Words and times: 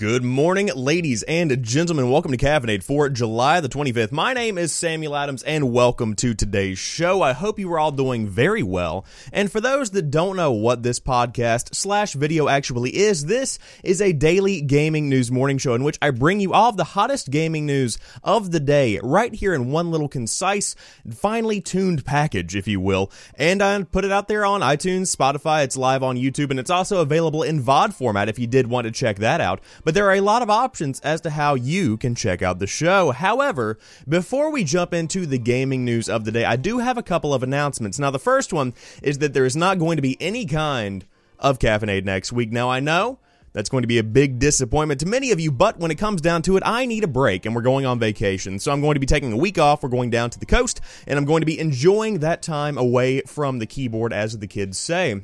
Good 0.00 0.24
morning, 0.24 0.70
ladies 0.74 1.24
and 1.24 1.62
gentlemen. 1.62 2.10
Welcome 2.10 2.32
to 2.32 2.38
Caffeinate 2.38 2.82
for 2.82 3.10
July 3.10 3.60
the 3.60 3.68
25th. 3.68 4.10
My 4.12 4.32
name 4.32 4.56
is 4.56 4.72
Samuel 4.72 5.14
Adams, 5.14 5.42
and 5.42 5.74
welcome 5.74 6.14
to 6.14 6.32
today's 6.32 6.78
show. 6.78 7.20
I 7.20 7.34
hope 7.34 7.58
you 7.58 7.70
are 7.74 7.78
all 7.78 7.92
doing 7.92 8.26
very 8.26 8.62
well. 8.62 9.04
And 9.30 9.52
for 9.52 9.60
those 9.60 9.90
that 9.90 10.10
don't 10.10 10.36
know 10.36 10.52
what 10.52 10.82
this 10.82 10.98
podcast 11.00 11.74
slash 11.74 12.14
video 12.14 12.48
actually 12.48 12.96
is, 12.96 13.26
this 13.26 13.58
is 13.84 14.00
a 14.00 14.14
daily 14.14 14.62
gaming 14.62 15.10
news 15.10 15.30
morning 15.30 15.58
show 15.58 15.74
in 15.74 15.84
which 15.84 15.98
I 16.00 16.12
bring 16.12 16.40
you 16.40 16.54
all 16.54 16.70
of 16.70 16.78
the 16.78 16.84
hottest 16.84 17.30
gaming 17.30 17.66
news 17.66 17.98
of 18.24 18.52
the 18.52 18.60
day 18.60 18.98
right 19.02 19.34
here 19.34 19.52
in 19.52 19.70
one 19.70 19.90
little 19.90 20.08
concise, 20.08 20.74
finely 21.10 21.60
tuned 21.60 22.06
package, 22.06 22.56
if 22.56 22.66
you 22.66 22.80
will. 22.80 23.12
And 23.34 23.62
I 23.62 23.82
put 23.82 24.06
it 24.06 24.12
out 24.12 24.28
there 24.28 24.46
on 24.46 24.62
iTunes, 24.62 25.14
Spotify, 25.14 25.64
it's 25.64 25.76
live 25.76 26.02
on 26.02 26.16
YouTube, 26.16 26.50
and 26.50 26.58
it's 26.58 26.70
also 26.70 27.02
available 27.02 27.42
in 27.42 27.62
VOD 27.62 27.92
format 27.92 28.30
if 28.30 28.38
you 28.38 28.46
did 28.46 28.66
want 28.66 28.86
to 28.86 28.90
check 28.90 29.18
that 29.18 29.42
out 29.42 29.60
but 29.89 29.89
there 29.90 30.06
are 30.06 30.14
a 30.14 30.20
lot 30.20 30.42
of 30.42 30.50
options 30.50 31.00
as 31.00 31.20
to 31.22 31.30
how 31.30 31.54
you 31.54 31.96
can 31.96 32.14
check 32.14 32.42
out 32.42 32.58
the 32.58 32.66
show. 32.66 33.10
However, 33.10 33.78
before 34.08 34.50
we 34.50 34.64
jump 34.64 34.92
into 34.92 35.26
the 35.26 35.38
gaming 35.38 35.84
news 35.84 36.08
of 36.08 36.24
the 36.24 36.32
day, 36.32 36.44
I 36.44 36.56
do 36.56 36.78
have 36.78 36.98
a 36.98 37.02
couple 37.02 37.32
of 37.32 37.42
announcements. 37.42 37.98
Now, 37.98 38.10
the 38.10 38.18
first 38.18 38.52
one 38.52 38.74
is 39.02 39.18
that 39.18 39.34
there 39.34 39.44
is 39.46 39.56
not 39.56 39.78
going 39.78 39.96
to 39.96 40.02
be 40.02 40.20
any 40.20 40.46
kind 40.46 41.06
of 41.38 41.58
Caffeinate 41.58 42.04
next 42.04 42.32
week. 42.32 42.52
Now, 42.52 42.70
I 42.70 42.80
know 42.80 43.18
that's 43.52 43.68
going 43.68 43.82
to 43.82 43.88
be 43.88 43.98
a 43.98 44.04
big 44.04 44.38
disappointment 44.38 45.00
to 45.00 45.06
many 45.06 45.32
of 45.32 45.40
you, 45.40 45.50
but 45.50 45.78
when 45.78 45.90
it 45.90 45.96
comes 45.96 46.20
down 46.20 46.42
to 46.42 46.56
it, 46.56 46.62
I 46.64 46.86
need 46.86 47.04
a 47.04 47.08
break 47.08 47.46
and 47.46 47.54
we're 47.54 47.62
going 47.62 47.86
on 47.86 47.98
vacation. 47.98 48.58
So 48.58 48.70
I'm 48.70 48.80
going 48.80 48.94
to 48.94 49.00
be 49.00 49.06
taking 49.06 49.32
a 49.32 49.36
week 49.36 49.58
off. 49.58 49.82
We're 49.82 49.88
going 49.88 50.10
down 50.10 50.30
to 50.30 50.38
the 50.38 50.46
coast 50.46 50.80
and 51.06 51.18
I'm 51.18 51.24
going 51.24 51.40
to 51.40 51.46
be 51.46 51.58
enjoying 51.58 52.20
that 52.20 52.42
time 52.42 52.78
away 52.78 53.22
from 53.22 53.58
the 53.58 53.66
keyboard, 53.66 54.12
as 54.12 54.38
the 54.38 54.46
kids 54.46 54.78
say. 54.78 55.22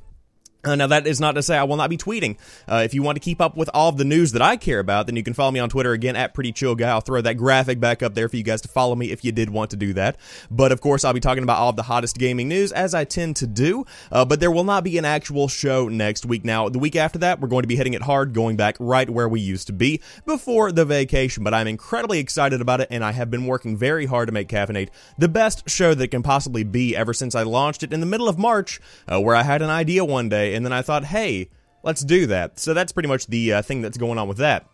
Uh, 0.66 0.74
now, 0.74 0.88
that 0.88 1.06
is 1.06 1.20
not 1.20 1.32
to 1.32 1.42
say 1.42 1.56
I 1.56 1.64
will 1.64 1.76
not 1.76 1.90
be 1.90 1.96
tweeting. 1.96 2.36
Uh, 2.66 2.82
if 2.84 2.92
you 2.92 3.02
want 3.02 3.16
to 3.16 3.20
keep 3.20 3.40
up 3.40 3.56
with 3.56 3.70
all 3.72 3.88
of 3.88 3.96
the 3.96 4.04
news 4.04 4.32
that 4.32 4.42
I 4.42 4.56
care 4.56 4.80
about, 4.80 5.06
then 5.06 5.14
you 5.14 5.22
can 5.22 5.32
follow 5.32 5.52
me 5.52 5.60
on 5.60 5.68
Twitter 5.68 5.92
again 5.92 6.16
at 6.16 6.34
Pretty 6.34 6.50
Chill 6.50 6.74
Guy. 6.74 6.88
I'll 6.88 7.00
throw 7.00 7.20
that 7.20 7.34
graphic 7.34 7.78
back 7.78 8.02
up 8.02 8.14
there 8.14 8.28
for 8.28 8.36
you 8.36 8.42
guys 8.42 8.60
to 8.62 8.68
follow 8.68 8.96
me 8.96 9.12
if 9.12 9.24
you 9.24 9.30
did 9.30 9.50
want 9.50 9.70
to 9.70 9.76
do 9.76 9.92
that. 9.92 10.16
But 10.50 10.72
of 10.72 10.80
course, 10.80 11.04
I'll 11.04 11.12
be 11.12 11.20
talking 11.20 11.44
about 11.44 11.58
all 11.58 11.70
of 11.70 11.76
the 11.76 11.84
hottest 11.84 12.18
gaming 12.18 12.48
news 12.48 12.72
as 12.72 12.94
I 12.94 13.04
tend 13.04 13.36
to 13.36 13.46
do. 13.46 13.86
Uh, 14.10 14.24
but 14.24 14.40
there 14.40 14.50
will 14.50 14.64
not 14.64 14.82
be 14.82 14.98
an 14.98 15.04
actual 15.04 15.46
show 15.46 15.88
next 15.88 16.26
week. 16.26 16.44
Now, 16.44 16.68
the 16.68 16.80
week 16.80 16.96
after 16.96 17.20
that, 17.20 17.40
we're 17.40 17.48
going 17.48 17.62
to 17.62 17.68
be 17.68 17.76
hitting 17.76 17.94
it 17.94 18.02
hard, 18.02 18.32
going 18.32 18.56
back 18.56 18.76
right 18.80 19.08
where 19.08 19.28
we 19.28 19.40
used 19.40 19.68
to 19.68 19.72
be 19.72 20.00
before 20.24 20.72
the 20.72 20.84
vacation. 20.84 21.44
But 21.44 21.54
I'm 21.54 21.68
incredibly 21.68 22.18
excited 22.18 22.60
about 22.60 22.80
it, 22.80 22.88
and 22.90 23.04
I 23.04 23.12
have 23.12 23.30
been 23.30 23.46
working 23.46 23.76
very 23.76 24.06
hard 24.06 24.26
to 24.26 24.32
make 24.32 24.48
Caffeinate 24.48 24.88
the 25.16 25.28
best 25.28 25.70
show 25.70 25.94
that 25.94 26.08
can 26.08 26.24
possibly 26.24 26.64
be 26.64 26.96
ever 26.96 27.14
since 27.14 27.36
I 27.36 27.44
launched 27.44 27.84
it 27.84 27.92
in 27.92 28.00
the 28.00 28.06
middle 28.06 28.28
of 28.28 28.36
March, 28.36 28.80
uh, 29.06 29.20
where 29.20 29.36
I 29.36 29.44
had 29.44 29.62
an 29.62 29.70
idea 29.70 30.04
one 30.04 30.28
day, 30.28 30.55
and 30.56 30.64
then 30.64 30.72
I 30.72 30.82
thought, 30.82 31.04
hey, 31.04 31.50
let's 31.82 32.02
do 32.02 32.26
that. 32.26 32.58
So 32.58 32.74
that's 32.74 32.92
pretty 32.92 33.08
much 33.08 33.26
the 33.26 33.54
uh, 33.54 33.62
thing 33.62 33.82
that's 33.82 33.98
going 33.98 34.18
on 34.18 34.28
with 34.28 34.38
that. 34.38 34.68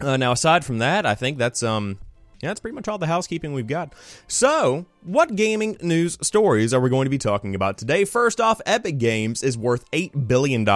Uh, 0.00 0.16
now, 0.16 0.32
aside 0.32 0.64
from 0.64 0.78
that, 0.78 1.06
I 1.06 1.14
think 1.14 1.38
that's 1.38 1.62
um, 1.62 1.98
yeah, 2.42 2.50
that's 2.50 2.60
pretty 2.60 2.74
much 2.74 2.86
all 2.86 2.98
the 2.98 3.06
housekeeping 3.06 3.54
we've 3.54 3.66
got. 3.66 3.94
So, 4.28 4.84
what 5.02 5.36
gaming 5.36 5.78
news 5.80 6.18
stories 6.20 6.74
are 6.74 6.80
we 6.80 6.90
going 6.90 7.06
to 7.06 7.10
be 7.10 7.18
talking 7.18 7.54
about 7.54 7.78
today? 7.78 8.04
First 8.04 8.40
off, 8.40 8.60
Epic 8.66 8.98
Games 8.98 9.42
is 9.42 9.56
worth 9.56 9.90
$8 9.92 10.28
billion 10.28 10.66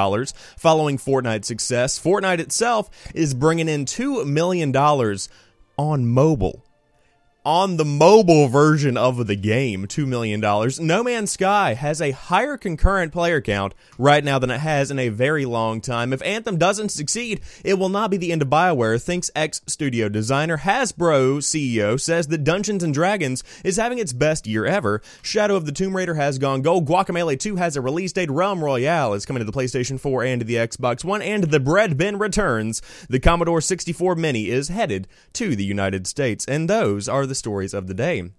following 0.57 0.97
Fortnite's 0.97 1.47
success. 1.47 1.99
Fortnite 1.99 2.39
itself 2.39 2.91
is 3.15 3.35
bringing 3.35 3.69
in 3.69 3.85
$2 3.85 4.27
million 4.27 4.75
on 5.77 6.07
mobile 6.07 6.65
on 7.45 7.79
the 7.79 7.85
mobile 7.85 8.49
version 8.49 8.97
of 8.99 9.27
the 9.27 9.37
game, 9.37 9.87
$2 9.87 10.07
million. 10.07 10.41
No 10.41 11.03
Man's 11.03 11.31
Sky 11.31 11.73
has 11.75 12.03
a 12.03 12.11
higher 12.11 12.59
concurrent 12.59 13.13
player 13.13 13.41
count 13.41 13.75
right 13.97 14.23
now 14.23 14.39
than 14.39 14.51
it 14.51 14.61
has 14.61 14.91
in 14.91 14.99
a 14.99 15.09
very 15.09 15.47
long 15.47 15.81
time. 15.81 16.13
If 16.13 16.23
Anthem 16.23 16.59
doesn't 16.59 16.91
succeed, 16.91 17.41
it 17.65 17.79
will 17.79 17.89
not 17.89 18.11
be 18.11 18.19
the 18.19 18.31
end 18.31 18.43
of 18.43 18.49
BioWare, 18.49 19.03
thinks 19.03 19.31
ex 19.35 19.63
studio 19.67 20.11
designer. 20.11 20.59
Hasbro 20.59 21.39
CEO 21.39 21.99
says 21.99 22.29
that 22.29 22.45
Dungeons 22.45 22.83
and 22.83 22.93
Dragons 22.93 23.43
is 23.65 23.77
having 23.77 23.99
its 23.99 24.13
best 24.13 24.47
year 24.47 24.67
ever. 24.67 25.01
Shadow 25.23 25.57
of 25.57 25.65
the 25.65 25.73
Tomb 25.73 25.97
Raider 25.97 26.15
has 26.15 26.39
gone 26.39 26.61
gold. 26.61 26.87
Guacamelee 26.87 27.39
2 27.39 27.57
has 27.57 27.75
a 27.75 27.81
release 27.81 28.13
date. 28.13 28.31
Realm 28.31 28.63
Royale 28.63 29.15
is 29.15 29.25
coming 29.25 29.41
to 29.41 29.51
the 29.51 29.59
PlayStation 29.59 29.99
4 29.99 30.25
and 30.25 30.43
the 30.43 30.57
Xbox 30.57 31.05
One. 31.05 31.23
And 31.23 31.45
the 31.45 31.61
bread 31.61 31.97
bin 31.97 32.19
returns. 32.19 32.83
The 33.09 33.21
Commodore 33.21 33.63
64 33.63 34.15
Mini 34.17 34.51
is 34.51 34.69
headed 34.69 35.09
to 35.35 35.57
the 35.57 35.65
United 35.65 36.07
States. 36.07 36.45
And 36.45 36.69
those 36.69 37.09
are 37.09 37.27
the 37.27 37.35
stories 37.41 37.75
of 37.75 37.89
the 37.89 37.95
day. 37.95 38.31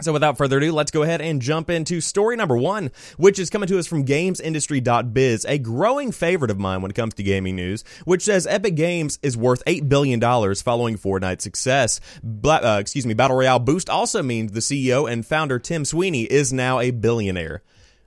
So 0.00 0.12
without 0.12 0.36
further 0.36 0.58
ado, 0.58 0.72
let's 0.72 0.90
go 0.90 1.04
ahead 1.04 1.20
and 1.20 1.40
jump 1.40 1.70
into 1.70 2.00
story 2.00 2.34
number 2.34 2.56
one, 2.56 2.90
which 3.16 3.38
is 3.38 3.48
coming 3.48 3.68
to 3.68 3.78
us 3.78 3.86
from 3.86 4.04
GamesIndustry.biz, 4.04 5.44
a 5.44 5.58
growing 5.58 6.10
favorite 6.10 6.50
of 6.50 6.58
mine 6.58 6.82
when 6.82 6.90
it 6.90 6.94
comes 6.94 7.14
to 7.14 7.22
gaming 7.22 7.54
news, 7.54 7.84
which 8.04 8.22
says 8.22 8.44
Epic 8.44 8.74
Games 8.74 9.20
is 9.22 9.36
worth 9.36 9.64
$8 9.66 9.88
billion 9.88 10.20
following 10.20 10.98
Fortnite's 10.98 11.44
success. 11.44 12.00
Uh, 12.44 12.78
excuse 12.80 13.06
me, 13.06 13.14
Battle 13.14 13.36
Royale 13.36 13.60
Boost 13.60 13.88
also 13.88 14.20
means 14.20 14.50
the 14.50 14.58
CEO 14.58 15.08
and 15.10 15.24
founder 15.24 15.60
Tim 15.60 15.84
Sweeney 15.84 16.24
is 16.24 16.52
now 16.52 16.80
a 16.80 16.90
billionaire. 16.90 17.62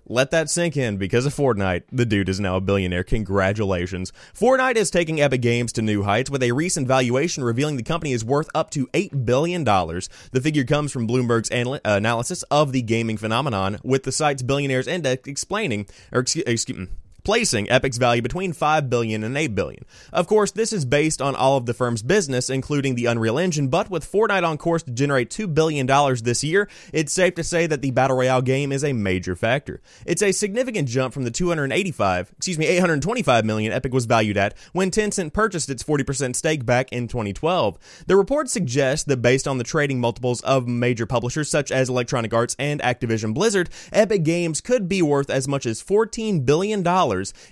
Let 0.10 0.32
that 0.32 0.50
sink 0.50 0.78
in 0.78 0.96
because 0.96 1.26
of 1.26 1.34
Fortnite. 1.34 1.84
The 1.92 2.06
dude 2.06 2.30
is 2.30 2.40
now 2.40 2.56
a 2.56 2.62
billionaire. 2.62 3.04
Congratulations. 3.04 4.14
Fortnite 4.34 4.78
is 4.78 4.90
taking 4.90 5.20
Epic 5.20 5.42
Games 5.42 5.74
to 5.74 5.82
new 5.82 6.04
heights 6.04 6.30
with 6.30 6.42
a 6.44 6.54
recent 6.54 6.88
valuation 6.88 7.44
revealing 7.44 7.76
the 7.76 7.84
company 7.84 8.14
is 8.14 8.24
worth 8.24 8.50
up 8.56 8.70
to 8.72 8.88
$8 8.88 9.26
billion. 9.26 9.66
The 9.66 10.42
figure 10.42 10.64
comes 10.64 10.94
from 10.94 11.10
Bloomberg's 11.10 11.52
anal- 11.52 11.76
uh, 11.76 11.80
analysis 11.84 12.44
of 12.44 12.72
the 12.72 12.82
gaming 12.82 13.18
phenomenon, 13.18 13.80
with 13.84 14.04
the 14.04 14.14
site's 14.14 14.44
billionaires 14.44 14.88
index 14.88 15.28
explaining, 15.28 15.88
or 16.14 16.22
excuse, 16.22 16.46
excuse 16.48 16.88
placing 17.28 17.70
Epic's 17.70 17.98
value 17.98 18.22
between 18.22 18.54
5 18.54 18.90
billion 18.90 19.22
and 19.22 19.38
8 19.38 19.48
billion. 19.48 19.84
Of 20.14 20.28
course, 20.28 20.52
this 20.52 20.72
is 20.72 20.86
based 20.86 21.22
on 21.22 21.36
all 21.36 21.58
of 21.58 21.66
the 21.66 21.74
firm's 21.74 22.02
business, 22.02 22.50
including 22.50 22.96
the 22.96 23.08
Unreal 23.08 23.38
Engine, 23.38 23.68
but 23.68 23.90
with 23.90 24.10
Fortnite 24.10 24.48
on 24.48 24.58
course 24.58 24.82
to 24.84 24.92
generate 24.92 25.30
$2 25.30 25.54
billion 25.54 25.86
this 26.24 26.42
year, 26.42 26.70
it's 26.94 27.12
safe 27.12 27.36
to 27.36 27.44
say 27.44 27.68
that 27.68 27.82
the 27.82 27.92
Battle 27.92 28.16
Royale 28.16 28.42
game 28.42 28.72
is 28.72 28.82
a 28.82 28.94
major 28.94 29.36
factor. 29.36 29.82
It's 30.06 30.22
a 30.22 30.32
significant 30.32 30.88
jump 30.88 31.14
from 31.14 31.26
the 31.26 31.30
285, 31.30 32.32
excuse 32.38 32.58
me, 32.58 32.66
825 32.66 33.44
million 33.44 33.74
Epic 33.74 33.94
was 33.94 34.06
valued 34.06 34.38
at 34.38 34.58
when 34.72 34.90
Tencent 34.90 35.34
purchased 35.34 35.70
its 35.70 35.84
40% 35.84 36.34
stake 36.34 36.66
back 36.66 36.94
in 36.94 37.10
2012. 37.10 37.78
The 38.08 38.16
report 38.16 38.50
suggests 38.50 39.04
that 39.04 39.22
based 39.22 39.50
on 39.50 39.58
the 39.58 39.66
trading 39.66 40.00
multiples 40.00 40.40
of 40.44 40.66
major 40.66 41.06
publishers 41.06 41.50
such 41.50 41.74
as 41.74 41.90
Electronic 41.90 42.34
Arts 42.34 42.56
and 42.58 42.80
Activision 42.80 43.34
Blizzard, 43.34 43.70
Epic 43.92 44.24
Games 44.24 44.62
could 44.62 44.88
be 44.88 45.02
worth 45.02 45.30
as 45.30 45.46
much 45.46 45.66
as 45.66 45.84
$14 45.84 46.46
billion 46.46 46.84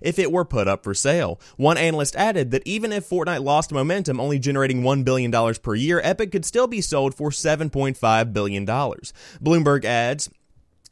if 0.01 0.19
it 0.19 0.31
were 0.31 0.45
put 0.45 0.67
up 0.67 0.83
for 0.83 0.93
sale. 0.93 1.39
One 1.57 1.77
analyst 1.77 2.15
added 2.15 2.51
that 2.51 2.63
even 2.65 2.91
if 2.91 3.09
Fortnite 3.09 3.43
lost 3.43 3.71
momentum, 3.71 4.19
only 4.19 4.39
generating 4.39 4.81
$1 4.81 5.03
billion 5.03 5.31
per 5.55 5.75
year, 5.75 6.01
Epic 6.03 6.31
could 6.31 6.45
still 6.45 6.67
be 6.67 6.81
sold 6.81 7.15
for 7.15 7.29
$7.5 7.29 8.33
billion. 8.33 8.65
Bloomberg 8.65 9.85
adds, 9.85 10.29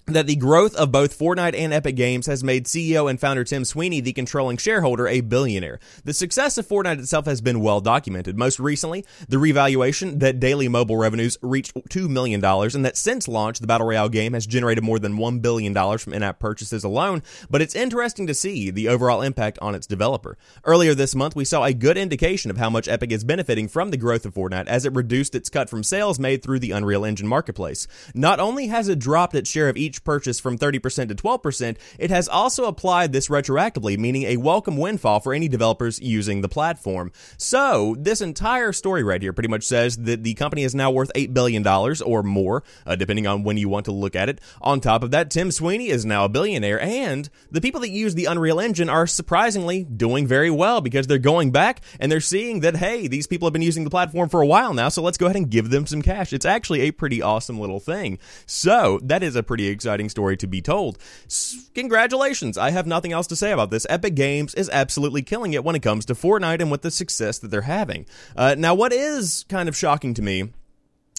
that 0.08 0.28
the 0.28 0.36
growth 0.36 0.75
of 0.75 0.91
both 0.91 1.18
Fortnite 1.18 1.58
and 1.58 1.72
Epic 1.74 1.96
Games 1.96 2.25
has 2.25 2.44
made 2.44 2.66
CEO 2.66 3.09
and 3.09 3.19
founder 3.19 3.44
Tim 3.44 3.64
Sweeney, 3.64 4.02
the 4.02 4.12
controlling 4.12 4.58
shareholder, 4.58 5.08
a 5.08 5.22
billionaire. 5.22 5.80
The 6.03 6.14
success 6.14 6.58
of 6.58 6.68
Fortnite 6.68 7.00
itself 7.00 7.25
has 7.25 7.40
been 7.40 7.62
well 7.62 7.80
documented. 7.80 8.38
Most 8.38 8.59
recently, 8.59 9.06
the 9.30 9.40
revaluation 9.40 10.19
that 10.19 10.40
daily 10.40 10.68
mobile 10.68 10.97
revenues 10.97 11.38
reached 11.41 11.74
$2 11.74 12.09
million, 12.09 12.44
and 12.44 12.86
that 12.86 12.97
since 12.97 13.28
launch, 13.28 13.59
the 13.59 13.68
Battle 13.68 13.88
Royale 13.88 14.09
game 14.09 14.34
has 14.34 14.46
generated 14.46 14.84
more 14.84 15.00
than 15.00 15.18
$1 15.18 15.41
billion 15.41 15.74
from 15.97 16.14
in 16.14 16.22
app 16.22 16.40
purchases 16.40 16.84
alone. 16.84 17.24
But 17.50 17.62
it's 17.62 17.75
interesting 17.75 18.28
to 18.28 18.34
see 18.34 18.72
the 18.72 18.90
overall 18.90 19.22
impact 19.22 19.58
on 19.62 19.74
its 19.74 19.88
developer. 19.88 20.38
Earlier 20.66 20.94
this 20.94 21.16
month, 21.16 21.35
we 21.35 21.46
saw 21.46 21.64
a 21.64 21.74
good 21.74 21.97
indication 21.97 22.52
of 22.52 22.58
how 22.58 22.70
much 22.70 22.88
Epic 22.88 23.12
is 23.12 23.24
benefiting 23.24 23.68
from 23.70 23.91
the 23.91 23.97
growth 23.97 24.25
of 24.25 24.34
Fortnite 24.34 24.68
as 24.68 24.85
it 24.85 24.94
reduced 24.94 25.34
its 25.34 25.50
cut 25.50 25.70
from 25.70 25.84
sales 25.84 26.20
made 26.20 26.44
through 26.44 26.59
the 26.59 26.72
Unreal 26.72 27.06
Engine 27.06 27.28
marketplace. 27.28 27.88
Not 28.14 28.40
only 28.40 28.68
has 28.68 28.90
it 28.90 29.00
dropped 29.00 29.35
its 29.35 29.50
share 29.50 29.70
of 29.70 29.78
each 29.78 29.92
each 29.93 30.03
purchase 30.03 30.39
from 30.39 30.57
30% 30.57 31.07
to 31.09 31.16
12%, 31.16 31.78
it 31.99 32.09
has 32.09 32.28
also 32.28 32.66
applied 32.66 33.13
this 33.13 33.28
retroactively, 33.28 33.97
meaning 33.97 34.23
a 34.23 34.37
welcome 34.37 34.75
windfall 34.78 35.19
for 35.19 35.34
any 35.34 35.47
developers 35.47 35.99
using 35.99 36.41
the 36.41 36.49
platform. 36.49 37.11
So, 37.37 37.95
this 37.99 38.19
entire 38.19 38.73
story 38.73 39.03
right 39.03 39.22
here 39.22 39.34
pretty 39.34 39.49
much 39.49 39.63
says 39.63 39.97
that 39.97 40.23
the 40.23 40.34
company 40.34 40.63
is 40.63 40.73
now 40.73 40.90
worth 40.90 41.11
$8 41.16 41.34
billion 41.34 41.66
or 41.67 42.23
more, 42.23 42.63
uh, 42.87 42.95
depending 42.95 43.28
on 43.28 43.43
when 43.43 43.57
you 43.57 43.69
want 43.69 43.85
to 43.85 43.91
look 43.91 44.16
at 44.16 44.29
it. 44.29 44.41
On 44.61 44.79
top 44.79 45.03
of 45.03 45.11
that, 45.11 45.29
Tim 45.29 45.51
Sweeney 45.51 45.90
is 45.90 46.05
now 46.05 46.25
a 46.25 46.29
billionaire, 46.29 46.81
and 46.81 47.29
the 47.51 47.61
people 47.61 47.81
that 47.81 47.89
use 47.89 48.16
the 48.16 48.25
Unreal 48.25 48.59
Engine 48.59 48.89
are 48.89 49.05
surprisingly 49.05 49.84
doing 49.84 50.25
very 50.25 50.49
well 50.49 50.81
because 50.81 51.05
they're 51.05 51.19
going 51.19 51.51
back 51.51 51.81
and 51.99 52.11
they're 52.11 52.19
seeing 52.19 52.61
that, 52.61 52.78
hey, 52.78 53.07
these 53.07 53.28
people 53.28 53.46
have 53.46 53.53
been 53.53 53.61
using 53.61 53.84
the 53.84 53.91
platform 53.91 54.28
for 54.28 54.41
a 54.41 54.47
while 54.47 54.73
now, 54.73 54.89
so 54.89 55.03
let's 55.03 55.19
go 55.19 55.28
ahead 55.28 55.35
and 55.35 55.51
give 55.51 55.69
them 55.69 55.85
some 55.85 56.01
cash. 56.01 56.34
It's 56.34 56.46
actually 56.46 56.81
a 56.81 56.91
pretty 56.91 57.22
awesome 57.22 57.59
little 57.59 57.79
thing. 57.79 58.17
So, 58.47 58.99
that 59.03 59.22
is 59.22 59.35
a 59.35 59.43
pretty 59.43 59.67
exciting 59.84 60.08
story 60.08 60.38
to 60.38 60.47
be 60.47 60.62
told. 60.62 60.97
S- 61.26 61.70
congratulations. 61.76 62.58
I 62.58 62.72
have 62.72 62.88
nothing 62.88 63.12
else 63.12 63.28
to 63.28 63.35
say 63.35 63.52
about 63.52 63.70
this. 63.70 63.85
Epic 63.90 64.16
Games 64.16 64.56
is 64.56 64.70
absolutely 64.70 65.22
killing 65.22 65.53
it 65.53 65.64
when 65.64 65.76
it 65.76 65.82
comes 65.82 66.06
to 66.06 66.14
Fortnite 66.14 66.62
and 66.62 66.72
with 66.72 66.84
the 66.84 66.91
success 66.91 67.38
that 67.40 67.52
they're 67.52 67.62
having. 67.62 68.06
Uh, 68.35 68.56
now, 68.58 68.74
what 68.74 68.94
is 68.94 69.46
kind 69.50 69.68
of 69.68 69.76
shocking 69.76 70.14
to 70.14 70.22
me 70.22 70.53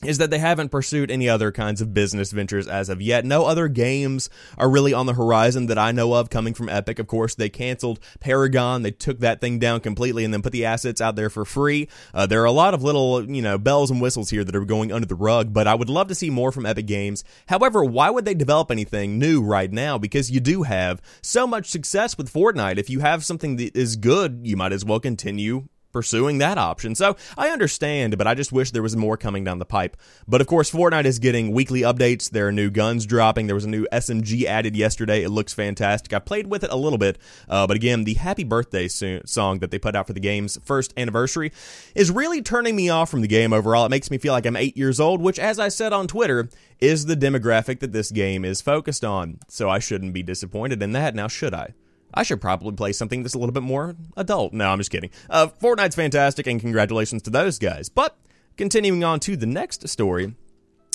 is 0.02 0.18
that 0.18 0.30
they 0.30 0.38
haven't 0.38 0.70
pursued 0.70 1.10
any 1.10 1.28
other 1.28 1.52
kinds 1.52 1.80
of 1.80 1.94
business 1.94 2.32
ventures 2.32 2.66
as 2.66 2.88
of 2.88 3.00
yet. 3.00 3.24
No 3.24 3.46
other 3.46 3.68
games 3.68 4.28
are 4.58 4.68
really 4.68 4.92
on 4.92 5.06
the 5.06 5.14
horizon 5.14 5.66
that 5.66 5.78
I 5.78 5.92
know 5.92 6.14
of 6.14 6.30
coming 6.30 6.52
from 6.52 6.68
Epic. 6.68 6.98
Of 6.98 7.06
course, 7.06 7.34
they 7.34 7.48
canceled 7.48 8.00
Paragon. 8.20 8.82
They 8.82 8.90
took 8.90 9.20
that 9.20 9.40
thing 9.40 9.58
down 9.58 9.80
completely 9.80 10.24
and 10.24 10.34
then 10.34 10.42
put 10.42 10.52
the 10.52 10.64
assets 10.64 11.00
out 11.00 11.16
there 11.16 11.30
for 11.30 11.44
free. 11.44 11.88
Uh, 12.12 12.26
there 12.26 12.42
are 12.42 12.46
a 12.46 12.52
lot 12.52 12.74
of 12.74 12.82
little, 12.82 13.28
you 13.30 13.40
know, 13.40 13.56
bells 13.56 13.90
and 13.90 14.00
whistles 14.00 14.30
here 14.30 14.44
that 14.44 14.56
are 14.56 14.64
going 14.64 14.92
under 14.92 15.06
the 15.06 15.14
rug, 15.14 15.52
but 15.52 15.66
I 15.66 15.74
would 15.74 15.88
love 15.88 16.08
to 16.08 16.14
see 16.14 16.30
more 16.30 16.52
from 16.52 16.66
Epic 16.66 16.86
Games. 16.86 17.24
However, 17.46 17.84
why 17.84 18.10
would 18.10 18.24
they 18.24 18.34
develop 18.34 18.70
anything 18.70 19.18
new 19.18 19.42
right 19.42 19.72
now? 19.72 19.96
Because 19.96 20.30
you 20.30 20.40
do 20.40 20.64
have 20.64 21.00
so 21.22 21.46
much 21.46 21.70
success 21.70 22.18
with 22.18 22.32
Fortnite. 22.32 22.78
If 22.78 22.90
you 22.90 23.00
have 23.00 23.24
something 23.24 23.56
that 23.56 23.76
is 23.76 23.96
good, 23.96 24.40
you 24.42 24.56
might 24.56 24.72
as 24.72 24.84
well 24.84 25.00
continue 25.00 25.68
pursuing 25.94 26.38
that 26.38 26.58
option. 26.58 26.94
So 26.94 27.16
I 27.38 27.48
understand, 27.48 28.18
but 28.18 28.26
I 28.26 28.34
just 28.34 28.52
wish 28.52 28.72
there 28.72 28.82
was 28.82 28.96
more 28.96 29.16
coming 29.16 29.44
down 29.44 29.60
the 29.60 29.64
pipe. 29.64 29.96
But 30.28 30.42
of 30.42 30.46
course, 30.46 30.70
Fortnite 30.70 31.06
is 31.06 31.18
getting 31.18 31.52
weekly 31.52 31.80
updates. 31.80 32.28
There 32.28 32.48
are 32.48 32.52
new 32.52 32.68
guns 32.68 33.06
dropping. 33.06 33.46
There 33.46 33.54
was 33.54 33.64
a 33.64 33.70
new 33.70 33.86
SMG 33.92 34.44
added 34.44 34.76
yesterday. 34.76 35.22
It 35.22 35.30
looks 35.30 35.54
fantastic. 35.54 36.12
I 36.12 36.18
played 36.18 36.48
with 36.48 36.64
it 36.64 36.70
a 36.70 36.76
little 36.76 36.98
bit, 36.98 37.16
uh, 37.48 37.66
but 37.66 37.76
again, 37.76 38.04
the 38.04 38.14
Happy 38.14 38.44
Birthday 38.44 38.88
so- 38.88 39.20
song 39.24 39.60
that 39.60 39.70
they 39.70 39.78
put 39.78 39.94
out 39.94 40.08
for 40.08 40.12
the 40.12 40.20
game's 40.20 40.58
first 40.64 40.92
anniversary 40.96 41.52
is 41.94 42.10
really 42.10 42.42
turning 42.42 42.74
me 42.74 42.90
off 42.90 43.08
from 43.08 43.22
the 43.22 43.28
game 43.28 43.52
overall. 43.52 43.86
It 43.86 43.90
makes 43.90 44.10
me 44.10 44.18
feel 44.18 44.32
like 44.32 44.44
I'm 44.44 44.56
eight 44.56 44.76
years 44.76 44.98
old, 44.98 45.22
which, 45.22 45.38
as 45.38 45.60
I 45.60 45.68
said 45.68 45.92
on 45.92 46.08
Twitter, 46.08 46.50
is 46.80 47.06
the 47.06 47.16
demographic 47.16 47.78
that 47.78 47.92
this 47.92 48.10
game 48.10 48.44
is 48.44 48.60
focused 48.60 49.04
on. 49.04 49.38
So 49.48 49.70
I 49.70 49.78
shouldn't 49.78 50.12
be 50.12 50.24
disappointed 50.24 50.82
in 50.82 50.90
that. 50.92 51.14
Now, 51.14 51.28
should 51.28 51.54
I? 51.54 51.74
I 52.14 52.22
should 52.22 52.40
probably 52.40 52.72
play 52.72 52.92
something 52.92 53.22
that's 53.22 53.34
a 53.34 53.38
little 53.38 53.52
bit 53.52 53.62
more 53.62 53.96
adult. 54.16 54.52
No, 54.52 54.68
I'm 54.68 54.78
just 54.78 54.90
kidding. 54.90 55.10
Uh, 55.28 55.48
Fortnite's 55.60 55.96
fantastic, 55.96 56.46
and 56.46 56.60
congratulations 56.60 57.22
to 57.22 57.30
those 57.30 57.58
guys. 57.58 57.88
But 57.88 58.16
continuing 58.56 59.04
on 59.04 59.20
to 59.20 59.36
the 59.36 59.46
next 59.46 59.86
story. 59.88 60.34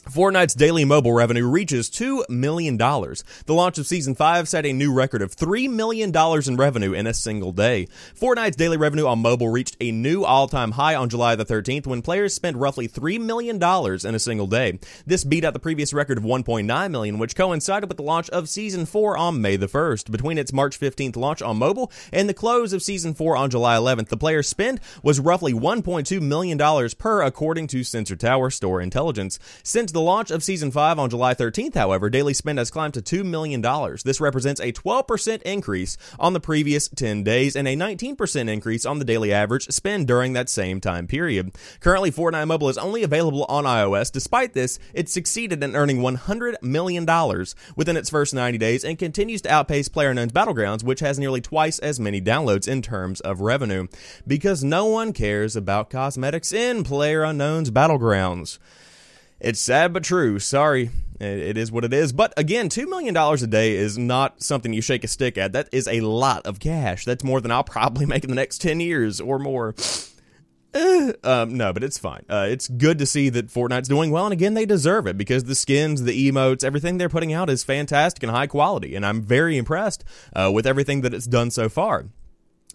Fortnite's 0.08 0.56
daily 0.56 0.86
mobile 0.86 1.14
revenue 1.14 1.48
reaches 1.48 1.90
$2 1.90 2.28
million. 2.30 2.78
The 2.78 3.16
launch 3.50 3.78
of 3.78 3.86
Season 3.86 4.16
5 4.16 4.48
set 4.48 4.66
a 4.66 4.74
new 4.74 4.92
record 4.94 5.22
of 5.22 5.36
$3 5.36 5.70
million 5.70 6.12
in 6.48 6.58
revenue 6.58 6.94
in 6.94 7.06
a 7.06 7.14
single 7.14 7.52
day. 7.52 7.88
Fortnite's 8.20 8.56
daily 8.56 8.78
revenue 8.78 9.06
on 9.06 9.20
mobile 9.20 9.50
reached 9.50 9.78
a 9.80 9.92
new 9.92 10.24
all-time 10.24 10.72
high 10.72 10.96
on 10.96 11.10
July 11.10 11.36
the 11.36 11.46
13th 11.46 11.86
when 11.86 12.02
players 12.02 12.34
spent 12.34 12.58
roughly 12.58 12.88
$3 12.88 13.20
million 13.20 13.58
in 13.58 14.16
a 14.16 14.20
single 14.20 14.48
day. 14.48 14.80
This 15.06 15.24
beat 15.24 15.44
out 15.44 15.54
the 15.54 15.60
previous 15.60 15.94
record 15.94 16.18
of 16.18 16.24
1.9 16.24 16.92
million, 16.92 17.20
which 17.20 17.36
coincided 17.36 17.88
with 17.88 17.98
the 17.98 18.04
launch 18.04 18.30
of 18.30 18.50
Season 18.50 18.86
4 18.86 19.18
on 19.18 19.42
May 19.42 19.58
the 19.58 19.68
1st. 19.68 20.10
Between 20.12 20.38
its 20.38 20.54
March 20.54 20.80
15th 20.80 21.18
launch 21.18 21.42
on 21.42 21.58
mobile 21.58 21.92
and 22.12 22.28
the 22.28 22.34
close 22.34 22.74
of 22.74 22.82
Season 22.82 23.14
4 23.14 23.36
on 23.36 23.50
July 23.50 23.76
11th, 23.76 24.08
the 24.08 24.18
player 24.18 24.42
spend 24.42 24.80
was 25.04 25.20
roughly 25.20 25.54
$1.2 25.54 26.22
million 26.22 26.90
per, 26.98 27.22
according 27.22 27.68
to 27.68 27.84
Sensor 27.84 28.16
Tower 28.16 28.50
Store 28.50 28.82
Intelligence. 28.82 29.38
Since 29.62 29.89
the 29.92 30.00
the 30.00 30.06
launch 30.06 30.32
of 30.32 30.42
Season 30.42 30.72
5 30.72 30.98
on 30.98 31.10
July 31.10 31.34
13th, 31.34 31.76
however, 31.76 32.10
daily 32.10 32.34
spend 32.34 32.58
has 32.58 32.72
climbed 32.72 32.94
to 32.94 33.02
$2 33.02 33.26
million. 33.26 33.62
This 34.06 34.22
represents 34.22 34.62
a 34.62 34.72
12% 34.72 35.42
increase 35.42 35.98
on 36.18 36.32
the 36.32 36.40
previous 36.40 36.88
10 36.88 37.26
days 37.26 37.54
and 37.58 37.68
a 37.68 37.76
19% 37.76 38.48
increase 38.48 38.86
on 38.86 38.98
the 38.98 39.04
daily 39.04 39.34
average 39.34 39.68
spend 39.68 40.08
during 40.08 40.32
that 40.32 40.48
same 40.48 40.80
time 40.80 41.06
period. 41.06 41.52
Currently, 41.82 42.12
Fortnite 42.12 42.48
Mobile 42.48 42.70
is 42.70 42.78
only 42.78 43.04
available 43.04 43.44
on 43.50 43.66
iOS. 43.66 44.10
Despite 44.10 44.54
this, 44.54 44.80
it 44.94 45.10
succeeded 45.10 45.62
in 45.62 45.76
earning 45.76 45.98
$100 45.98 46.64
million 46.64 47.06
within 47.76 47.98
its 47.98 48.10
first 48.10 48.34
90 48.34 48.58
days 48.58 48.86
and 48.86 48.98
continues 48.98 49.42
to 49.42 49.52
outpace 49.52 49.90
PlayerUnknown's 49.90 50.32
Battlegrounds, 50.32 50.82
which 50.82 51.02
has 51.02 51.20
nearly 51.20 51.42
twice 51.42 51.78
as 51.80 52.00
many 52.00 52.22
downloads 52.22 52.70
in 52.70 52.82
terms 52.82 53.20
of 53.20 53.42
revenue. 53.42 53.88
Because 54.26 54.64
no 54.64 54.86
one 54.86 55.12
cares 55.12 55.58
about 55.58 55.90
cosmetics 55.90 56.54
in 56.54 56.86
PlayerUnknown's 56.86 57.70
Battlegrounds. 57.70 58.60
It's 59.40 59.60
sad 59.60 59.94
but 59.94 60.04
true. 60.04 60.40
Sorry. 60.40 60.92
It 61.20 61.58
is 61.58 61.70
what 61.70 61.84
it 61.84 61.94
is. 61.94 62.14
But 62.14 62.34
again, 62.38 62.70
$2 62.70 62.88
million 62.88 63.16
a 63.16 63.48
day 63.48 63.76
is 63.76 63.98
not 63.98 64.42
something 64.42 64.72
you 64.72 64.82
shake 64.82 65.04
a 65.04 65.08
stick 65.08 65.38
at. 65.38 65.52
That 65.52 65.68
is 65.74 65.88
a 65.88 66.00
lot 66.00 66.46
of 66.46 66.60
cash. 66.62 67.04
That's 67.04 67.26
more 67.26 67.42
than 67.42 67.52
I'll 67.52 67.64
probably 67.66 68.06
make 68.06 68.24
in 68.24 68.30
the 68.30 68.36
next 68.36 68.62
10 68.62 68.80
years 68.80 69.20
or 69.20 69.40
more. 69.40 69.76
Uh, 70.72 71.14
um, 71.24 71.58
no, 71.58 71.74
but 71.74 71.84
it's 71.84 71.98
fine. 71.98 72.24
Uh, 72.30 72.46
it's 72.48 72.68
good 72.68 73.00
to 73.00 73.06
see 73.08 73.30
that 73.30 73.48
Fortnite's 73.48 73.88
doing 73.88 74.12
well, 74.12 74.28
and 74.28 74.34
again, 74.34 74.54
they 74.54 74.68
deserve 74.68 75.08
it 75.08 75.18
because 75.18 75.46
the 75.46 75.56
skins, 75.56 76.04
the 76.04 76.30
emotes, 76.30 76.64
everything 76.64 77.00
they're 77.00 77.10
putting 77.10 77.34
out 77.34 77.50
is 77.50 77.64
fantastic 77.64 78.22
and 78.22 78.32
high 78.32 78.46
quality, 78.46 78.94
and 78.96 79.04
I'm 79.04 79.24
very 79.24 79.58
impressed 79.58 80.04
uh, 80.36 80.52
with 80.54 80.68
everything 80.68 81.02
that 81.02 81.12
it's 81.12 81.26
done 81.26 81.50
so 81.50 81.70
far. 81.70 82.06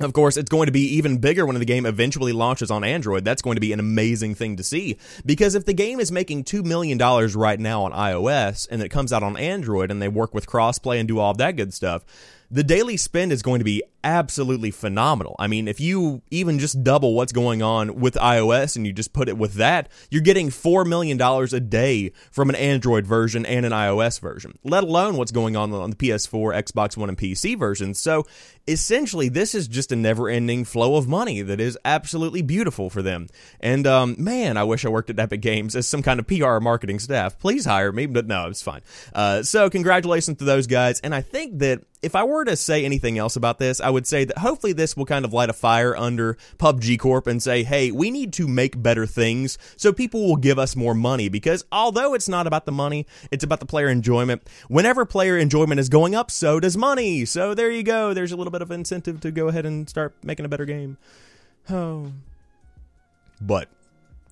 Of 0.00 0.12
course, 0.12 0.36
it's 0.36 0.50
going 0.50 0.66
to 0.66 0.72
be 0.72 0.96
even 0.96 1.18
bigger 1.18 1.46
when 1.46 1.56
the 1.56 1.64
game 1.64 1.86
eventually 1.86 2.32
launches 2.32 2.68
on 2.68 2.82
Android. 2.82 3.24
That's 3.24 3.42
going 3.42 3.54
to 3.54 3.60
be 3.60 3.72
an 3.72 3.78
amazing 3.78 4.34
thing 4.34 4.56
to 4.56 4.64
see. 4.64 4.98
Because 5.24 5.54
if 5.54 5.66
the 5.66 5.72
game 5.72 6.00
is 6.00 6.10
making 6.10 6.44
$2 6.44 6.64
million 6.64 6.98
right 6.98 7.60
now 7.60 7.84
on 7.84 7.92
iOS 7.92 8.66
and 8.68 8.82
it 8.82 8.88
comes 8.88 9.12
out 9.12 9.22
on 9.22 9.36
Android 9.36 9.92
and 9.92 10.02
they 10.02 10.08
work 10.08 10.34
with 10.34 10.48
crossplay 10.48 10.98
and 10.98 11.06
do 11.06 11.20
all 11.20 11.32
that 11.34 11.54
good 11.54 11.72
stuff, 11.72 12.04
the 12.50 12.62
daily 12.62 12.96
spend 12.96 13.32
is 13.32 13.42
going 13.42 13.58
to 13.60 13.64
be 13.64 13.82
absolutely 14.04 14.70
phenomenal. 14.70 15.34
I 15.38 15.46
mean, 15.46 15.66
if 15.66 15.80
you 15.80 16.22
even 16.30 16.58
just 16.58 16.84
double 16.84 17.14
what's 17.14 17.32
going 17.32 17.62
on 17.62 17.96
with 17.96 18.14
iOS 18.14 18.76
and 18.76 18.86
you 18.86 18.92
just 18.92 19.12
put 19.12 19.28
it 19.28 19.38
with 19.38 19.54
that, 19.54 19.90
you're 20.10 20.22
getting 20.22 20.50
$4 20.50 20.86
million 20.86 21.20
a 21.20 21.60
day 21.60 22.12
from 22.30 22.50
an 22.50 22.54
Android 22.54 23.06
version 23.06 23.46
and 23.46 23.64
an 23.64 23.72
iOS 23.72 24.20
version, 24.20 24.58
let 24.62 24.84
alone 24.84 25.16
what's 25.16 25.32
going 25.32 25.56
on 25.56 25.72
on 25.72 25.90
the 25.90 25.96
PS4, 25.96 26.54
Xbox 26.62 26.96
One, 26.96 27.08
and 27.08 27.16
PC 27.16 27.58
versions. 27.58 27.98
So 27.98 28.26
essentially, 28.68 29.28
this 29.28 29.54
is 29.54 29.66
just 29.66 29.90
a 29.90 29.96
never 29.96 30.28
ending 30.28 30.64
flow 30.64 30.96
of 30.96 31.08
money 31.08 31.40
that 31.40 31.60
is 31.60 31.78
absolutely 31.84 32.42
beautiful 32.42 32.90
for 32.90 33.02
them. 33.02 33.28
And 33.60 33.86
um, 33.86 34.16
man, 34.18 34.58
I 34.58 34.64
wish 34.64 34.84
I 34.84 34.90
worked 34.90 35.10
at 35.10 35.18
Epic 35.18 35.40
Games 35.40 35.74
as 35.74 35.88
some 35.88 36.02
kind 36.02 36.20
of 36.20 36.26
PR 36.26 36.58
marketing 36.58 36.98
staff. 36.98 37.38
Please 37.38 37.64
hire 37.64 37.90
me, 37.92 38.04
but 38.06 38.26
no, 38.26 38.48
it's 38.48 38.62
fine. 38.62 38.82
Uh, 39.14 39.42
so, 39.42 39.70
congratulations 39.70 40.38
to 40.38 40.44
those 40.44 40.66
guys. 40.66 41.00
And 41.00 41.14
I 41.14 41.22
think 41.22 41.58
that 41.60 41.82
if 42.04 42.14
I 42.14 42.22
were 42.22 42.44
to 42.44 42.56
say 42.56 42.84
anything 42.84 43.18
else 43.18 43.34
about 43.34 43.58
this, 43.58 43.80
I 43.80 43.90
would 43.90 44.06
say 44.06 44.24
that 44.24 44.38
hopefully 44.38 44.72
this 44.72 44.96
will 44.96 45.06
kind 45.06 45.24
of 45.24 45.32
light 45.32 45.50
a 45.50 45.54
fire 45.54 45.96
under 45.96 46.36
PUBG 46.58 46.98
Corp 46.98 47.26
and 47.26 47.42
say, 47.42 47.62
hey, 47.62 47.90
we 47.90 48.10
need 48.10 48.32
to 48.34 48.46
make 48.46 48.80
better 48.82 49.06
things 49.06 49.58
so 49.76 49.92
people 49.92 50.26
will 50.26 50.36
give 50.36 50.58
us 50.58 50.76
more 50.76 50.94
money. 50.94 51.28
Because 51.28 51.64
although 51.72 52.14
it's 52.14 52.28
not 52.28 52.46
about 52.46 52.66
the 52.66 52.72
money, 52.72 53.06
it's 53.30 53.42
about 53.42 53.60
the 53.60 53.66
player 53.66 53.88
enjoyment. 53.88 54.42
Whenever 54.68 55.04
player 55.04 55.38
enjoyment 55.38 55.80
is 55.80 55.88
going 55.88 56.14
up, 56.14 56.30
so 56.30 56.60
does 56.60 56.76
money. 56.76 57.24
So 57.24 57.54
there 57.54 57.70
you 57.70 57.82
go. 57.82 58.12
There's 58.12 58.32
a 58.32 58.36
little 58.36 58.50
bit 58.50 58.62
of 58.62 58.70
incentive 58.70 59.20
to 59.20 59.30
go 59.30 59.48
ahead 59.48 59.64
and 59.66 59.88
start 59.88 60.14
making 60.22 60.44
a 60.44 60.48
better 60.48 60.66
game. 60.66 60.98
Oh. 61.70 62.12
But 63.40 63.68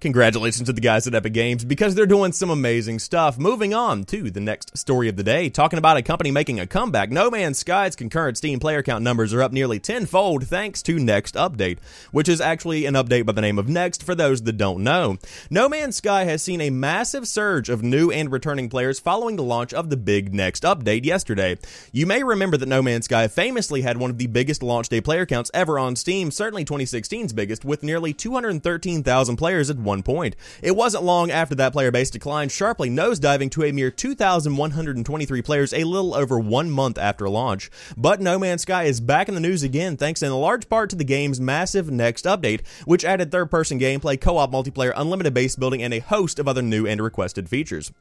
Congratulations 0.02 0.66
to 0.66 0.72
the 0.72 0.80
guys 0.80 1.06
at 1.06 1.14
Epic 1.14 1.32
Games 1.32 1.64
because 1.64 1.94
they're 1.94 2.06
doing 2.06 2.32
some 2.32 2.50
amazing 2.50 2.98
stuff. 2.98 3.38
Moving 3.38 3.72
on 3.72 4.02
to 4.06 4.32
the 4.32 4.40
next 4.40 4.76
story 4.76 5.08
of 5.08 5.14
the 5.14 5.22
day, 5.22 5.48
talking 5.48 5.78
about 5.78 5.96
a 5.96 6.02
company 6.02 6.32
making 6.32 6.58
a 6.58 6.66
comeback. 6.66 7.12
No 7.12 7.30
Man's 7.30 7.58
Sky's 7.58 7.94
concurrent 7.94 8.36
Steam 8.36 8.58
player 8.58 8.82
count 8.82 9.04
numbers 9.04 9.32
are 9.32 9.40
up 9.40 9.52
nearly 9.52 9.78
tenfold 9.78 10.48
thanks 10.48 10.82
to 10.82 10.98
Next 10.98 11.36
Update, 11.36 11.78
which 12.10 12.28
is 12.28 12.40
actually 12.40 12.84
an 12.84 12.94
update 12.94 13.26
by 13.26 13.32
the 13.32 13.40
name 13.40 13.60
of 13.60 13.68
Next 13.68 14.02
for 14.02 14.16
those 14.16 14.42
that 14.42 14.56
don't 14.56 14.82
know. 14.82 15.18
No 15.50 15.68
Man's 15.68 15.98
Sky 15.98 16.24
has 16.24 16.42
seen 16.42 16.60
a 16.60 16.70
massive 16.70 17.28
surge 17.28 17.68
of 17.68 17.84
new 17.84 18.10
and 18.10 18.32
returning 18.32 18.68
players 18.68 18.98
following 18.98 19.36
the 19.36 19.44
launch 19.44 19.72
of 19.72 19.88
the 19.88 19.96
big 19.96 20.34
Next 20.34 20.64
Update 20.64 21.04
yesterday. 21.04 21.58
You 21.92 22.06
may 22.08 22.24
remember 22.24 22.56
that 22.56 22.66
No 22.66 22.82
Man's 22.82 23.04
Sky 23.04 23.28
famously 23.28 23.82
had 23.82 23.98
one 23.98 24.10
of 24.10 24.18
the 24.18 24.26
biggest 24.26 24.64
launch 24.64 24.88
day 24.88 25.00
player 25.00 25.26
counts 25.26 25.52
ever 25.54 25.78
on 25.78 25.94
Steam, 25.94 26.32
certainly 26.32 26.64
2016's 26.64 27.32
biggest, 27.32 27.64
with 27.64 27.84
nearly 27.84 28.12
213,000 28.12 29.36
players 29.36 29.70
at 29.70 29.76
one 29.76 29.91
one 29.92 30.02
point. 30.02 30.34
It 30.62 30.74
wasn't 30.74 31.04
long 31.04 31.30
after 31.30 31.54
that 31.56 31.74
player 31.74 31.90
base 31.90 32.08
declined 32.08 32.50
sharply, 32.50 32.88
nosediving 32.88 33.50
to 33.50 33.64
a 33.64 33.72
mere 33.72 33.90
2,123 33.90 35.42
players 35.42 35.74
a 35.74 35.84
little 35.84 36.14
over 36.14 36.38
one 36.38 36.70
month 36.70 36.96
after 36.96 37.28
launch. 37.28 37.70
But 37.94 38.22
No 38.22 38.38
Man's 38.38 38.62
Sky 38.62 38.84
is 38.84 39.00
back 39.00 39.28
in 39.28 39.34
the 39.34 39.40
news 39.40 39.62
again 39.62 39.98
thanks 39.98 40.22
in 40.22 40.32
large 40.32 40.70
part 40.70 40.88
to 40.90 40.96
the 40.96 41.04
game's 41.04 41.40
massive 41.40 41.90
next 41.90 42.24
update, 42.24 42.66
which 42.86 43.04
added 43.04 43.30
third 43.30 43.50
person 43.50 43.78
gameplay, 43.78 44.18
co 44.18 44.38
op 44.38 44.50
multiplayer, 44.50 44.94
unlimited 44.96 45.34
base 45.34 45.56
building, 45.56 45.82
and 45.82 45.92
a 45.92 45.98
host 45.98 46.38
of 46.38 46.48
other 46.48 46.62
new 46.62 46.86
and 46.86 47.02
requested 47.02 47.50
features. 47.50 47.92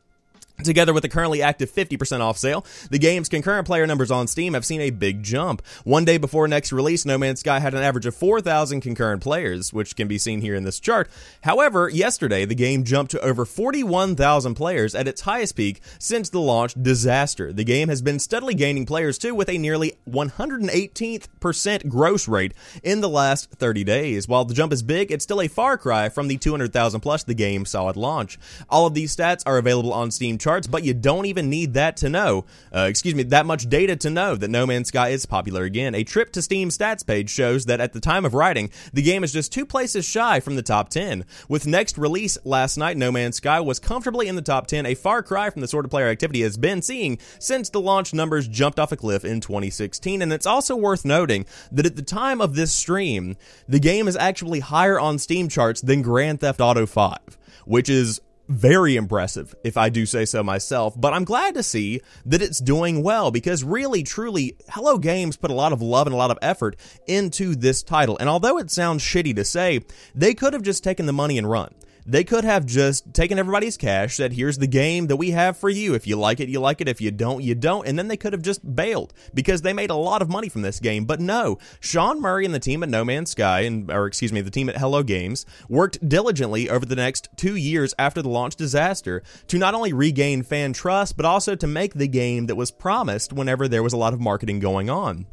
Together 0.63 0.93
with 0.93 1.03
the 1.03 1.09
currently 1.09 1.41
active 1.41 1.71
50% 1.71 2.19
off 2.21 2.37
sale, 2.37 2.65
the 2.89 2.99
game's 2.99 3.29
concurrent 3.29 3.67
player 3.67 3.87
numbers 3.87 4.11
on 4.11 4.27
Steam 4.27 4.53
have 4.53 4.65
seen 4.65 4.81
a 4.81 4.89
big 4.89 5.23
jump. 5.23 5.61
One 5.83 6.05
day 6.05 6.17
before 6.17 6.47
next 6.47 6.71
release, 6.71 7.05
No 7.05 7.17
Man's 7.17 7.39
Sky 7.39 7.59
had 7.59 7.73
an 7.73 7.83
average 7.83 8.05
of 8.05 8.15
4,000 8.15 8.81
concurrent 8.81 9.21
players, 9.21 9.73
which 9.73 9.95
can 9.95 10.07
be 10.07 10.17
seen 10.17 10.41
here 10.41 10.55
in 10.55 10.63
this 10.63 10.79
chart. 10.79 11.09
However, 11.41 11.89
yesterday, 11.89 12.45
the 12.45 12.55
game 12.55 12.83
jumped 12.83 13.11
to 13.11 13.21
over 13.21 13.45
41,000 13.45 14.55
players 14.55 14.95
at 14.95 15.07
its 15.07 15.21
highest 15.21 15.55
peak 15.55 15.81
since 15.99 16.29
the 16.29 16.39
launch 16.39 16.73
disaster. 16.81 17.51
The 17.51 17.63
game 17.63 17.89
has 17.89 18.01
been 18.01 18.19
steadily 18.19 18.53
gaining 18.53 18.85
players 18.85 19.17
too, 19.17 19.35
with 19.35 19.49
a 19.49 19.57
nearly 19.57 19.93
118th 20.09 21.27
percent 21.39 21.89
gross 21.89 22.27
rate 22.27 22.53
in 22.83 23.01
the 23.01 23.09
last 23.09 23.51
30 23.51 23.83
days. 23.83 24.27
While 24.27 24.45
the 24.45 24.53
jump 24.53 24.73
is 24.73 24.83
big, 24.83 25.11
it's 25.11 25.23
still 25.23 25.41
a 25.41 25.47
far 25.47 25.77
cry 25.77 26.09
from 26.09 26.27
the 26.27 26.37
200,000 26.37 27.01
plus 27.01 27.23
the 27.23 27.33
game 27.33 27.65
saw 27.65 27.89
at 27.89 27.97
launch. 27.97 28.37
All 28.69 28.85
of 28.85 28.93
these 28.93 29.15
stats 29.15 29.43
are 29.45 29.57
available 29.57 29.93
on 29.93 30.11
Steam 30.11 30.37
charts, 30.51 30.67
but 30.67 30.83
you 30.83 30.93
don't 30.93 31.27
even 31.27 31.49
need 31.49 31.73
that 31.75 31.95
to 31.95 32.09
know, 32.09 32.43
uh, 32.75 32.81
excuse 32.89 33.15
me, 33.15 33.23
that 33.23 33.45
much 33.45 33.69
data 33.69 33.95
to 33.95 34.09
know 34.09 34.35
that 34.35 34.49
No 34.49 34.65
Man's 34.65 34.89
Sky 34.89 35.09
is 35.09 35.25
popular 35.25 35.63
again. 35.63 35.95
A 35.95 36.03
trip 36.03 36.33
to 36.33 36.41
Steam 36.41 36.67
stats 36.67 37.07
page 37.07 37.29
shows 37.29 37.67
that 37.67 37.79
at 37.79 37.93
the 37.93 38.01
time 38.01 38.25
of 38.25 38.33
writing, 38.33 38.69
the 38.91 39.01
game 39.01 39.23
is 39.23 39.31
just 39.31 39.53
two 39.53 39.65
places 39.65 40.03
shy 40.03 40.41
from 40.41 40.57
the 40.57 40.61
top 40.61 40.89
10. 40.89 41.23
With 41.47 41.65
next 41.65 41.97
release 41.97 42.37
last 42.43 42.75
night, 42.75 42.97
No 42.97 43.13
Man's 43.13 43.37
Sky 43.37 43.61
was 43.61 43.79
comfortably 43.79 44.27
in 44.27 44.35
the 44.35 44.41
top 44.41 44.67
10, 44.67 44.85
a 44.85 44.93
far 44.93 45.23
cry 45.23 45.49
from 45.49 45.61
the 45.61 45.69
sort 45.69 45.85
of 45.85 45.91
player 45.91 46.09
activity 46.09 46.41
has 46.41 46.57
been 46.57 46.81
seeing 46.81 47.17
since 47.39 47.69
the 47.69 47.79
launch 47.79 48.13
numbers 48.13 48.49
jumped 48.49 48.77
off 48.77 48.91
a 48.91 48.97
cliff 48.97 49.23
in 49.23 49.39
2016. 49.39 50.21
And 50.21 50.33
it's 50.33 50.45
also 50.45 50.75
worth 50.75 51.05
noting 51.05 51.45
that 51.71 51.85
at 51.85 51.95
the 51.95 52.01
time 52.01 52.41
of 52.41 52.55
this 52.55 52.73
stream, 52.73 53.37
the 53.69 53.79
game 53.79 54.09
is 54.09 54.17
actually 54.17 54.59
higher 54.59 54.99
on 54.99 55.17
Steam 55.17 55.47
charts 55.47 55.79
than 55.79 56.01
Grand 56.01 56.41
Theft 56.41 56.59
Auto 56.59 56.85
5, 56.85 57.17
which 57.63 57.87
is 57.87 58.19
very 58.51 58.95
impressive, 58.95 59.55
if 59.63 59.77
I 59.77 59.89
do 59.89 60.05
say 60.05 60.25
so 60.25 60.43
myself. 60.43 60.99
But 60.99 61.13
I'm 61.13 61.23
glad 61.23 61.55
to 61.55 61.63
see 61.63 62.01
that 62.25 62.41
it's 62.41 62.59
doing 62.59 63.01
well 63.01 63.31
because 63.31 63.63
really, 63.63 64.03
truly, 64.03 64.55
Hello 64.69 64.97
Games 64.97 65.37
put 65.37 65.51
a 65.51 65.55
lot 65.55 65.73
of 65.73 65.81
love 65.81 66.07
and 66.07 66.13
a 66.13 66.17
lot 66.17 66.31
of 66.31 66.37
effort 66.41 66.75
into 67.07 67.55
this 67.55 67.81
title. 67.81 68.17
And 68.19 68.29
although 68.29 68.57
it 68.57 68.69
sounds 68.69 69.03
shitty 69.03 69.35
to 69.35 69.45
say, 69.45 69.81
they 70.13 70.33
could 70.33 70.53
have 70.53 70.63
just 70.63 70.83
taken 70.83 71.05
the 71.05 71.13
money 71.13 71.37
and 71.37 71.49
run. 71.49 71.73
They 72.05 72.23
could 72.23 72.43
have 72.43 72.65
just 72.65 73.13
taken 73.13 73.37
everybody's 73.37 73.77
cash, 73.77 74.17
said, 74.17 74.33
here's 74.33 74.57
the 74.57 74.67
game 74.67 75.07
that 75.07 75.17
we 75.17 75.31
have 75.31 75.57
for 75.57 75.69
you. 75.69 75.93
If 75.93 76.07
you 76.07 76.15
like 76.15 76.39
it, 76.39 76.49
you 76.49 76.59
like 76.59 76.81
it. 76.81 76.87
If 76.87 76.99
you 76.99 77.11
don't, 77.11 77.43
you 77.43 77.53
don't. 77.53 77.87
And 77.87 77.97
then 77.97 78.07
they 78.07 78.17
could 78.17 78.33
have 78.33 78.41
just 78.41 78.75
bailed 78.75 79.13
because 79.33 79.61
they 79.61 79.73
made 79.73 79.89
a 79.91 79.95
lot 79.95 80.21
of 80.21 80.29
money 80.29 80.49
from 80.49 80.63
this 80.63 80.79
game. 80.79 81.05
But 81.05 81.19
no, 81.19 81.59
Sean 81.79 82.19
Murray 82.19 82.45
and 82.45 82.53
the 82.53 82.59
team 82.59 82.81
at 82.83 82.89
No 82.89 83.05
Man's 83.05 83.31
Sky, 83.31 83.61
and 83.61 83.91
or 83.91 84.07
excuse 84.07 84.33
me, 84.33 84.41
the 84.41 84.51
team 84.51 84.69
at 84.69 84.77
Hello 84.77 85.03
Games, 85.03 85.45
worked 85.69 86.07
diligently 86.07 86.69
over 86.69 86.85
the 86.85 86.95
next 86.95 87.29
two 87.35 87.55
years 87.55 87.93
after 87.99 88.21
the 88.21 88.29
launch 88.29 88.55
disaster 88.55 89.21
to 89.47 89.57
not 89.57 89.75
only 89.75 89.93
regain 89.93 90.43
fan 90.43 90.73
trust, 90.73 91.15
but 91.17 91.25
also 91.25 91.55
to 91.55 91.67
make 91.67 91.93
the 91.93 92.07
game 92.07 92.47
that 92.47 92.55
was 92.55 92.71
promised 92.71 93.31
whenever 93.31 93.67
there 93.67 93.83
was 93.83 93.93
a 93.93 93.97
lot 93.97 94.13
of 94.13 94.19
marketing 94.19 94.59
going 94.59 94.89
on. 94.89 95.27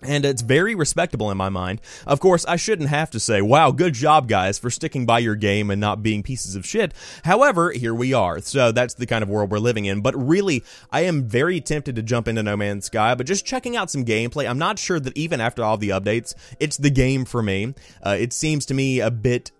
And 0.00 0.24
it's 0.24 0.42
very 0.42 0.76
respectable 0.76 1.30
in 1.30 1.36
my 1.36 1.48
mind. 1.48 1.80
Of 2.06 2.20
course, 2.20 2.44
I 2.46 2.54
shouldn't 2.54 2.88
have 2.88 3.10
to 3.10 3.20
say, 3.20 3.42
wow, 3.42 3.72
good 3.72 3.94
job, 3.94 4.28
guys, 4.28 4.56
for 4.56 4.70
sticking 4.70 5.06
by 5.06 5.18
your 5.18 5.34
game 5.34 5.70
and 5.70 5.80
not 5.80 6.04
being 6.04 6.22
pieces 6.22 6.54
of 6.54 6.64
shit. 6.64 6.94
However, 7.24 7.72
here 7.72 7.94
we 7.94 8.12
are. 8.12 8.40
So 8.40 8.70
that's 8.70 8.94
the 8.94 9.06
kind 9.06 9.24
of 9.24 9.28
world 9.28 9.50
we're 9.50 9.58
living 9.58 9.86
in. 9.86 10.00
But 10.00 10.14
really, 10.14 10.62
I 10.92 11.00
am 11.00 11.24
very 11.24 11.60
tempted 11.60 11.96
to 11.96 12.02
jump 12.02 12.28
into 12.28 12.44
No 12.44 12.56
Man's 12.56 12.84
Sky, 12.84 13.16
but 13.16 13.26
just 13.26 13.44
checking 13.44 13.76
out 13.76 13.90
some 13.90 14.04
gameplay, 14.04 14.48
I'm 14.48 14.58
not 14.58 14.78
sure 14.78 15.00
that 15.00 15.16
even 15.16 15.40
after 15.40 15.64
all 15.64 15.76
the 15.76 15.88
updates, 15.88 16.32
it's 16.60 16.76
the 16.76 16.90
game 16.90 17.24
for 17.24 17.42
me. 17.42 17.74
Uh, 18.00 18.16
it 18.18 18.32
seems 18.32 18.66
to 18.66 18.74
me 18.74 19.00
a 19.00 19.10
bit 19.10 19.50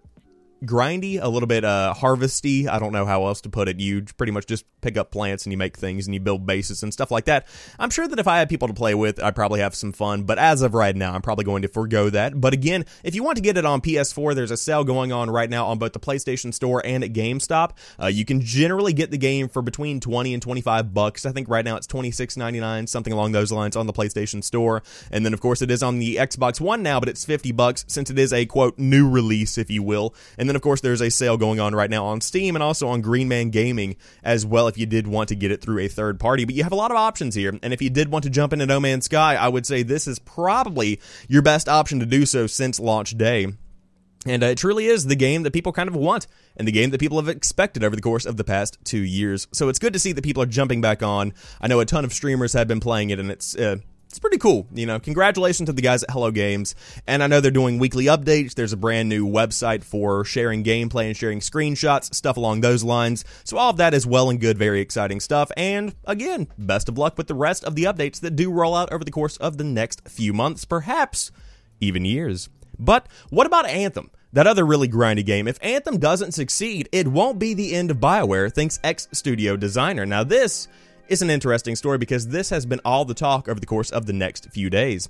grindy, 0.64 1.18
a 1.20 1.28
little 1.28 1.46
bit 1.46 1.64
uh, 1.64 1.94
harvesty. 1.94 2.68
I 2.68 2.78
don't 2.78 2.92
know 2.92 3.06
how 3.06 3.26
else 3.26 3.40
to 3.42 3.48
put 3.48 3.68
it. 3.68 3.80
You 3.80 4.02
pretty 4.16 4.32
much 4.32 4.46
just 4.46 4.64
pick 4.80 4.96
up 4.96 5.10
plants 5.10 5.44
and 5.44 5.52
you 5.52 5.56
make 5.56 5.76
things 5.76 6.06
and 6.06 6.14
you 6.14 6.20
build 6.20 6.46
bases 6.46 6.82
and 6.82 6.92
stuff 6.92 7.10
like 7.10 7.26
that. 7.26 7.46
I'm 7.78 7.90
sure 7.90 8.06
that 8.08 8.18
if 8.18 8.26
I 8.26 8.38
had 8.38 8.48
people 8.48 8.68
to 8.68 8.74
play 8.74 8.94
with, 8.94 9.22
I'd 9.22 9.34
probably 9.34 9.60
have 9.60 9.74
some 9.74 9.92
fun. 9.92 10.24
But 10.24 10.38
as 10.38 10.62
of 10.62 10.74
right 10.74 10.94
now, 10.94 11.14
I'm 11.14 11.22
probably 11.22 11.44
going 11.44 11.62
to 11.62 11.68
forego 11.68 12.10
that. 12.10 12.40
But 12.40 12.54
again, 12.54 12.84
if 13.02 13.14
you 13.14 13.22
want 13.22 13.36
to 13.36 13.42
get 13.42 13.56
it 13.56 13.64
on 13.64 13.80
PS4, 13.80 14.34
there's 14.34 14.50
a 14.50 14.56
sale 14.56 14.84
going 14.84 15.12
on 15.12 15.30
right 15.30 15.50
now 15.50 15.66
on 15.66 15.78
both 15.78 15.92
the 15.92 16.00
PlayStation 16.00 16.52
Store 16.54 16.84
and 16.84 17.02
at 17.04 17.12
GameStop. 17.12 17.72
Uh, 18.00 18.06
you 18.06 18.24
can 18.24 18.40
generally 18.40 18.92
get 18.92 19.10
the 19.10 19.18
game 19.18 19.48
for 19.48 19.62
between 19.62 20.00
20 20.00 20.34
and 20.34 20.42
25 20.42 20.94
bucks. 20.94 21.26
I 21.26 21.32
think 21.32 21.48
right 21.48 21.64
now 21.64 21.76
it's 21.76 21.86
26.99, 21.86 22.88
something 22.88 23.12
along 23.12 23.32
those 23.32 23.52
lines 23.52 23.76
on 23.76 23.86
the 23.86 23.92
PlayStation 23.92 24.42
Store. 24.42 24.82
And 25.10 25.24
then 25.24 25.34
of 25.34 25.40
course 25.40 25.62
it 25.62 25.70
is 25.70 25.82
on 25.82 25.98
the 25.98 26.16
Xbox 26.16 26.60
One 26.60 26.82
now, 26.82 27.00
but 27.00 27.08
it's 27.08 27.24
50 27.24 27.52
bucks 27.52 27.84
since 27.88 28.10
it 28.10 28.18
is 28.18 28.32
a 28.32 28.46
quote 28.46 28.78
new 28.78 29.08
release, 29.08 29.58
if 29.58 29.70
you 29.70 29.82
will. 29.82 30.14
And 30.36 30.47
and 30.48 30.54
then, 30.54 30.56
of 30.56 30.62
course, 30.62 30.80
there's 30.80 31.02
a 31.02 31.10
sale 31.10 31.36
going 31.36 31.60
on 31.60 31.74
right 31.74 31.90
now 31.90 32.06
on 32.06 32.22
Steam 32.22 32.56
and 32.56 32.62
also 32.62 32.88
on 32.88 33.02
Green 33.02 33.28
Man 33.28 33.50
Gaming 33.50 33.96
as 34.24 34.46
well 34.46 34.66
if 34.66 34.78
you 34.78 34.86
did 34.86 35.06
want 35.06 35.28
to 35.28 35.34
get 35.34 35.50
it 35.50 35.60
through 35.60 35.80
a 35.80 35.88
third 35.88 36.18
party. 36.18 36.46
But 36.46 36.54
you 36.54 36.62
have 36.62 36.72
a 36.72 36.74
lot 36.74 36.90
of 36.90 36.96
options 36.96 37.34
here. 37.34 37.58
And 37.62 37.74
if 37.74 37.82
you 37.82 37.90
did 37.90 38.10
want 38.10 38.22
to 38.22 38.30
jump 38.30 38.54
into 38.54 38.64
No 38.64 38.80
Man's 38.80 39.04
Sky, 39.04 39.34
I 39.36 39.48
would 39.48 39.66
say 39.66 39.82
this 39.82 40.06
is 40.06 40.18
probably 40.18 41.00
your 41.28 41.42
best 41.42 41.68
option 41.68 42.00
to 42.00 42.06
do 42.06 42.24
so 42.24 42.46
since 42.46 42.80
launch 42.80 43.18
day. 43.18 43.48
And 44.24 44.42
uh, 44.42 44.46
it 44.46 44.56
truly 44.56 44.86
is 44.86 45.04
the 45.04 45.16
game 45.16 45.42
that 45.42 45.52
people 45.52 45.72
kind 45.72 45.86
of 45.90 45.94
want 45.94 46.26
and 46.56 46.66
the 46.66 46.72
game 46.72 46.88
that 46.92 46.98
people 46.98 47.18
have 47.18 47.28
expected 47.28 47.84
over 47.84 47.94
the 47.94 48.00
course 48.00 48.24
of 48.24 48.38
the 48.38 48.44
past 48.44 48.78
two 48.84 49.02
years. 49.02 49.48
So 49.52 49.68
it's 49.68 49.78
good 49.78 49.92
to 49.92 49.98
see 49.98 50.12
that 50.12 50.24
people 50.24 50.42
are 50.42 50.46
jumping 50.46 50.80
back 50.80 51.02
on. 51.02 51.34
I 51.60 51.68
know 51.68 51.80
a 51.80 51.84
ton 51.84 52.06
of 52.06 52.14
streamers 52.14 52.54
have 52.54 52.68
been 52.68 52.80
playing 52.80 53.10
it, 53.10 53.20
and 53.20 53.30
it's 53.30 53.54
uh, 53.54 53.76
it's 54.08 54.18
pretty 54.18 54.38
cool. 54.38 54.66
You 54.72 54.86
know, 54.86 54.98
congratulations 54.98 55.66
to 55.66 55.72
the 55.72 55.82
guys 55.82 56.02
at 56.02 56.10
Hello 56.10 56.30
Games. 56.30 56.74
And 57.06 57.22
I 57.22 57.26
know 57.26 57.40
they're 57.40 57.50
doing 57.50 57.78
weekly 57.78 58.06
updates. 58.06 58.54
There's 58.54 58.72
a 58.72 58.76
brand 58.76 59.08
new 59.08 59.28
website 59.28 59.84
for 59.84 60.24
sharing 60.24 60.64
gameplay 60.64 61.06
and 61.06 61.16
sharing 61.16 61.40
screenshots, 61.40 62.14
stuff 62.14 62.38
along 62.38 62.62
those 62.62 62.82
lines. 62.82 63.24
So 63.44 63.58
all 63.58 63.70
of 63.70 63.76
that 63.76 63.92
is 63.92 64.06
well 64.06 64.30
and 64.30 64.40
good, 64.40 64.56
very 64.56 64.80
exciting 64.80 65.20
stuff. 65.20 65.50
And 65.56 65.94
again, 66.06 66.48
best 66.56 66.88
of 66.88 66.96
luck 66.96 67.18
with 67.18 67.26
the 67.26 67.34
rest 67.34 67.64
of 67.64 67.74
the 67.74 67.84
updates 67.84 68.20
that 68.20 68.34
do 68.34 68.50
roll 68.50 68.74
out 68.74 68.92
over 68.92 69.04
the 69.04 69.10
course 69.10 69.36
of 69.36 69.58
the 69.58 69.64
next 69.64 70.08
few 70.08 70.32
months, 70.32 70.64
perhaps 70.64 71.30
even 71.80 72.04
years. 72.04 72.48
But 72.78 73.06
what 73.28 73.46
about 73.46 73.66
Anthem? 73.66 74.10
That 74.32 74.46
other 74.46 74.64
really 74.64 74.88
grindy 74.88 75.24
game. 75.24 75.48
If 75.48 75.58
Anthem 75.62 75.98
doesn't 75.98 76.32
succeed, 76.32 76.88
it 76.92 77.08
won't 77.08 77.38
be 77.38 77.54
the 77.54 77.74
end 77.74 77.90
of 77.90 77.98
BioWare, 77.98 78.52
thinks 78.52 78.78
X 78.84 79.08
Studio 79.12 79.56
designer. 79.56 80.06
Now, 80.06 80.22
this 80.24 80.68
is 81.08 81.22
an 81.22 81.30
interesting 81.30 81.74
story 81.74 81.96
because 81.98 82.28
this 82.28 82.50
has 82.50 82.66
been 82.66 82.80
all 82.84 83.04
the 83.04 83.14
talk 83.14 83.48
over 83.48 83.58
the 83.58 83.66
course 83.66 83.90
of 83.90 84.06
the 84.06 84.12
next 84.12 84.50
few 84.50 84.68
days. 84.68 85.08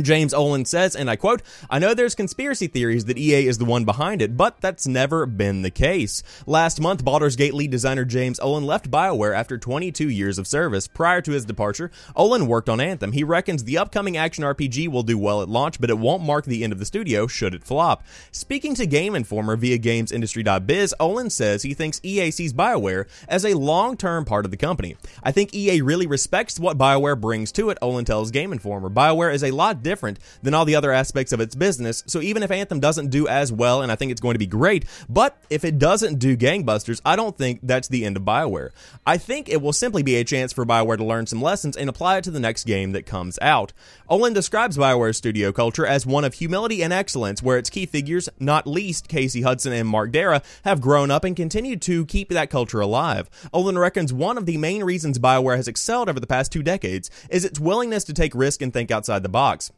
James 0.00 0.34
Ohlen 0.34 0.66
says, 0.66 0.96
and 0.96 1.08
I 1.08 1.16
quote, 1.16 1.42
I 1.70 1.78
know 1.78 1.94
there's 1.94 2.14
conspiracy 2.14 2.66
theories 2.66 3.04
that 3.04 3.18
EA 3.18 3.46
is 3.46 3.58
the 3.58 3.64
one 3.64 3.84
behind 3.84 4.20
it, 4.22 4.36
but 4.36 4.60
that's 4.60 4.86
never 4.86 5.26
been 5.26 5.62
the 5.62 5.70
case. 5.70 6.22
Last 6.46 6.80
month, 6.80 7.04
Baldur's 7.04 7.36
Gate 7.36 7.54
lead 7.54 7.70
designer 7.70 8.04
James 8.04 8.40
Ohlen 8.40 8.64
left 8.64 8.90
BioWare 8.90 9.34
after 9.34 9.56
22 9.56 10.08
years 10.08 10.38
of 10.38 10.46
service. 10.46 10.88
Prior 10.88 11.20
to 11.20 11.32
his 11.32 11.44
departure, 11.44 11.90
Ohlen 12.16 12.46
worked 12.46 12.68
on 12.68 12.80
Anthem. 12.80 13.12
He 13.12 13.22
reckons 13.22 13.64
the 13.64 13.78
upcoming 13.78 14.16
action 14.16 14.44
RPG 14.44 14.88
will 14.88 15.02
do 15.02 15.16
well 15.16 15.42
at 15.42 15.48
launch, 15.48 15.80
but 15.80 15.90
it 15.90 15.98
won't 15.98 16.22
mark 16.22 16.44
the 16.44 16.64
end 16.64 16.72
of 16.72 16.78
the 16.78 16.84
studio 16.84 17.26
should 17.26 17.54
it 17.54 17.64
flop. 17.64 18.04
Speaking 18.32 18.74
to 18.74 18.86
Game 18.86 19.14
Informer 19.14 19.56
via 19.56 19.78
GamesIndustry.biz, 19.78 20.94
Ohlen 20.98 21.30
says 21.30 21.62
he 21.62 21.74
thinks 21.74 22.00
EA 22.02 22.30
sees 22.30 22.52
BioWare 22.52 23.06
as 23.28 23.44
a 23.44 23.54
long-term 23.54 24.24
part 24.24 24.44
of 24.44 24.50
the 24.50 24.56
company. 24.56 24.96
I 25.22 25.30
think 25.30 25.54
EA 25.54 25.82
really 25.82 26.06
respects 26.06 26.58
what 26.58 26.78
BioWare 26.78 27.20
brings 27.20 27.52
to 27.52 27.70
it, 27.70 27.78
Ohlen 27.80 28.04
tells 28.04 28.30
Game 28.32 28.52
Informer. 28.52 28.90
BioWare 28.90 29.32
is 29.32 29.44
a 29.44 29.52
lot 29.52 29.83
different 29.84 30.18
than 30.42 30.52
all 30.52 30.64
the 30.64 30.74
other 30.74 30.90
aspects 30.90 31.32
of 31.32 31.40
its 31.40 31.54
business. 31.54 32.02
So 32.08 32.20
even 32.20 32.42
if 32.42 32.50
Anthem 32.50 32.80
doesn't 32.80 33.10
do 33.10 33.28
as 33.28 33.52
well, 33.52 33.82
and 33.82 33.92
I 33.92 33.94
think 33.94 34.10
it's 34.10 34.20
going 34.20 34.34
to 34.34 34.40
be 34.40 34.46
great, 34.46 34.84
but 35.08 35.38
if 35.48 35.64
it 35.64 35.78
doesn't 35.78 36.18
do 36.18 36.36
gangbusters, 36.36 37.00
I 37.04 37.14
don't 37.14 37.38
think 37.38 37.60
that's 37.62 37.86
the 37.86 38.04
end 38.04 38.16
of 38.16 38.24
BioWare. 38.24 38.70
I 39.06 39.16
think 39.16 39.48
it 39.48 39.62
will 39.62 39.72
simply 39.72 40.02
be 40.02 40.16
a 40.16 40.24
chance 40.24 40.52
for 40.52 40.66
BioWare 40.66 40.96
to 40.96 41.04
learn 41.04 41.26
some 41.26 41.40
lessons 41.40 41.76
and 41.76 41.88
apply 41.88 42.18
it 42.18 42.24
to 42.24 42.32
the 42.32 42.40
next 42.40 42.64
game 42.64 42.90
that 42.92 43.06
comes 43.06 43.38
out. 43.40 43.72
Ohlen 44.10 44.34
describes 44.34 44.76
BioWare's 44.76 45.18
studio 45.18 45.52
culture 45.52 45.86
as 45.86 46.06
one 46.06 46.24
of 46.24 46.34
humility 46.34 46.82
and 46.82 46.92
excellence, 46.92 47.42
where 47.42 47.58
its 47.58 47.70
key 47.70 47.86
figures, 47.86 48.28
not 48.40 48.66
least 48.66 49.08
Casey 49.08 49.42
Hudson 49.42 49.72
and 49.72 49.88
Mark 49.88 50.10
Darrah, 50.10 50.42
have 50.64 50.80
grown 50.80 51.10
up 51.10 51.24
and 51.24 51.36
continue 51.36 51.76
to 51.76 52.06
keep 52.06 52.30
that 52.30 52.50
culture 52.50 52.80
alive. 52.80 53.30
Ohlen 53.52 53.78
reckons 53.78 54.12
one 54.12 54.38
of 54.38 54.46
the 54.46 54.56
main 54.56 54.82
reasons 54.82 55.18
BioWare 55.18 55.56
has 55.56 55.68
excelled 55.68 56.08
over 56.08 56.20
the 56.20 56.26
past 56.26 56.50
two 56.50 56.62
decades 56.62 57.10
is 57.28 57.44
its 57.44 57.60
willingness 57.60 58.04
to 58.04 58.12
take 58.12 58.34
risk 58.34 58.62
and 58.62 58.72
think 58.72 58.90
outside 58.90 59.22
the 59.22 59.28
box. 59.28 59.70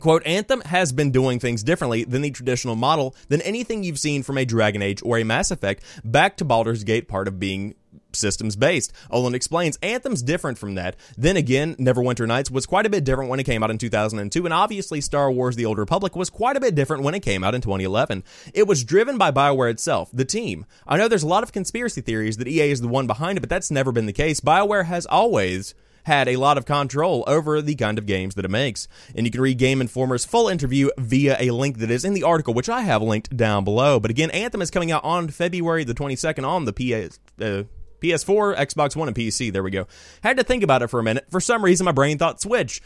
Quote, 0.00 0.26
Anthem 0.26 0.62
has 0.62 0.92
been 0.92 1.10
doing 1.10 1.38
things 1.38 1.62
differently 1.62 2.04
than 2.04 2.22
the 2.22 2.30
traditional 2.30 2.76
model 2.76 3.14
than 3.28 3.40
anything 3.42 3.84
you've 3.84 3.98
seen 3.98 4.22
from 4.22 4.38
a 4.38 4.44
Dragon 4.44 4.82
Age 4.82 5.02
or 5.04 5.18
a 5.18 5.24
Mass 5.24 5.50
Effect, 5.50 5.84
back 6.04 6.36
to 6.38 6.44
Baldur's 6.44 6.82
Gate 6.82 7.08
part 7.08 7.28
of 7.28 7.38
being 7.38 7.74
systems 8.16 8.56
based. 8.56 8.92
Ohlen 9.10 9.34
explains 9.34 9.78
Anthem's 9.82 10.22
different 10.22 10.58
from 10.58 10.74
that. 10.74 10.96
Then 11.16 11.36
again, 11.36 11.74
Neverwinter 11.76 12.26
Nights 12.26 12.50
was 12.50 12.66
quite 12.66 12.86
a 12.86 12.90
bit 12.90 13.04
different 13.04 13.30
when 13.30 13.40
it 13.40 13.44
came 13.44 13.62
out 13.62 13.70
in 13.70 13.78
2002, 13.78 14.44
and 14.44 14.54
obviously 14.54 15.00
Star 15.00 15.30
Wars 15.30 15.56
The 15.56 15.66
Old 15.66 15.78
Republic 15.78 16.16
was 16.16 16.30
quite 16.30 16.56
a 16.56 16.60
bit 16.60 16.74
different 16.74 17.02
when 17.02 17.14
it 17.14 17.20
came 17.20 17.44
out 17.44 17.54
in 17.54 17.60
2011. 17.60 18.24
It 18.54 18.66
was 18.66 18.84
driven 18.84 19.18
by 19.18 19.30
BioWare 19.30 19.70
itself, 19.70 20.10
the 20.12 20.24
team. 20.24 20.66
I 20.86 20.96
know 20.96 21.08
there's 21.08 21.22
a 21.22 21.28
lot 21.28 21.42
of 21.42 21.52
conspiracy 21.52 22.00
theories 22.00 22.36
that 22.38 22.48
EA 22.48 22.70
is 22.70 22.80
the 22.80 22.88
one 22.88 23.06
behind 23.06 23.38
it, 23.38 23.40
but 23.40 23.50
that's 23.50 23.70
never 23.70 23.92
been 23.92 24.06
the 24.06 24.12
case. 24.12 24.40
BioWare 24.40 24.86
has 24.86 25.06
always 25.06 25.74
had 26.04 26.28
a 26.28 26.36
lot 26.36 26.58
of 26.58 26.64
control 26.64 27.24
over 27.26 27.62
the 27.62 27.74
kind 27.74 27.98
of 27.98 28.06
games 28.06 28.34
that 28.34 28.44
it 28.44 28.50
makes. 28.50 28.88
And 29.14 29.26
you 29.26 29.30
can 29.30 29.40
read 29.40 29.58
Game 29.58 29.80
Informer's 29.80 30.24
full 30.24 30.48
interview 30.48 30.90
via 30.98 31.36
a 31.38 31.50
link 31.50 31.78
that 31.78 31.90
is 31.90 32.04
in 32.04 32.14
the 32.14 32.22
article, 32.22 32.54
which 32.54 32.68
I 32.68 32.82
have 32.82 33.02
linked 33.02 33.36
down 33.36 33.64
below. 33.64 34.00
But 34.00 34.10
again, 34.10 34.30
Anthem 34.30 34.62
is 34.62 34.70
coming 34.70 34.90
out 34.90 35.04
on 35.04 35.28
February 35.28 35.84
the 35.84 35.94
22nd 35.94 36.46
on 36.46 36.64
the 36.64 36.72
PS. 36.72 37.18
Uh, 37.40 37.64
PS4, 38.02 38.56
Xbox 38.56 38.96
One, 38.96 39.08
and 39.08 39.16
PC. 39.16 39.52
There 39.52 39.62
we 39.62 39.70
go. 39.70 39.86
Had 40.22 40.36
to 40.36 40.42
think 40.42 40.64
about 40.64 40.82
it 40.82 40.88
for 40.88 40.98
a 40.98 41.04
minute. 41.04 41.26
For 41.30 41.40
some 41.40 41.64
reason, 41.64 41.84
my 41.84 41.92
brain 41.92 42.18
thought 42.18 42.40
Switch. 42.40 42.82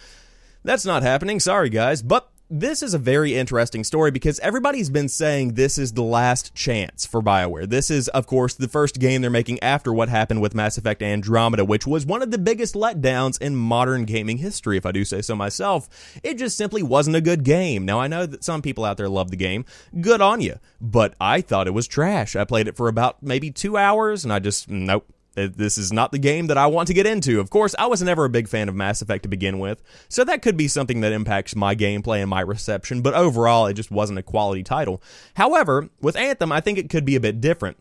That's 0.62 0.84
not 0.84 1.02
happening. 1.02 1.40
Sorry, 1.40 1.70
guys. 1.70 2.02
But 2.02 2.30
this 2.48 2.82
is 2.82 2.94
a 2.94 2.98
very 2.98 3.34
interesting 3.34 3.82
story 3.82 4.10
because 4.12 4.38
everybody's 4.38 4.88
been 4.88 5.08
saying 5.08 5.54
this 5.54 5.78
is 5.78 5.92
the 5.92 6.02
last 6.02 6.54
chance 6.54 7.04
for 7.04 7.20
BioWare. 7.20 7.68
This 7.68 7.90
is, 7.90 8.06
of 8.08 8.26
course, 8.26 8.54
the 8.54 8.68
first 8.68 9.00
game 9.00 9.20
they're 9.20 9.30
making 9.30 9.60
after 9.62 9.92
what 9.92 10.08
happened 10.08 10.40
with 10.40 10.54
Mass 10.54 10.78
Effect 10.78 11.02
Andromeda, 11.02 11.64
which 11.64 11.86
was 11.86 12.06
one 12.06 12.22
of 12.22 12.30
the 12.30 12.38
biggest 12.38 12.74
letdowns 12.74 13.40
in 13.40 13.56
modern 13.56 14.04
gaming 14.04 14.38
history, 14.38 14.76
if 14.76 14.86
I 14.86 14.92
do 14.92 15.04
say 15.04 15.22
so 15.22 15.34
myself. 15.34 15.88
It 16.22 16.34
just 16.34 16.56
simply 16.56 16.84
wasn't 16.84 17.16
a 17.16 17.20
good 17.20 17.42
game. 17.42 17.84
Now, 17.84 17.98
I 17.98 18.06
know 18.06 18.26
that 18.26 18.44
some 18.44 18.62
people 18.62 18.84
out 18.84 18.96
there 18.96 19.08
love 19.08 19.30
the 19.30 19.36
game. 19.36 19.64
Good 20.00 20.20
on 20.20 20.40
you. 20.40 20.60
But 20.80 21.14
I 21.20 21.40
thought 21.40 21.66
it 21.66 21.74
was 21.74 21.88
trash. 21.88 22.36
I 22.36 22.44
played 22.44 22.68
it 22.68 22.76
for 22.76 22.86
about 22.86 23.22
maybe 23.22 23.50
two 23.50 23.76
hours 23.76 24.22
and 24.22 24.32
I 24.32 24.38
just, 24.38 24.68
nope 24.68 25.06
This 25.36 25.76
is 25.76 25.92
not 25.92 26.12
the 26.12 26.18
game 26.18 26.46
that 26.46 26.56
I 26.56 26.66
want 26.66 26.88
to 26.88 26.94
get 26.94 27.06
into. 27.06 27.40
Of 27.40 27.50
course, 27.50 27.74
I 27.78 27.86
was 27.86 28.02
never 28.02 28.24
a 28.24 28.30
big 28.30 28.48
fan 28.48 28.68
of 28.68 28.74
Mass 28.74 29.02
Effect 29.02 29.22
to 29.24 29.28
begin 29.28 29.58
with, 29.58 29.82
so 30.08 30.24
that 30.24 30.40
could 30.40 30.56
be 30.56 30.66
something 30.66 31.02
that 31.02 31.12
impacts 31.12 31.54
my 31.54 31.74
gameplay 31.76 32.20
and 32.20 32.30
my 32.30 32.40
reception, 32.40 33.02
but 33.02 33.12
overall, 33.14 33.66
it 33.66 33.74
just 33.74 33.90
wasn't 33.90 34.18
a 34.18 34.22
quality 34.22 34.62
title. 34.62 35.02
However, 35.34 35.90
with 36.00 36.16
Anthem, 36.16 36.50
I 36.52 36.60
think 36.60 36.78
it 36.78 36.88
could 36.88 37.04
be 37.04 37.16
a 37.16 37.20
bit 37.20 37.40
different. 37.40 37.76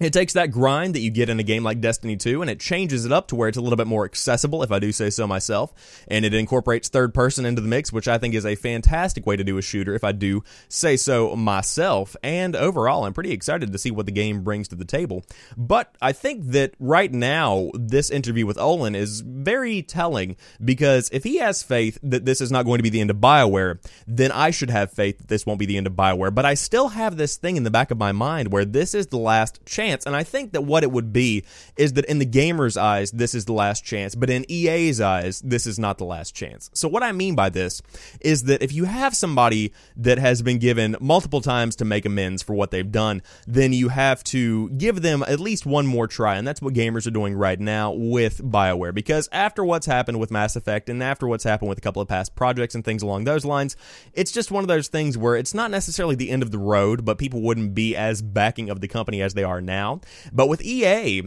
It 0.00 0.12
takes 0.12 0.32
that 0.32 0.50
grind 0.50 0.94
that 0.94 1.00
you 1.00 1.10
get 1.10 1.28
in 1.28 1.38
a 1.38 1.44
game 1.44 1.62
like 1.62 1.80
Destiny 1.80 2.16
2 2.16 2.42
and 2.42 2.50
it 2.50 2.58
changes 2.58 3.04
it 3.04 3.12
up 3.12 3.28
to 3.28 3.36
where 3.36 3.48
it's 3.48 3.56
a 3.56 3.60
little 3.60 3.76
bit 3.76 3.86
more 3.86 4.04
accessible, 4.04 4.62
if 4.64 4.72
I 4.72 4.80
do 4.80 4.90
say 4.90 5.08
so 5.08 5.26
myself. 5.26 5.72
And 6.08 6.24
it 6.24 6.34
incorporates 6.34 6.88
third 6.88 7.14
person 7.14 7.46
into 7.46 7.62
the 7.62 7.68
mix, 7.68 7.92
which 7.92 8.08
I 8.08 8.18
think 8.18 8.34
is 8.34 8.44
a 8.44 8.56
fantastic 8.56 9.24
way 9.24 9.36
to 9.36 9.44
do 9.44 9.56
a 9.56 9.62
shooter, 9.62 9.94
if 9.94 10.02
I 10.02 10.10
do 10.10 10.42
say 10.68 10.96
so 10.96 11.36
myself. 11.36 12.16
And 12.24 12.56
overall, 12.56 13.04
I'm 13.04 13.12
pretty 13.12 13.30
excited 13.30 13.72
to 13.72 13.78
see 13.78 13.92
what 13.92 14.06
the 14.06 14.12
game 14.12 14.42
brings 14.42 14.66
to 14.68 14.74
the 14.74 14.84
table. 14.84 15.24
But 15.56 15.96
I 16.02 16.10
think 16.10 16.46
that 16.46 16.74
right 16.80 17.12
now, 17.12 17.70
this 17.74 18.10
interview 18.10 18.46
with 18.46 18.56
Ohlen 18.56 18.96
is 18.96 19.20
very 19.20 19.80
telling 19.82 20.36
because 20.64 21.08
if 21.12 21.22
he 21.22 21.36
has 21.36 21.62
faith 21.62 21.98
that 22.02 22.24
this 22.24 22.40
is 22.40 22.50
not 22.50 22.64
going 22.64 22.78
to 22.78 22.82
be 22.82 22.90
the 22.90 23.00
end 23.00 23.10
of 23.10 23.18
BioWare, 23.18 23.78
then 24.08 24.32
I 24.32 24.50
should 24.50 24.70
have 24.70 24.92
faith 24.92 25.18
that 25.18 25.28
this 25.28 25.46
won't 25.46 25.60
be 25.60 25.66
the 25.66 25.76
end 25.76 25.86
of 25.86 25.92
BioWare. 25.92 26.34
But 26.34 26.46
I 26.46 26.54
still 26.54 26.88
have 26.88 27.16
this 27.16 27.36
thing 27.36 27.56
in 27.56 27.62
the 27.62 27.70
back 27.70 27.92
of 27.92 27.98
my 27.98 28.10
mind 28.10 28.50
where 28.50 28.64
this 28.64 28.92
is 28.92 29.06
the 29.06 29.18
last 29.18 29.64
chance 29.64 29.83
chance. 29.84 30.06
And 30.06 30.16
I 30.16 30.22
think 30.22 30.52
that 30.52 30.62
what 30.62 30.82
it 30.82 30.90
would 30.90 31.12
be 31.12 31.44
is 31.76 31.94
that 31.94 32.04
in 32.06 32.18
the 32.18 32.24
gamer's 32.24 32.76
eyes, 32.76 33.10
this 33.10 33.34
is 33.34 33.44
the 33.44 33.52
last 33.52 33.84
chance, 33.84 34.14
but 34.14 34.30
in 34.30 34.50
EA's 34.50 35.00
eyes, 35.00 35.40
this 35.40 35.66
is 35.66 35.78
not 35.78 35.98
the 35.98 36.04
last 36.04 36.34
chance. 36.34 36.70
So 36.74 36.88
what 36.88 37.02
I 37.02 37.12
mean 37.12 37.34
by 37.34 37.50
this 37.50 37.82
is 38.20 38.44
that 38.44 38.62
if 38.62 38.72
you 38.72 38.84
have 38.84 39.14
somebody 39.14 39.72
that 39.96 40.18
has 40.18 40.42
been 40.42 40.58
given 40.58 40.96
multiple 41.00 41.40
times 41.40 41.76
to 41.76 41.84
make 41.84 42.06
amends 42.06 42.42
for 42.42 42.54
what 42.54 42.70
they've 42.70 42.90
done, 42.90 43.22
then 43.46 43.72
you 43.72 43.88
have 43.88 44.24
to 44.24 44.70
give 44.70 45.02
them 45.02 45.22
at 45.26 45.40
least 45.40 45.66
one 45.66 45.86
more 45.86 46.06
try. 46.06 46.36
And 46.36 46.46
that's 46.46 46.62
what 46.62 46.74
gamers 46.74 47.06
are 47.06 47.10
doing 47.10 47.34
right 47.34 47.60
now 47.60 47.92
with 47.92 48.42
BioWare. 48.42 48.94
Because 48.94 49.28
after 49.32 49.64
what's 49.64 49.86
happened 49.86 50.18
with 50.18 50.30
Mass 50.30 50.56
Effect 50.56 50.88
and 50.88 51.02
after 51.02 51.28
what's 51.28 51.44
happened 51.44 51.68
with 51.68 51.78
a 51.78 51.82
couple 51.82 52.00
of 52.00 52.08
past 52.08 52.34
projects 52.34 52.74
and 52.74 52.84
things 52.84 53.02
along 53.02 53.24
those 53.24 53.44
lines, 53.44 53.76
it's 54.14 54.32
just 54.32 54.50
one 54.50 54.64
of 54.64 54.68
those 54.68 54.88
things 54.88 55.18
where 55.18 55.36
it's 55.36 55.54
not 55.54 55.70
necessarily 55.70 56.14
the 56.14 56.30
end 56.30 56.42
of 56.42 56.50
the 56.50 56.58
road, 56.58 57.04
but 57.04 57.18
people 57.18 57.42
wouldn't 57.42 57.74
be 57.74 57.94
as 57.96 58.22
backing 58.22 58.70
of 58.70 58.80
the 58.80 58.88
company 58.88 59.20
as 59.20 59.34
they 59.34 59.44
are 59.44 59.60
now 59.60 59.73
now. 59.74 60.00
But 60.32 60.48
with 60.48 60.62
EA, 60.62 61.22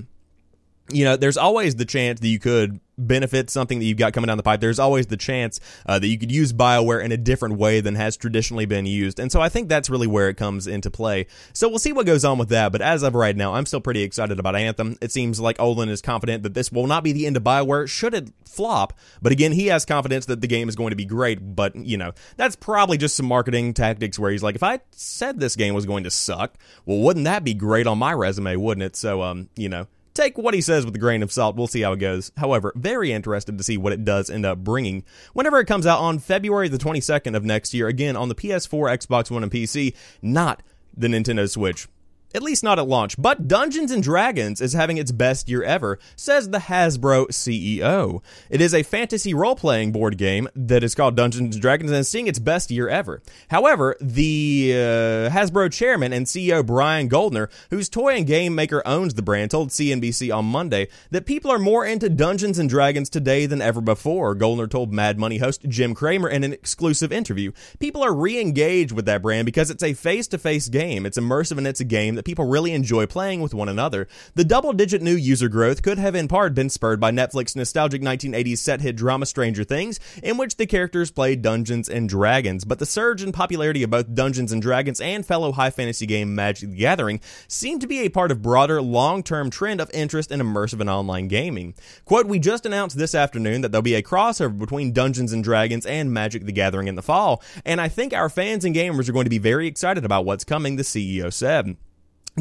you 0.90 1.06
know, 1.06 1.16
there's 1.16 1.38
always 1.38 1.76
the 1.76 1.86
chance 1.86 2.20
that 2.20 2.28
you 2.28 2.40
could 2.40 2.80
benefit 2.98 3.50
something 3.50 3.80
that 3.80 3.86
you've 3.86 3.98
got 3.98 4.14
coming 4.14 4.28
down 4.28 4.38
the 4.38 4.44
pipe. 4.44 4.60
There's 4.60 4.80
always 4.80 5.08
the 5.08 5.18
chance 5.18 5.60
uh, 5.86 6.00
that 6.00 6.08
you 6.08 6.18
could 6.18 6.32
use 6.32 6.52
BioWare 6.52 7.04
in 7.04 7.12
a 7.12 7.18
different 7.18 7.58
way 7.58 7.80
than 7.80 7.96
has 7.96 8.18
traditionally 8.18 8.66
been 8.66 8.86
used. 8.86 9.20
And 9.20 9.32
so 9.32 9.40
I 9.40 9.50
think 9.50 9.70
that's 9.70 9.90
really 9.90 10.08
where 10.08 10.30
it 10.30 10.38
comes 10.38 10.66
into 10.66 10.90
play. 10.90 11.28
So 11.54 11.70
we'll 11.70 11.80
see 11.80 11.94
what 11.94 12.06
goes 12.06 12.26
on 12.26 12.38
with 12.38 12.50
that. 12.50 12.72
But 12.72 12.82
as 12.82 13.04
of 13.04 13.14
right 13.14 13.36
now, 13.36 13.54
I'm 13.54 13.66
still 13.66 13.82
pretty 13.82 14.02
excited 14.02 14.40
about 14.40 14.56
Anthem. 14.56 14.98
It 15.02 15.12
seems 15.12 15.40
like 15.40 15.58
Ohlen 15.58 15.90
is 15.90 16.02
confident 16.02 16.44
that 16.44 16.54
this 16.54 16.72
will 16.72 16.88
not 16.88 17.04
be 17.04 17.12
the 17.12 17.28
end 17.28 17.38
of 17.38 17.44
BioWare 17.44 17.88
should 17.88 18.14
it 18.14 18.32
flop. 18.46 18.94
But 19.22 19.32
again, 19.32 19.52
he 19.52 19.68
has 19.68 19.86
confidence 19.86 20.26
that 20.26 20.42
the 20.42 20.48
game 20.48 20.70
is 20.70 20.76
going 20.76 20.90
to 20.90 20.96
be 20.96 21.06
great. 21.06 21.56
But, 21.56 21.76
you 21.76 21.98
know, 21.98 22.14
that's 22.36 22.56
probably 22.56 22.98
just 22.98 23.16
some 23.16 23.28
marketing 23.28 23.74
tactics 23.74 24.18
where 24.18 24.32
he's 24.32 24.44
like, 24.44 24.56
if 24.56 24.64
I 24.64 24.80
said 24.92 25.40
this 25.40 25.56
game 25.56 25.76
was 25.76 25.86
going 25.86 26.06
to 26.06 26.12
suck, 26.12 26.58
well, 26.86 27.00
wouldn't 27.00 27.26
that 27.26 27.44
be 27.44 27.54
great 27.54 27.86
on 27.86 28.00
my 28.00 28.14
resume, 28.14 28.56
wouldn't 28.56 28.84
it? 28.84 28.96
So, 28.96 29.22
um, 29.22 29.50
you 29.56 29.70
know, 29.70 29.86
take 30.18 30.38
what 30.38 30.54
he 30.54 30.62
says 30.62 30.86
with 30.86 30.96
a 30.96 31.00
grain 31.00 31.24
of 31.24 31.32
salt. 31.32 31.56
We'll 31.56 31.68
see 31.68 31.82
how 31.82 31.94
it 31.94 32.00
goes. 32.00 32.32
However, 32.38 32.74
very 32.76 33.12
interested 33.12 33.58
to 33.58 33.64
see 33.64 33.78
what 33.78 33.94
it 33.94 34.04
does 34.04 34.30
end 34.30 34.46
up 34.46 34.60
bringing 34.60 35.04
whenever 35.34 35.60
it 35.60 35.66
comes 35.66 35.86
out 35.86 36.00
on 36.00 36.20
February 36.20 36.68
the 36.68 36.78
22nd 36.78 37.36
of 37.36 37.46
next 37.46 37.74
year, 37.74 37.88
again 37.88 38.16
on 38.16 38.30
the 38.30 38.36
PS4, 38.36 38.98
Xbox 38.98 39.32
One, 39.32 39.44
and 39.44 39.52
PC, 39.52 39.96
not 40.22 40.64
the 40.96 41.08
Nintendo 41.08 41.50
Switch 41.50 41.88
at 42.34 42.44
least 42.44 42.64
not 42.64 42.80
at 42.80 42.88
launch. 42.88 43.16
But 43.18 43.48
Dungeons 43.48 43.92
and 43.92 44.04
Dragons 44.04 44.62
is 44.62 44.74
having 44.74 44.98
its 44.98 45.12
best 45.12 45.50
year 45.50 45.64
ever, 45.64 46.00
says 46.16 46.50
the 46.50 46.60
Hasbro 46.60 47.28
CEO. 47.28 48.22
It 48.50 48.62
is 48.62 48.74
a 48.74 48.84
fantasy 48.84 49.34
role 49.34 49.56
playing 49.56 49.92
board 49.92 50.18
game 50.18 50.48
that 50.56 50.84
is 50.84 50.96
called 50.96 51.16
Dungeons 51.16 51.56
and 51.56 51.62
Dragons 51.62 51.92
and 51.92 52.00
is 52.00 52.10
seeing 52.10 52.28
its 52.28 52.40
best 52.40 52.72
year 52.72 52.90
ever. 52.90 53.22
However, 53.50 53.96
the 54.02 54.74
uh, 54.74 55.30
Hasbro 55.30 55.72
chairman 55.72 56.14
and 56.14 56.26
CEO 56.26 56.66
Brian 56.66 57.08
Goldner, 57.08 57.50
whose 57.70 57.90
toy 57.90 58.16
and 58.16 58.28
game 58.28 58.56
maker 58.56 58.82
owns 58.86 59.14
the 59.14 59.22
brand, 59.22 59.52
told 59.52 59.70
CNBC 59.70 60.36
on 60.36 60.46
Monday 60.46 60.88
that 61.12 61.26
people 61.26 61.52
are 61.52 61.60
more 61.60 61.86
into 61.86 62.10
Dungeons 62.10 62.60
and 62.60 62.70
Dragons 62.70 63.10
today 63.10 63.46
than 63.46 63.62
ever 63.62 63.82
before. 63.82 64.36
Goldner 64.36 64.68
told 64.68 64.94
Mad 64.94 65.18
Money 65.18 65.38
host 65.38 65.64
Jim 65.68 65.94
Cramer 65.94 66.30
in 66.30 66.44
an 66.44 66.54
exclusive 66.54 67.12
interview. 67.12 67.52
People 67.80 68.04
are 68.04 68.14
re 68.14 68.40
engaged 68.40 68.92
with 68.92 69.06
that 69.06 69.22
brand 69.22 69.46
because 69.46 69.70
it's 69.70 69.84
a 69.84 69.94
face 69.94 70.28
to 70.28 70.38
face 70.38 70.68
game. 70.68 71.06
It's 71.06 71.18
immersive 71.18 71.58
and 71.58 71.68
it's 71.68 71.80
a 71.80 71.86
game 71.86 72.16
that 72.18 72.26
people 72.26 72.46
really 72.46 72.74
enjoy 72.74 73.06
playing 73.06 73.42
with 73.42 73.54
one 73.54 73.70
another. 73.70 74.08
The 74.36 74.44
double 74.44 74.74
digit 74.74 75.02
new 75.02 75.16
user 75.16 75.48
growth 75.48 75.82
could 75.82 75.98
have 75.98 76.16
in 76.16 76.28
part 76.28 76.54
been 76.54 76.70
spurred 76.70 77.00
by 77.00 77.12
Netflix's 77.12 77.56
nostalgic 77.56 78.02
1980s 78.02 78.58
set 78.58 78.82
hit 78.82 78.96
drama 78.96 79.26
Stranger 79.26 79.64
Things, 79.64 80.00
in 80.22 80.38
which 80.38 80.58
the 80.58 80.66
characters 80.66 81.12
played 81.12 81.42
Dungeons 81.42 81.88
and 81.88 82.10
Dragons. 82.10 82.66
But 82.66 82.80
the 82.80 82.86
surge 82.86 83.24
in 83.24 83.32
popularity 83.32 83.84
of 83.84 83.90
both 83.90 84.14
Dungeons 84.14 84.52
and 84.52 84.62
Dragons 84.62 85.00
and 85.00 85.26
fellow 85.26 85.52
high 85.54 85.70
fantasy 85.70 86.06
game 86.06 86.36
Magic 86.36 86.70
the 86.70 86.76
Gathering 86.76 87.22
seemed 87.48 87.82
to 87.82 87.88
be 87.88 88.00
a 88.00 88.10
part 88.10 88.32
of 88.32 88.42
broader 88.42 88.82
long 88.82 89.24
term 89.24 89.50
trend 89.50 89.80
of 89.80 89.92
interest 89.94 90.32
in 90.32 90.40
immersive 90.40 90.82
and 90.82 90.90
online 90.90 91.28
gaming. 91.28 91.74
Quote, 92.06 92.28
we 92.28 92.40
just 92.40 92.66
announced 92.66 92.98
this 92.98 93.16
afternoon 93.16 93.62
that 93.62 93.72
there'll 93.72 93.82
be 93.82 93.96
a 93.96 94.04
crossover 94.04 94.58
between 94.58 94.92
Dungeons 94.92 95.32
and 95.32 95.44
Dragons 95.44 95.86
and 95.86 96.12
Magic 96.12 96.46
the 96.46 96.52
Gathering 96.52 96.88
in 96.88 96.96
the 96.96 97.02
fall, 97.02 97.42
and 97.64 97.80
I 97.80 97.88
think 97.88 98.14
our 98.14 98.30
fans 98.30 98.66
and 98.66 98.76
gamers 98.76 99.08
are 99.08 99.14
going 99.14 99.26
to 99.26 99.30
be 99.30 99.38
very 99.38 99.68
excited 99.68 100.04
about 100.06 100.26
what's 100.26 100.44
coming, 100.44 100.76
the 100.76 100.84
CEO 100.84 101.32
said. 101.32 101.78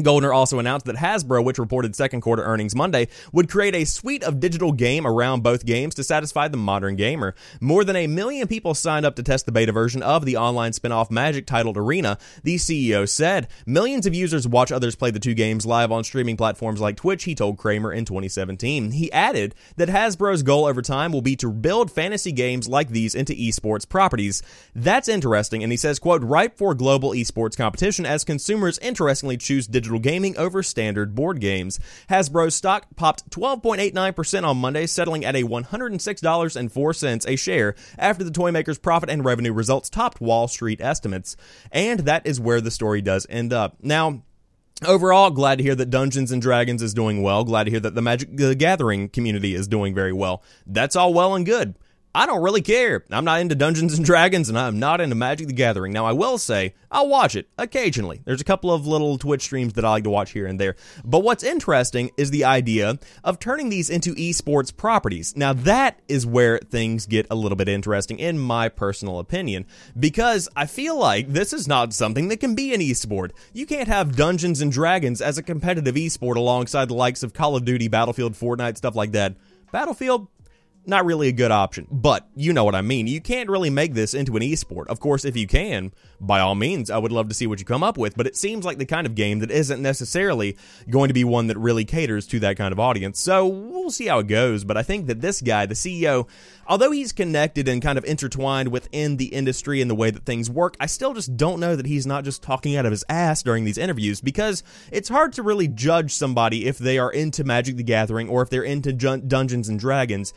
Goldner 0.01 0.31
also 0.31 0.59
announced 0.59 0.85
that 0.85 0.95
Hasbro, 0.95 1.43
which 1.43 1.57
reported 1.57 1.95
second 1.95 2.21
quarter 2.21 2.43
earnings 2.43 2.75
Monday, 2.75 3.07
would 3.31 3.49
create 3.49 3.73
a 3.73 3.83
suite 3.83 4.23
of 4.23 4.39
digital 4.39 4.71
game 4.71 5.07
around 5.07 5.41
both 5.41 5.65
games 5.65 5.95
to 5.95 6.03
satisfy 6.03 6.47
the 6.47 6.55
modern 6.55 6.95
gamer. 6.95 7.33
More 7.59 7.83
than 7.83 7.95
a 7.95 8.05
million 8.05 8.47
people 8.47 8.75
signed 8.75 9.07
up 9.07 9.15
to 9.15 9.23
test 9.23 9.47
the 9.47 9.51
beta 9.51 9.71
version 9.71 10.03
of 10.03 10.23
the 10.23 10.37
online 10.37 10.73
spin-off 10.73 11.09
Magic 11.09 11.47
titled 11.47 11.77
Arena, 11.77 12.19
the 12.43 12.57
CEO 12.57 13.09
said. 13.09 13.47
Millions 13.65 14.05
of 14.05 14.13
users 14.13 14.47
watch 14.47 14.71
others 14.71 14.95
play 14.95 15.09
the 15.09 15.19
two 15.19 15.33
games 15.33 15.65
live 15.65 15.91
on 15.91 16.03
streaming 16.03 16.37
platforms 16.37 16.79
like 16.79 16.95
Twitch, 16.95 17.23
he 17.23 17.33
told 17.33 17.57
Cramer 17.57 17.91
in 17.91 18.05
2017. 18.05 18.91
He 18.91 19.11
added 19.11 19.55
that 19.77 19.89
Hasbro's 19.89 20.43
goal 20.43 20.65
over 20.65 20.83
time 20.83 21.11
will 21.11 21.23
be 21.23 21.35
to 21.37 21.49
build 21.49 21.91
fantasy 21.91 22.31
games 22.31 22.67
like 22.67 22.89
these 22.89 23.15
into 23.15 23.33
esports 23.33 23.89
properties. 23.89 24.43
That's 24.75 25.07
interesting, 25.07 25.63
and 25.63 25.73
he 25.73 25.77
says, 25.77 25.97
quote, 25.97 26.21
ripe 26.21 26.55
for 26.55 26.75
global 26.75 27.11
esports 27.11 27.57
competition 27.57 28.05
as 28.05 28.23
consumers 28.23 28.77
interestingly 28.77 29.37
choose 29.37 29.65
digital 29.65 29.86
digital 29.87 29.99
gaming 29.99 30.37
over 30.37 30.61
standard 30.61 31.15
board 31.15 31.39
games. 31.39 31.79
Hasbro 32.09 32.51
stock 32.51 32.87
popped 32.97 33.29
12.89% 33.29 34.43
on 34.43 34.57
Monday, 34.57 34.85
settling 34.85 35.23
at 35.23 35.35
a 35.35 35.43
$106.04 35.43 37.25
a 37.25 37.35
share 37.37 37.75
after 37.97 38.25
the 38.25 38.31
toy 38.31 38.51
maker's 38.51 38.77
profit 38.77 39.09
and 39.09 39.23
revenue 39.23 39.53
results 39.53 39.89
topped 39.89 40.19
Wall 40.19 40.49
Street 40.49 40.81
estimates. 40.81 41.37
And 41.71 42.01
that 42.01 42.27
is 42.27 42.37
where 42.37 42.59
the 42.59 42.69
story 42.69 43.01
does 43.01 43.25
end 43.29 43.53
up. 43.53 43.77
Now, 43.81 44.23
Overall, 44.85 45.31
glad 45.31 45.57
to 45.57 45.63
hear 45.63 45.73
that 45.73 45.89
Dungeons 45.89 46.31
and 46.31 46.39
Dragons 46.39 46.83
is 46.83 46.93
doing 46.93 47.23
well. 47.23 47.43
Glad 47.43 47.63
to 47.63 47.71
hear 47.71 47.79
that 47.79 47.95
the 47.95 48.01
Magic 48.01 48.37
the 48.37 48.53
Gathering 48.53 49.09
community 49.09 49.55
is 49.55 49.67
doing 49.67 49.95
very 49.95 50.13
well. 50.13 50.43
That's 50.67 50.95
all 50.95 51.15
well 51.15 51.33
and 51.33 51.47
good. 51.47 51.73
I 52.17 52.25
don't 52.25 52.41
really 52.41 52.63
care. 52.63 53.03
I'm 53.11 53.25
not 53.25 53.41
into 53.41 53.53
Dungeons 53.53 53.95
and 53.95 54.03
Dragons 54.03 54.49
and 54.49 54.57
I'm 54.57 54.79
not 54.79 55.01
into 55.01 55.13
Magic 55.13 55.45
the 55.45 55.53
Gathering. 55.53 55.93
Now, 55.93 56.07
I 56.07 56.13
will 56.13 56.39
say, 56.39 56.73
I'll 56.89 57.07
watch 57.07 57.35
it 57.35 57.47
occasionally. 57.59 58.21
There's 58.25 58.41
a 58.41 58.43
couple 58.43 58.73
of 58.73 58.87
little 58.87 59.19
Twitch 59.19 59.43
streams 59.43 59.73
that 59.73 59.85
I 59.85 59.91
like 59.91 60.03
to 60.05 60.09
watch 60.09 60.31
here 60.31 60.47
and 60.47 60.59
there. 60.59 60.77
But 61.05 61.19
what's 61.19 61.43
interesting 61.43 62.09
is 62.17 62.31
the 62.31 62.43
idea 62.43 62.97
of 63.23 63.37
turning 63.37 63.69
these 63.69 63.91
into 63.91 64.15
esports 64.15 64.75
properties. 64.75 65.37
Now, 65.37 65.53
that 65.53 65.99
is 66.07 66.25
where 66.25 66.57
things 66.57 67.05
get 67.05 67.27
a 67.29 67.35
little 67.35 67.55
bit 67.55 67.69
interesting, 67.69 68.17
in 68.17 68.39
my 68.39 68.67
personal 68.67 69.19
opinion, 69.19 69.67
because 69.99 70.49
I 70.55 70.65
feel 70.65 70.97
like 70.97 71.27
this 71.31 71.53
is 71.53 71.67
not 71.67 71.93
something 71.93 72.29
that 72.29 72.39
can 72.39 72.55
be 72.55 72.73
an 72.73 72.81
esport. 72.81 73.29
You 73.53 73.67
can't 73.67 73.89
have 73.89 74.15
Dungeons 74.15 74.59
and 74.59 74.71
Dragons 74.71 75.21
as 75.21 75.37
a 75.37 75.43
competitive 75.43 75.93
esport 75.93 76.35
alongside 76.35 76.89
the 76.89 76.95
likes 76.95 77.21
of 77.21 77.35
Call 77.35 77.55
of 77.55 77.63
Duty, 77.63 77.87
Battlefield, 77.87 78.33
Fortnite, 78.33 78.77
stuff 78.77 78.95
like 78.95 79.11
that. 79.11 79.35
Battlefield, 79.71 80.29
not 80.87 81.05
really 81.05 81.27
a 81.27 81.33
good 81.33 81.51
option. 81.51 81.87
But 81.91 82.27
you 82.35 82.53
know 82.53 82.63
what 82.63 82.75
I 82.75 82.81
mean. 82.81 83.07
You 83.07 83.21
can't 83.21 83.49
really 83.49 83.69
make 83.69 83.93
this 83.93 84.13
into 84.13 84.37
an 84.37 84.43
esport. 84.43 84.87
Of 84.87 84.99
course, 84.99 85.25
if 85.25 85.35
you 85.35 85.47
can, 85.47 85.93
by 86.19 86.39
all 86.39 86.55
means, 86.55 86.89
I 86.89 86.97
would 86.97 87.11
love 87.11 87.27
to 87.29 87.35
see 87.35 87.45
what 87.45 87.59
you 87.59 87.65
come 87.65 87.83
up 87.83 87.97
with. 87.97 88.15
But 88.15 88.27
it 88.27 88.35
seems 88.35 88.65
like 88.65 88.77
the 88.77 88.85
kind 88.85 89.05
of 89.05 89.13
game 89.15 89.39
that 89.39 89.51
isn't 89.51 89.81
necessarily 89.81 90.57
going 90.89 91.09
to 91.09 91.13
be 91.13 91.23
one 91.23 91.47
that 91.47 91.57
really 91.57 91.85
caters 91.85 92.25
to 92.27 92.39
that 92.39 92.57
kind 92.57 92.71
of 92.71 92.79
audience. 92.79 93.19
So 93.19 93.45
we'll 93.45 93.91
see 93.91 94.07
how 94.07 94.19
it 94.19 94.27
goes. 94.27 94.63
But 94.63 94.77
I 94.77 94.83
think 94.83 95.07
that 95.07 95.21
this 95.21 95.41
guy, 95.41 95.65
the 95.65 95.75
CEO, 95.75 96.27
although 96.67 96.91
he's 96.91 97.11
connected 97.11 97.67
and 97.67 97.81
kind 97.81 97.97
of 97.97 98.05
intertwined 98.05 98.69
within 98.69 99.17
the 99.17 99.25
industry 99.25 99.81
and 99.81 99.89
the 99.89 99.95
way 99.95 100.11
that 100.11 100.25
things 100.25 100.49
work, 100.49 100.77
I 100.79 100.85
still 100.85 101.13
just 101.13 101.35
don't 101.35 101.59
know 101.59 101.75
that 101.75 101.85
he's 101.85 102.07
not 102.07 102.23
just 102.23 102.41
talking 102.41 102.75
out 102.75 102.85
of 102.85 102.91
his 102.91 103.03
ass 103.09 103.43
during 103.43 103.65
these 103.65 103.77
interviews 103.77 104.21
because 104.21 104.63
it's 104.91 105.09
hard 105.09 105.33
to 105.33 105.43
really 105.43 105.67
judge 105.67 106.13
somebody 106.13 106.65
if 106.65 106.77
they 106.77 106.97
are 106.97 107.11
into 107.11 107.43
Magic 107.43 107.75
the 107.75 107.83
Gathering 107.83 108.29
or 108.29 108.41
if 108.41 108.49
they're 108.49 108.63
into 108.63 108.93
Dungeons 108.93 109.69
and 109.69 109.79
Dragons 109.79 110.33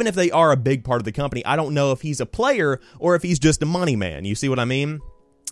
if 0.00 0.14
they 0.14 0.30
are 0.30 0.52
a 0.52 0.56
big 0.56 0.84
part 0.84 1.00
of 1.00 1.04
the 1.04 1.12
company, 1.12 1.44
I 1.44 1.56
don't 1.56 1.74
know 1.74 1.92
if 1.92 2.00
he's 2.00 2.20
a 2.20 2.26
player 2.26 2.80
or 2.98 3.14
if 3.14 3.22
he's 3.22 3.38
just 3.38 3.62
a 3.62 3.66
money 3.66 3.96
man. 3.96 4.24
You 4.24 4.34
see 4.34 4.48
what 4.48 4.58
I 4.58 4.64
mean? 4.64 5.00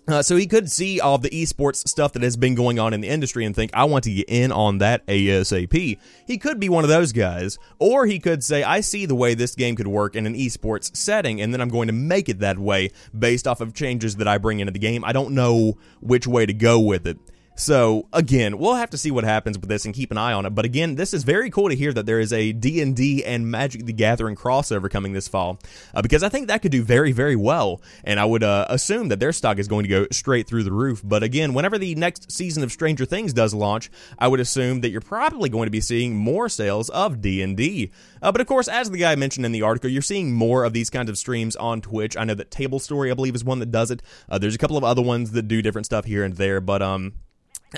Uh, 0.08 0.20
so 0.20 0.34
he 0.34 0.48
could 0.48 0.68
see 0.68 0.98
all 0.98 1.16
the 1.16 1.30
esports 1.30 1.86
stuff 1.88 2.12
that 2.12 2.24
has 2.24 2.36
been 2.36 2.56
going 2.56 2.80
on 2.80 2.92
in 2.92 3.00
the 3.00 3.08
industry 3.08 3.44
and 3.44 3.54
think, 3.54 3.70
I 3.72 3.84
want 3.84 4.02
to 4.04 4.12
get 4.12 4.28
in 4.28 4.50
on 4.50 4.78
that 4.78 5.06
ASAP. 5.06 5.98
He 6.26 6.38
could 6.38 6.58
be 6.58 6.68
one 6.68 6.82
of 6.82 6.90
those 6.90 7.12
guys. 7.12 7.56
Or 7.78 8.04
he 8.04 8.18
could 8.18 8.42
say, 8.42 8.64
I 8.64 8.80
see 8.80 9.06
the 9.06 9.14
way 9.14 9.34
this 9.34 9.54
game 9.54 9.76
could 9.76 9.86
work 9.86 10.16
in 10.16 10.26
an 10.26 10.34
esports 10.34 10.96
setting, 10.96 11.40
and 11.40 11.54
then 11.54 11.60
I'm 11.60 11.68
going 11.68 11.86
to 11.86 11.92
make 11.92 12.28
it 12.28 12.40
that 12.40 12.58
way 12.58 12.90
based 13.16 13.46
off 13.46 13.60
of 13.60 13.74
changes 13.74 14.16
that 14.16 14.26
I 14.26 14.38
bring 14.38 14.58
into 14.58 14.72
the 14.72 14.80
game. 14.80 15.04
I 15.04 15.12
don't 15.12 15.34
know 15.34 15.78
which 16.00 16.26
way 16.26 16.46
to 16.46 16.52
go 16.52 16.80
with 16.80 17.06
it. 17.06 17.16
So 17.54 18.08
again, 18.12 18.58
we'll 18.58 18.74
have 18.74 18.90
to 18.90 18.98
see 18.98 19.10
what 19.10 19.24
happens 19.24 19.58
with 19.58 19.68
this 19.68 19.84
and 19.84 19.94
keep 19.94 20.10
an 20.10 20.18
eye 20.18 20.32
on 20.32 20.46
it. 20.46 20.54
But 20.54 20.64
again, 20.64 20.94
this 20.94 21.12
is 21.12 21.22
very 21.22 21.50
cool 21.50 21.68
to 21.68 21.76
hear 21.76 21.92
that 21.92 22.06
there 22.06 22.18
is 22.18 22.32
a 22.32 22.52
D&D 22.52 23.24
and 23.24 23.50
Magic 23.50 23.84
the 23.84 23.92
Gathering 23.92 24.36
crossover 24.36 24.90
coming 24.90 25.12
this 25.12 25.28
fall 25.28 25.58
uh, 25.94 26.00
because 26.00 26.22
I 26.22 26.28
think 26.30 26.48
that 26.48 26.62
could 26.62 26.72
do 26.72 26.82
very, 26.82 27.12
very 27.12 27.36
well. 27.36 27.82
And 28.04 28.18
I 28.18 28.24
would 28.24 28.42
uh, 28.42 28.66
assume 28.68 29.08
that 29.08 29.20
their 29.20 29.32
stock 29.32 29.58
is 29.58 29.68
going 29.68 29.84
to 29.84 29.88
go 29.88 30.06
straight 30.10 30.46
through 30.46 30.64
the 30.64 30.72
roof. 30.72 31.02
But 31.04 31.22
again, 31.22 31.52
whenever 31.52 31.76
the 31.76 31.94
next 31.94 32.32
season 32.32 32.62
of 32.62 32.72
Stranger 32.72 33.04
Things 33.04 33.34
does 33.34 33.52
launch, 33.52 33.90
I 34.18 34.28
would 34.28 34.40
assume 34.40 34.80
that 34.80 34.90
you're 34.90 35.00
probably 35.02 35.50
going 35.50 35.66
to 35.66 35.70
be 35.70 35.80
seeing 35.80 36.16
more 36.16 36.48
sales 36.48 36.88
of 36.88 37.20
D&D. 37.20 37.90
Uh, 38.22 38.32
but 38.32 38.40
of 38.40 38.46
course, 38.46 38.66
as 38.66 38.90
the 38.90 38.98
guy 38.98 39.14
mentioned 39.14 39.44
in 39.44 39.52
the 39.52 39.62
article, 39.62 39.90
you're 39.90 40.00
seeing 40.00 40.32
more 40.32 40.64
of 40.64 40.72
these 40.72 40.88
kinds 40.88 41.10
of 41.10 41.18
streams 41.18 41.54
on 41.56 41.82
Twitch. 41.82 42.16
I 42.16 42.24
know 42.24 42.34
that 42.34 42.50
Table 42.50 42.78
Story, 42.78 43.10
I 43.10 43.14
believe, 43.14 43.34
is 43.34 43.44
one 43.44 43.58
that 43.58 43.70
does 43.70 43.90
it. 43.90 44.02
Uh, 44.28 44.38
there's 44.38 44.54
a 44.54 44.58
couple 44.58 44.78
of 44.78 44.84
other 44.84 45.02
ones 45.02 45.32
that 45.32 45.48
do 45.48 45.60
different 45.60 45.86
stuff 45.86 46.06
here 46.06 46.24
and 46.24 46.36
there, 46.36 46.60
but 46.60 46.80
um 46.80 47.12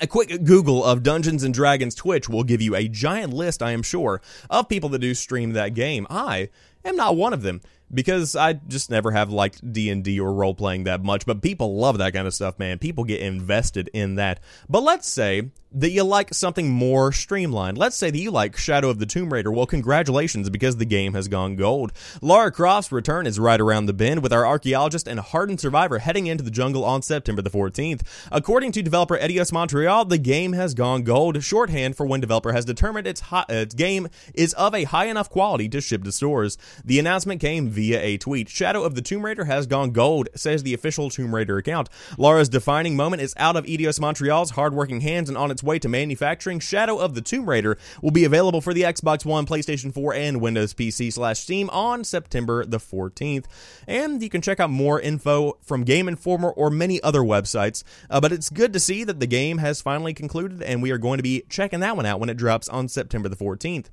a 0.00 0.06
quick 0.06 0.44
Google 0.44 0.84
of 0.84 1.02
Dungeons 1.02 1.42
and 1.42 1.54
Dragons 1.54 1.94
Twitch 1.94 2.28
will 2.28 2.44
give 2.44 2.60
you 2.60 2.74
a 2.74 2.88
giant 2.88 3.32
list, 3.32 3.62
I 3.62 3.72
am 3.72 3.82
sure, 3.82 4.20
of 4.50 4.68
people 4.68 4.88
that 4.90 5.00
do 5.00 5.14
stream 5.14 5.52
that 5.52 5.74
game. 5.74 6.06
I 6.10 6.48
am 6.84 6.96
not 6.96 7.16
one 7.16 7.32
of 7.32 7.42
them 7.42 7.60
because 7.92 8.34
I 8.34 8.54
just 8.54 8.90
never 8.90 9.12
have 9.12 9.30
liked 9.30 9.72
D&D 9.72 10.18
or 10.18 10.32
role 10.32 10.54
playing 10.54 10.84
that 10.84 11.02
much, 11.02 11.26
but 11.26 11.42
people 11.42 11.76
love 11.76 11.98
that 11.98 12.12
kind 12.12 12.26
of 12.26 12.34
stuff, 12.34 12.58
man. 12.58 12.78
People 12.78 13.04
get 13.04 13.20
invested 13.20 13.88
in 13.92 14.16
that. 14.16 14.40
But 14.68 14.82
let's 14.82 15.08
say 15.08 15.50
that 15.74 15.90
you 15.90 16.04
like 16.04 16.32
something 16.32 16.70
more 16.70 17.12
streamlined. 17.12 17.76
Let's 17.76 17.96
say 17.96 18.10
that 18.10 18.18
you 18.18 18.30
like 18.30 18.56
Shadow 18.56 18.88
of 18.88 19.00
the 19.00 19.06
Tomb 19.06 19.32
Raider. 19.32 19.50
Well, 19.50 19.66
congratulations 19.66 20.48
because 20.48 20.76
the 20.76 20.84
game 20.84 21.14
has 21.14 21.26
gone 21.26 21.56
gold. 21.56 21.92
Lara 22.22 22.52
Croft's 22.52 22.92
return 22.92 23.26
is 23.26 23.40
right 23.40 23.60
around 23.60 23.86
the 23.86 23.92
bend 23.92 24.22
with 24.22 24.32
our 24.32 24.46
archaeologist 24.46 25.08
and 25.08 25.18
hardened 25.18 25.60
survivor 25.60 25.98
heading 25.98 26.28
into 26.28 26.44
the 26.44 26.50
jungle 26.50 26.84
on 26.84 27.02
September 27.02 27.42
the 27.42 27.50
14th. 27.50 28.02
According 28.30 28.70
to 28.72 28.82
developer 28.82 29.18
Eidos 29.18 29.52
Montreal, 29.52 30.04
the 30.04 30.18
game 30.18 30.52
has 30.52 30.74
gone 30.74 31.02
gold, 31.02 31.42
shorthand 31.42 31.96
for 31.96 32.06
when 32.06 32.20
developer 32.20 32.52
has 32.52 32.64
determined 32.64 33.08
its, 33.08 33.20
high, 33.20 33.44
uh, 33.50 33.54
its 33.54 33.74
game 33.74 34.08
is 34.32 34.52
of 34.54 34.74
a 34.74 34.84
high 34.84 35.06
enough 35.06 35.28
quality 35.28 35.68
to 35.68 35.80
ship 35.80 36.04
to 36.04 36.12
stores. 36.12 36.56
The 36.84 37.00
announcement 37.00 37.40
came 37.40 37.68
via 37.68 38.00
a 38.00 38.16
tweet. 38.16 38.48
Shadow 38.48 38.84
of 38.84 38.94
the 38.94 39.02
Tomb 39.02 39.24
Raider 39.24 39.46
has 39.46 39.66
gone 39.66 39.90
gold, 39.90 40.28
says 40.36 40.62
the 40.62 40.74
official 40.74 41.10
Tomb 41.10 41.34
Raider 41.34 41.58
account. 41.58 41.88
Lara's 42.16 42.48
defining 42.48 42.94
moment 42.94 43.22
is 43.22 43.34
out 43.36 43.56
of 43.56 43.64
Eidos 43.64 43.98
Montreal's 43.98 44.50
hardworking 44.50 45.00
hands 45.00 45.28
and 45.28 45.36
on 45.36 45.50
its 45.50 45.63
way 45.64 45.78
to 45.78 45.88
manufacturing. 45.88 46.60
Shadow 46.60 46.98
of 46.98 47.14
the 47.14 47.20
Tomb 47.20 47.48
Raider 47.48 47.78
will 48.02 48.10
be 48.10 48.24
available 48.24 48.60
for 48.60 48.74
the 48.74 48.82
Xbox 48.82 49.24
One, 49.24 49.46
PlayStation 49.46 49.92
4, 49.92 50.14
and 50.14 50.40
Windows 50.40 50.74
PC 50.74 51.12
slash 51.12 51.40
Steam 51.40 51.70
on 51.70 52.04
September 52.04 52.64
the 52.64 52.78
14th. 52.78 53.46
And 53.86 54.22
you 54.22 54.28
can 54.28 54.42
check 54.42 54.60
out 54.60 54.70
more 54.70 55.00
info 55.00 55.58
from 55.62 55.84
Game 55.84 56.08
Informer 56.08 56.50
or 56.50 56.70
many 56.70 57.02
other 57.02 57.20
websites. 57.20 57.82
Uh, 58.10 58.20
but 58.20 58.32
it's 58.32 58.50
good 58.50 58.72
to 58.72 58.80
see 58.80 59.04
that 59.04 59.20
the 59.20 59.26
game 59.26 59.58
has 59.58 59.80
finally 59.80 60.14
concluded, 60.14 60.62
and 60.62 60.82
we 60.82 60.90
are 60.90 60.98
going 60.98 61.18
to 61.18 61.22
be 61.22 61.44
checking 61.48 61.80
that 61.80 61.96
one 61.96 62.06
out 62.06 62.20
when 62.20 62.28
it 62.28 62.36
drops 62.36 62.68
on 62.68 62.88
September 62.88 63.28
the 63.28 63.36
14th. 63.36 63.86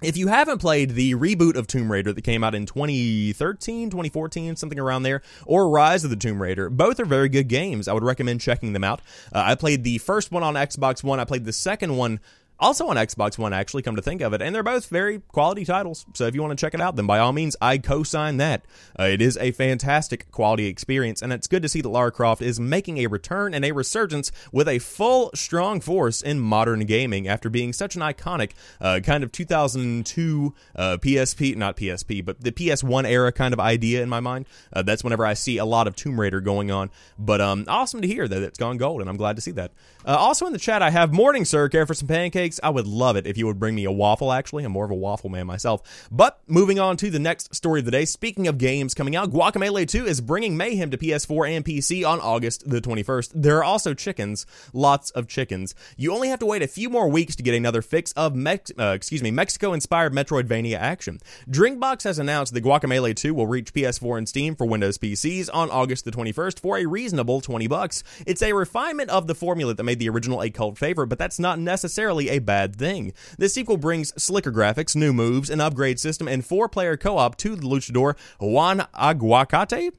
If 0.00 0.16
you 0.16 0.28
haven't 0.28 0.58
played 0.58 0.90
the 0.90 1.14
reboot 1.16 1.56
of 1.56 1.66
Tomb 1.66 1.90
Raider 1.90 2.12
that 2.12 2.22
came 2.22 2.44
out 2.44 2.54
in 2.54 2.66
2013, 2.66 3.90
2014, 3.90 4.54
something 4.54 4.78
around 4.78 5.02
there, 5.02 5.22
or 5.44 5.68
Rise 5.68 6.04
of 6.04 6.10
the 6.10 6.16
Tomb 6.16 6.40
Raider, 6.40 6.70
both 6.70 7.00
are 7.00 7.04
very 7.04 7.28
good 7.28 7.48
games. 7.48 7.88
I 7.88 7.94
would 7.94 8.04
recommend 8.04 8.40
checking 8.40 8.74
them 8.74 8.84
out. 8.84 9.00
Uh, 9.32 9.42
I 9.44 9.56
played 9.56 9.82
the 9.82 9.98
first 9.98 10.30
one 10.30 10.44
on 10.44 10.54
Xbox 10.54 11.02
One. 11.02 11.18
I 11.18 11.24
played 11.24 11.44
the 11.44 11.52
second 11.52 11.96
one 11.96 12.20
also 12.60 12.88
on 12.88 12.96
Xbox 12.96 13.38
One, 13.38 13.52
actually, 13.52 13.82
come 13.82 13.96
to 13.96 14.02
think 14.02 14.20
of 14.20 14.32
it, 14.32 14.42
and 14.42 14.54
they're 14.54 14.62
both 14.62 14.86
very 14.88 15.20
quality 15.20 15.64
titles. 15.64 16.06
So 16.14 16.26
if 16.26 16.34
you 16.34 16.42
want 16.42 16.58
to 16.58 16.60
check 16.60 16.74
it 16.74 16.80
out, 16.80 16.96
then 16.96 17.06
by 17.06 17.18
all 17.18 17.32
means, 17.32 17.56
I 17.60 17.78
co 17.78 18.02
sign 18.02 18.38
that. 18.38 18.64
Uh, 18.98 19.04
it 19.04 19.22
is 19.22 19.36
a 19.38 19.52
fantastic 19.52 20.30
quality 20.30 20.66
experience, 20.66 21.22
and 21.22 21.32
it's 21.32 21.46
good 21.46 21.62
to 21.62 21.68
see 21.68 21.80
that 21.80 21.88
Lara 21.88 22.10
Croft 22.10 22.42
is 22.42 22.58
making 22.58 22.98
a 22.98 23.06
return 23.06 23.54
and 23.54 23.64
a 23.64 23.72
resurgence 23.72 24.32
with 24.52 24.68
a 24.68 24.78
full, 24.78 25.30
strong 25.34 25.80
force 25.80 26.20
in 26.20 26.40
modern 26.40 26.80
gaming 26.80 27.28
after 27.28 27.48
being 27.48 27.72
such 27.72 27.96
an 27.96 28.02
iconic 28.02 28.52
uh, 28.80 29.00
kind 29.00 29.22
of 29.22 29.30
2002 29.30 30.54
uh, 30.74 30.96
PSP, 31.00 31.56
not 31.56 31.76
PSP, 31.76 32.24
but 32.24 32.40
the 32.40 32.52
PS1 32.52 33.08
era 33.08 33.30
kind 33.32 33.54
of 33.54 33.60
idea 33.60 34.02
in 34.02 34.08
my 34.08 34.20
mind. 34.20 34.46
Uh, 34.72 34.82
that's 34.82 35.04
whenever 35.04 35.24
I 35.24 35.34
see 35.34 35.58
a 35.58 35.64
lot 35.64 35.86
of 35.86 35.94
Tomb 35.94 36.18
Raider 36.18 36.40
going 36.40 36.70
on. 36.70 36.90
But 37.18 37.40
um, 37.40 37.64
awesome 37.68 38.00
to 38.00 38.08
hear 38.08 38.26
that 38.26 38.42
it's 38.42 38.58
gone 38.58 38.78
gold, 38.78 39.00
and 39.00 39.08
I'm 39.08 39.16
glad 39.16 39.36
to 39.36 39.42
see 39.42 39.52
that. 39.52 39.72
Uh, 40.04 40.16
also 40.16 40.46
in 40.46 40.52
the 40.52 40.58
chat, 40.58 40.82
I 40.82 40.90
have 40.90 41.12
Morning 41.12 41.44
Sir, 41.44 41.68
care 41.68 41.86
for 41.86 41.94
some 41.94 42.08
pancakes 42.08 42.47
pancakes. 42.48 42.60
I 42.62 42.70
would 42.70 42.86
love 42.86 43.16
it 43.16 43.26
if 43.26 43.36
you 43.36 43.46
would 43.46 43.58
bring 43.58 43.74
me 43.74 43.84
a 43.84 43.92
waffle, 43.92 44.32
actually. 44.32 44.64
I'm 44.64 44.72
more 44.72 44.84
of 44.84 44.90
a 44.90 44.94
waffle 44.94 45.30
man 45.30 45.46
myself. 45.46 46.08
But 46.10 46.40
moving 46.46 46.78
on 46.78 46.96
to 46.98 47.10
the 47.10 47.18
next 47.18 47.54
story 47.54 47.80
of 47.80 47.84
the 47.84 47.90
day. 47.90 48.04
Speaking 48.04 48.48
of 48.48 48.58
games 48.58 48.94
coming 48.94 49.16
out, 49.16 49.30
Guacamelee 49.30 49.88
2 49.88 50.06
is 50.06 50.20
bringing 50.20 50.56
mayhem 50.56 50.90
to 50.90 50.98
PS4 50.98 51.56
and 51.56 51.64
PC 51.64 52.06
on 52.06 52.20
August 52.20 52.68
the 52.68 52.80
21st. 52.80 53.32
There 53.34 53.58
are 53.58 53.64
also 53.64 53.94
chickens, 53.94 54.46
lots 54.72 55.10
of 55.10 55.28
chickens. 55.28 55.74
You 55.96 56.12
only 56.12 56.28
have 56.28 56.38
to 56.40 56.46
wait 56.46 56.62
a 56.62 56.68
few 56.68 56.88
more 56.90 57.08
weeks 57.08 57.36
to 57.36 57.42
get 57.42 57.54
another 57.54 57.82
fix 57.82 58.12
of 58.12 58.34
Mex- 58.34 58.72
uh, 58.78 58.92
excuse 58.94 59.22
me, 59.22 59.30
Mexico-inspired 59.30 60.12
Metroidvania 60.12 60.76
action. 60.76 61.18
Drinkbox 61.48 62.04
has 62.04 62.18
announced 62.18 62.54
that 62.54 62.64
Guacamelee 62.64 63.16
2 63.16 63.34
will 63.34 63.46
reach 63.46 63.72
PS4 63.72 64.18
and 64.18 64.28
Steam 64.28 64.54
for 64.54 64.66
Windows 64.66 64.98
PCs 64.98 65.48
on 65.52 65.70
August 65.70 66.04
the 66.04 66.10
21st 66.10 66.60
for 66.60 66.78
a 66.78 66.86
reasonable 66.86 67.40
20 67.40 67.66
bucks. 67.66 68.02
It's 68.26 68.42
a 68.42 68.52
refinement 68.52 69.10
of 69.10 69.26
the 69.26 69.34
formula 69.34 69.74
that 69.74 69.82
made 69.82 69.98
the 69.98 70.08
original 70.08 70.42
a 70.42 70.50
cult 70.50 70.78
favorite, 70.78 71.08
but 71.08 71.18
that's 71.18 71.38
not 71.38 71.58
necessarily 71.58 72.28
a 72.30 72.37
bad 72.38 72.76
thing. 72.76 73.12
This 73.38 73.54
sequel 73.54 73.76
brings 73.76 74.12
slicker 74.22 74.52
graphics, 74.52 74.96
new 74.96 75.12
moves, 75.12 75.50
an 75.50 75.60
upgrade 75.60 76.00
system, 76.00 76.28
and 76.28 76.44
four 76.44 76.68
player 76.68 76.96
co 76.96 77.18
op 77.18 77.36
to 77.38 77.56
the 77.56 77.66
luchador 77.66 78.16
Juan 78.40 78.86
Aguacate 78.94 79.92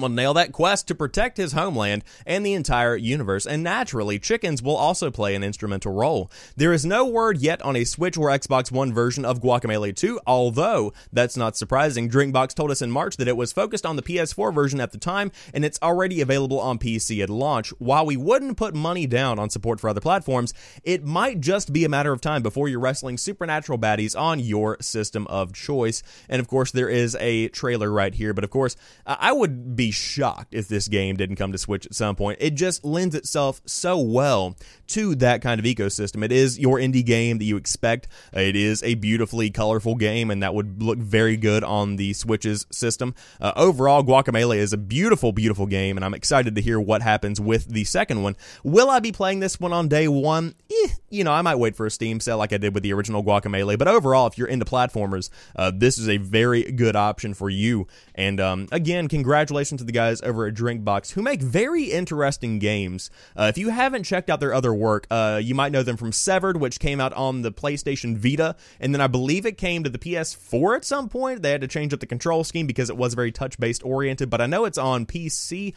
will 0.00 0.08
nail 0.08 0.34
that 0.34 0.52
quest 0.52 0.88
to 0.88 0.94
protect 0.94 1.36
his 1.36 1.52
homeland 1.52 2.04
and 2.26 2.44
the 2.44 2.54
entire 2.54 2.96
universe, 2.96 3.46
and 3.46 3.62
naturally, 3.62 4.18
chickens 4.18 4.62
will 4.62 4.76
also 4.76 5.10
play 5.10 5.34
an 5.34 5.44
instrumental 5.44 5.92
role. 5.92 6.30
There 6.56 6.72
is 6.72 6.84
no 6.84 7.06
word 7.06 7.38
yet 7.38 7.62
on 7.62 7.76
a 7.76 7.84
Switch 7.84 8.16
or 8.16 8.28
Xbox 8.28 8.70
One 8.70 8.92
version 8.92 9.24
of 9.24 9.40
Guacamelee 9.40 9.94
2, 9.96 10.20
although 10.26 10.92
that's 11.12 11.36
not 11.36 11.56
surprising. 11.56 12.08
Drinkbox 12.08 12.54
told 12.54 12.70
us 12.70 12.82
in 12.82 12.90
March 12.90 13.16
that 13.16 13.28
it 13.28 13.36
was 13.36 13.52
focused 13.52 13.86
on 13.86 13.96
the 13.96 14.02
PS4 14.02 14.54
version 14.54 14.80
at 14.80 14.92
the 14.92 14.98
time, 14.98 15.30
and 15.52 15.64
it's 15.64 15.78
already 15.82 16.20
available 16.20 16.60
on 16.60 16.78
PC 16.78 17.22
at 17.22 17.30
launch. 17.30 17.70
While 17.78 18.06
we 18.06 18.16
wouldn't 18.16 18.56
put 18.56 18.74
money 18.74 19.06
down 19.06 19.38
on 19.38 19.50
support 19.50 19.80
for 19.80 19.88
other 19.88 20.00
platforms, 20.00 20.54
it 20.82 21.04
might 21.04 21.40
just 21.40 21.72
be 21.72 21.84
a 21.84 21.88
matter 21.88 22.12
of 22.12 22.20
time 22.20 22.42
before 22.42 22.68
you're 22.68 22.80
wrestling 22.80 23.18
supernatural 23.18 23.78
baddies 23.78 24.18
on 24.18 24.40
your 24.40 24.76
system 24.80 25.26
of 25.28 25.52
choice. 25.52 26.02
And 26.28 26.40
of 26.40 26.48
course, 26.48 26.70
there 26.70 26.88
is 26.88 27.16
a 27.20 27.48
trailer 27.48 27.90
right 27.90 28.14
here, 28.14 28.32
but 28.34 28.44
of 28.44 28.50
course, 28.50 28.76
I 29.06 29.32
would 29.32 29.76
be 29.76 29.83
be 29.84 29.90
shocked 29.90 30.54
if 30.54 30.66
this 30.68 30.88
game 30.88 31.16
didn't 31.16 31.36
come 31.36 31.52
to 31.52 31.58
Switch 31.58 31.84
at 31.84 31.94
some 31.94 32.16
point. 32.16 32.38
It 32.40 32.54
just 32.54 32.84
lends 32.84 33.14
itself 33.14 33.60
so 33.66 33.98
well 33.98 34.56
to 34.88 35.14
that 35.16 35.42
kind 35.42 35.58
of 35.58 35.66
ecosystem. 35.66 36.24
It 36.24 36.32
is 36.32 36.58
your 36.58 36.78
indie 36.78 37.04
game 37.04 37.38
that 37.38 37.44
you 37.44 37.56
expect. 37.56 38.08
It 38.32 38.56
is 38.56 38.82
a 38.82 38.94
beautifully 38.94 39.50
colorful 39.50 39.94
game, 39.94 40.30
and 40.30 40.42
that 40.42 40.54
would 40.54 40.82
look 40.82 40.98
very 40.98 41.36
good 41.36 41.64
on 41.64 41.96
the 41.96 42.14
Switch's 42.14 42.66
system. 42.70 43.14
Uh, 43.40 43.52
overall, 43.56 44.02
Guacamelee 44.02 44.56
is 44.56 44.72
a 44.72 44.78
beautiful, 44.78 45.32
beautiful 45.32 45.66
game, 45.66 45.96
and 45.96 46.04
I'm 46.04 46.14
excited 46.14 46.54
to 46.54 46.62
hear 46.62 46.80
what 46.80 47.02
happens 47.02 47.40
with 47.40 47.68
the 47.68 47.84
second 47.84 48.22
one. 48.22 48.36
Will 48.62 48.88
I 48.88 49.00
be 49.00 49.12
playing 49.12 49.40
this 49.40 49.60
one 49.60 49.72
on 49.72 49.88
day 49.88 50.08
one? 50.08 50.54
Eh, 50.70 50.88
you 51.10 51.24
know, 51.24 51.32
I 51.32 51.42
might 51.42 51.56
wait 51.56 51.76
for 51.76 51.86
a 51.86 51.90
Steam 51.90 52.20
sale 52.20 52.38
like 52.38 52.52
I 52.52 52.58
did 52.58 52.74
with 52.74 52.82
the 52.82 52.92
original 52.92 53.22
Guacamelee, 53.22 53.78
but 53.78 53.88
overall, 53.88 54.26
if 54.26 54.38
you're 54.38 54.48
into 54.48 54.64
platformers, 54.64 55.30
uh, 55.56 55.70
this 55.74 55.98
is 55.98 56.08
a 56.08 56.16
very 56.16 56.62
good 56.72 56.96
option 56.96 57.34
for 57.34 57.50
you. 57.50 57.86
And 58.14 58.40
um, 58.40 58.68
again, 58.72 59.08
congratulations 59.08 59.73
to 59.76 59.84
the 59.84 59.92
guys 59.92 60.20
over 60.22 60.46
at 60.46 60.54
Drinkbox 60.54 61.12
who 61.12 61.22
make 61.22 61.40
very 61.40 61.84
interesting 61.84 62.58
games. 62.58 63.10
Uh, 63.36 63.44
if 63.44 63.58
you 63.58 63.70
haven't 63.70 64.04
checked 64.04 64.30
out 64.30 64.40
their 64.40 64.54
other 64.54 64.72
work, 64.72 65.06
uh, 65.10 65.40
you 65.42 65.54
might 65.54 65.72
know 65.72 65.82
them 65.82 65.96
from 65.96 66.12
Severed, 66.12 66.56
which 66.56 66.80
came 66.80 67.00
out 67.00 67.12
on 67.14 67.42
the 67.42 67.52
PlayStation 67.52 68.16
Vita, 68.16 68.56
and 68.80 68.94
then 68.94 69.00
I 69.00 69.06
believe 69.06 69.46
it 69.46 69.58
came 69.58 69.84
to 69.84 69.90
the 69.90 69.98
PS4 69.98 70.76
at 70.76 70.84
some 70.84 71.08
point. 71.08 71.42
They 71.42 71.50
had 71.50 71.60
to 71.60 71.68
change 71.68 71.92
up 71.92 72.00
the 72.00 72.06
control 72.06 72.44
scheme 72.44 72.66
because 72.66 72.90
it 72.90 72.96
was 72.96 73.14
very 73.14 73.32
touch 73.32 73.58
based 73.58 73.84
oriented, 73.84 74.30
but 74.30 74.40
I 74.40 74.46
know 74.46 74.64
it's 74.64 74.78
on 74.78 75.06
PC. 75.06 75.74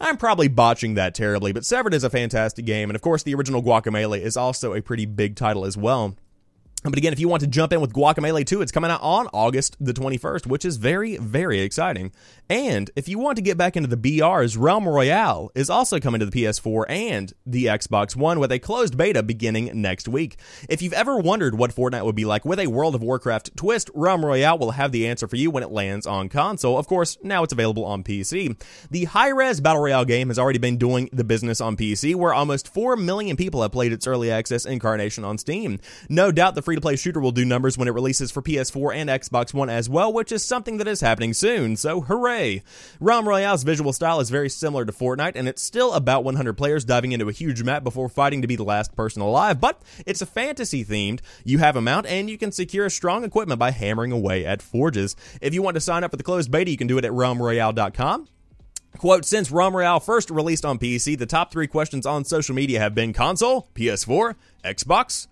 I'm 0.00 0.16
probably 0.16 0.48
botching 0.48 0.94
that 0.94 1.14
terribly, 1.14 1.52
but 1.52 1.64
Severed 1.64 1.94
is 1.94 2.04
a 2.04 2.10
fantastic 2.10 2.66
game, 2.66 2.90
and 2.90 2.96
of 2.96 3.02
course, 3.02 3.22
the 3.22 3.34
original 3.34 3.62
Guacamelee 3.62 4.20
is 4.20 4.36
also 4.36 4.74
a 4.74 4.82
pretty 4.82 5.06
big 5.06 5.36
title 5.36 5.64
as 5.64 5.76
well. 5.76 6.14
But 6.90 6.98
again, 6.98 7.12
if 7.12 7.20
you 7.20 7.28
want 7.28 7.40
to 7.40 7.46
jump 7.46 7.72
in 7.72 7.80
with 7.80 7.92
Guacamelee 7.92 8.46
2, 8.46 8.62
it's 8.62 8.72
coming 8.72 8.90
out 8.90 9.02
on 9.02 9.28
August 9.32 9.76
the 9.80 9.92
21st, 9.92 10.46
which 10.46 10.64
is 10.64 10.76
very, 10.76 11.16
very 11.16 11.60
exciting. 11.60 12.12
And 12.48 12.90
if 12.94 13.08
you 13.08 13.18
want 13.18 13.36
to 13.36 13.42
get 13.42 13.58
back 13.58 13.76
into 13.76 13.88
the 13.88 13.96
BRs, 13.96 14.56
Realm 14.58 14.88
Royale 14.88 15.50
is 15.54 15.68
also 15.68 15.98
coming 15.98 16.20
to 16.20 16.26
the 16.26 16.44
PS4 16.44 16.84
and 16.88 17.32
the 17.44 17.64
Xbox 17.64 18.14
One 18.14 18.38
with 18.38 18.52
a 18.52 18.60
closed 18.60 18.96
beta 18.96 19.22
beginning 19.22 19.70
next 19.74 20.06
week. 20.06 20.38
If 20.68 20.80
you've 20.80 20.92
ever 20.92 21.18
wondered 21.18 21.58
what 21.58 21.74
Fortnite 21.74 22.04
would 22.04 22.14
be 22.14 22.24
like 22.24 22.44
with 22.44 22.60
a 22.60 22.68
World 22.68 22.94
of 22.94 23.02
Warcraft 23.02 23.56
twist, 23.56 23.90
Realm 23.94 24.24
Royale 24.24 24.58
will 24.58 24.70
have 24.72 24.92
the 24.92 25.08
answer 25.08 25.26
for 25.26 25.36
you 25.36 25.50
when 25.50 25.64
it 25.64 25.72
lands 25.72 26.06
on 26.06 26.28
console. 26.28 26.78
Of 26.78 26.86
course, 26.86 27.18
now 27.22 27.42
it's 27.42 27.52
available 27.52 27.84
on 27.84 28.04
PC. 28.04 28.56
The 28.90 29.04
Hi-Rez 29.04 29.60
Battle 29.60 29.82
Royale 29.82 30.04
game 30.04 30.28
has 30.28 30.38
already 30.38 30.60
been 30.60 30.76
doing 30.76 31.08
the 31.12 31.24
business 31.24 31.60
on 31.60 31.76
PC, 31.76 32.14
where 32.14 32.32
almost 32.32 32.72
4 32.72 32.96
million 32.96 33.36
people 33.36 33.62
have 33.62 33.72
played 33.72 33.92
its 33.92 34.06
early 34.06 34.30
access 34.30 34.64
incarnation 34.64 35.24
on 35.24 35.36
Steam. 35.38 35.80
No 36.08 36.30
doubt 36.30 36.54
the 36.54 36.62
free 36.62 36.75
to 36.76 36.80
play 36.80 36.96
shooter 36.96 37.20
will 37.20 37.32
do 37.32 37.44
numbers 37.44 37.76
when 37.76 37.88
it 37.88 37.94
releases 37.94 38.30
for 38.30 38.42
PS4 38.42 38.94
and 38.94 39.10
Xbox 39.10 39.52
One 39.52 39.68
as 39.68 39.88
well, 39.88 40.12
which 40.12 40.30
is 40.30 40.44
something 40.44 40.76
that 40.76 40.86
is 40.86 41.00
happening 41.00 41.34
soon, 41.34 41.76
so 41.76 42.02
hooray! 42.02 42.62
Realm 43.00 43.28
Royale's 43.28 43.64
visual 43.64 43.92
style 43.92 44.20
is 44.20 44.30
very 44.30 44.48
similar 44.48 44.84
to 44.84 44.92
Fortnite, 44.92 45.32
and 45.34 45.48
it's 45.48 45.62
still 45.62 45.92
about 45.92 46.24
100 46.24 46.54
players 46.54 46.84
diving 46.84 47.12
into 47.12 47.28
a 47.28 47.32
huge 47.32 47.62
map 47.62 47.82
before 47.82 48.08
fighting 48.08 48.42
to 48.42 48.48
be 48.48 48.56
the 48.56 48.64
last 48.64 48.94
person 48.94 49.20
alive, 49.22 49.60
but 49.60 49.82
it's 50.06 50.22
a 50.22 50.26
fantasy 50.26 50.84
themed. 50.84 51.20
You 51.44 51.58
have 51.58 51.76
a 51.76 51.80
mount, 51.80 52.06
and 52.06 52.30
you 52.30 52.38
can 52.38 52.52
secure 52.52 52.88
strong 52.88 53.24
equipment 53.24 53.58
by 53.58 53.72
hammering 53.72 54.12
away 54.12 54.44
at 54.44 54.62
forges. 54.62 55.16
If 55.40 55.52
you 55.52 55.62
want 55.62 55.74
to 55.74 55.80
sign 55.80 56.04
up 56.04 56.12
for 56.12 56.16
the 56.16 56.22
closed 56.22 56.50
beta, 56.50 56.70
you 56.70 56.76
can 56.76 56.86
do 56.86 56.98
it 56.98 57.04
at 57.04 57.12
realmroyale.com. 57.12 58.28
Quote, 58.96 59.24
since 59.24 59.50
Realm 59.50 59.76
Royale 59.76 60.00
first 60.00 60.30
released 60.30 60.64
on 60.64 60.78
PC, 60.78 61.18
the 61.18 61.26
top 61.26 61.52
three 61.52 61.66
questions 61.66 62.06
on 62.06 62.24
social 62.24 62.54
media 62.54 62.80
have 62.80 62.94
been 62.94 63.12
console, 63.12 63.68
PS4, 63.74 64.34
Xbox, 64.64 65.26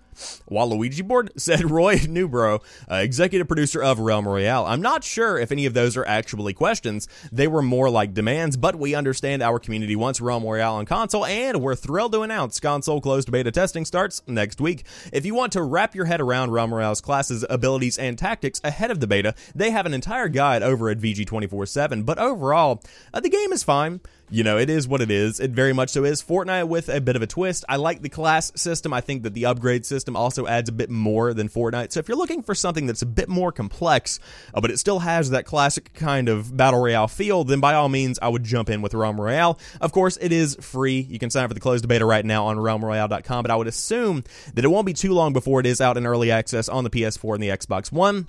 Waluigi 0.50 1.06
board, 1.06 1.32
said 1.36 1.70
Roy 1.70 1.96
Newbro, 1.96 2.62
uh, 2.90 2.96
executive 2.96 3.46
producer 3.46 3.82
of 3.82 3.98
Realm 3.98 4.26
Royale. 4.26 4.66
I'm 4.66 4.82
not 4.82 5.04
sure 5.04 5.38
if 5.38 5.52
any 5.52 5.66
of 5.66 5.74
those 5.74 5.96
are 5.96 6.06
actually 6.06 6.52
questions. 6.52 7.08
They 7.32 7.48
were 7.48 7.62
more 7.62 7.90
like 7.90 8.14
demands, 8.14 8.56
but 8.56 8.76
we 8.76 8.94
understand 8.94 9.42
our 9.42 9.58
community 9.58 9.96
wants 9.96 10.20
Realm 10.20 10.44
Royale 10.44 10.74
on 10.74 10.86
console, 10.86 11.24
and 11.24 11.60
we're 11.60 11.74
thrilled 11.74 12.12
to 12.12 12.22
announce 12.22 12.60
console 12.60 13.00
closed 13.00 13.30
beta 13.30 13.50
testing 13.50 13.84
starts 13.84 14.22
next 14.26 14.60
week. 14.60 14.84
If 15.12 15.26
you 15.26 15.34
want 15.34 15.52
to 15.52 15.62
wrap 15.62 15.94
your 15.94 16.06
head 16.06 16.20
around 16.20 16.50
Realm 16.50 16.72
Royale's 16.72 17.00
classes, 17.00 17.44
abilities, 17.48 17.98
and 17.98 18.18
tactics 18.18 18.60
ahead 18.64 18.90
of 18.90 19.00
the 19.00 19.06
beta, 19.06 19.34
they 19.54 19.70
have 19.70 19.86
an 19.86 19.94
entire 19.94 20.28
guide 20.28 20.62
over 20.62 20.90
at 20.90 20.98
VG247, 20.98 22.04
but 22.04 22.18
overall, 22.18 22.82
uh, 23.12 23.20
the 23.20 23.28
game 23.28 23.52
is 23.52 23.62
fine 23.62 24.00
you 24.30 24.42
know, 24.42 24.58
it 24.58 24.70
is 24.70 24.88
what 24.88 25.00
it 25.00 25.10
is. 25.10 25.40
It 25.40 25.50
very 25.50 25.72
much 25.72 25.90
so 25.90 26.04
is. 26.04 26.22
Fortnite 26.22 26.68
with 26.68 26.88
a 26.88 27.00
bit 27.00 27.16
of 27.16 27.22
a 27.22 27.26
twist. 27.26 27.64
I 27.68 27.76
like 27.76 28.02
the 28.02 28.08
class 28.08 28.52
system. 28.56 28.92
I 28.92 29.00
think 29.00 29.22
that 29.22 29.34
the 29.34 29.46
upgrade 29.46 29.86
system 29.86 30.16
also 30.16 30.46
adds 30.46 30.68
a 30.68 30.72
bit 30.72 30.90
more 30.90 31.34
than 31.34 31.48
Fortnite. 31.48 31.92
So 31.92 32.00
if 32.00 32.08
you're 32.08 32.16
looking 32.16 32.42
for 32.42 32.54
something 32.54 32.86
that's 32.86 33.02
a 33.02 33.06
bit 33.06 33.28
more 33.28 33.52
complex, 33.52 34.20
uh, 34.52 34.60
but 34.60 34.70
it 34.70 34.78
still 34.78 35.00
has 35.00 35.30
that 35.30 35.44
classic 35.44 35.92
kind 35.94 36.28
of 36.28 36.56
battle 36.56 36.80
royale 36.80 37.08
feel, 37.08 37.44
then 37.44 37.60
by 37.60 37.74
all 37.74 37.88
means, 37.88 38.18
I 38.20 38.28
would 38.28 38.44
jump 38.44 38.70
in 38.70 38.82
with 38.82 38.94
Realm 38.94 39.20
Royale. 39.20 39.58
Of 39.80 39.92
course, 39.92 40.16
it 40.20 40.32
is 40.32 40.56
free. 40.60 41.00
You 41.00 41.18
can 41.18 41.30
sign 41.30 41.44
up 41.44 41.50
for 41.50 41.54
the 41.54 41.60
closed 41.60 41.86
beta 41.86 42.04
right 42.04 42.24
now 42.24 42.46
on 42.46 42.56
realmroyale.com, 42.56 43.42
but 43.42 43.50
I 43.50 43.56
would 43.56 43.68
assume 43.68 44.24
that 44.54 44.64
it 44.64 44.68
won't 44.68 44.86
be 44.86 44.94
too 44.94 45.12
long 45.12 45.32
before 45.32 45.60
it 45.60 45.66
is 45.66 45.80
out 45.80 45.96
in 45.96 46.06
early 46.06 46.30
access 46.30 46.68
on 46.68 46.84
the 46.84 46.90
PS4 46.90 47.34
and 47.34 47.42
the 47.42 47.48
Xbox 47.48 47.92
One. 47.92 48.28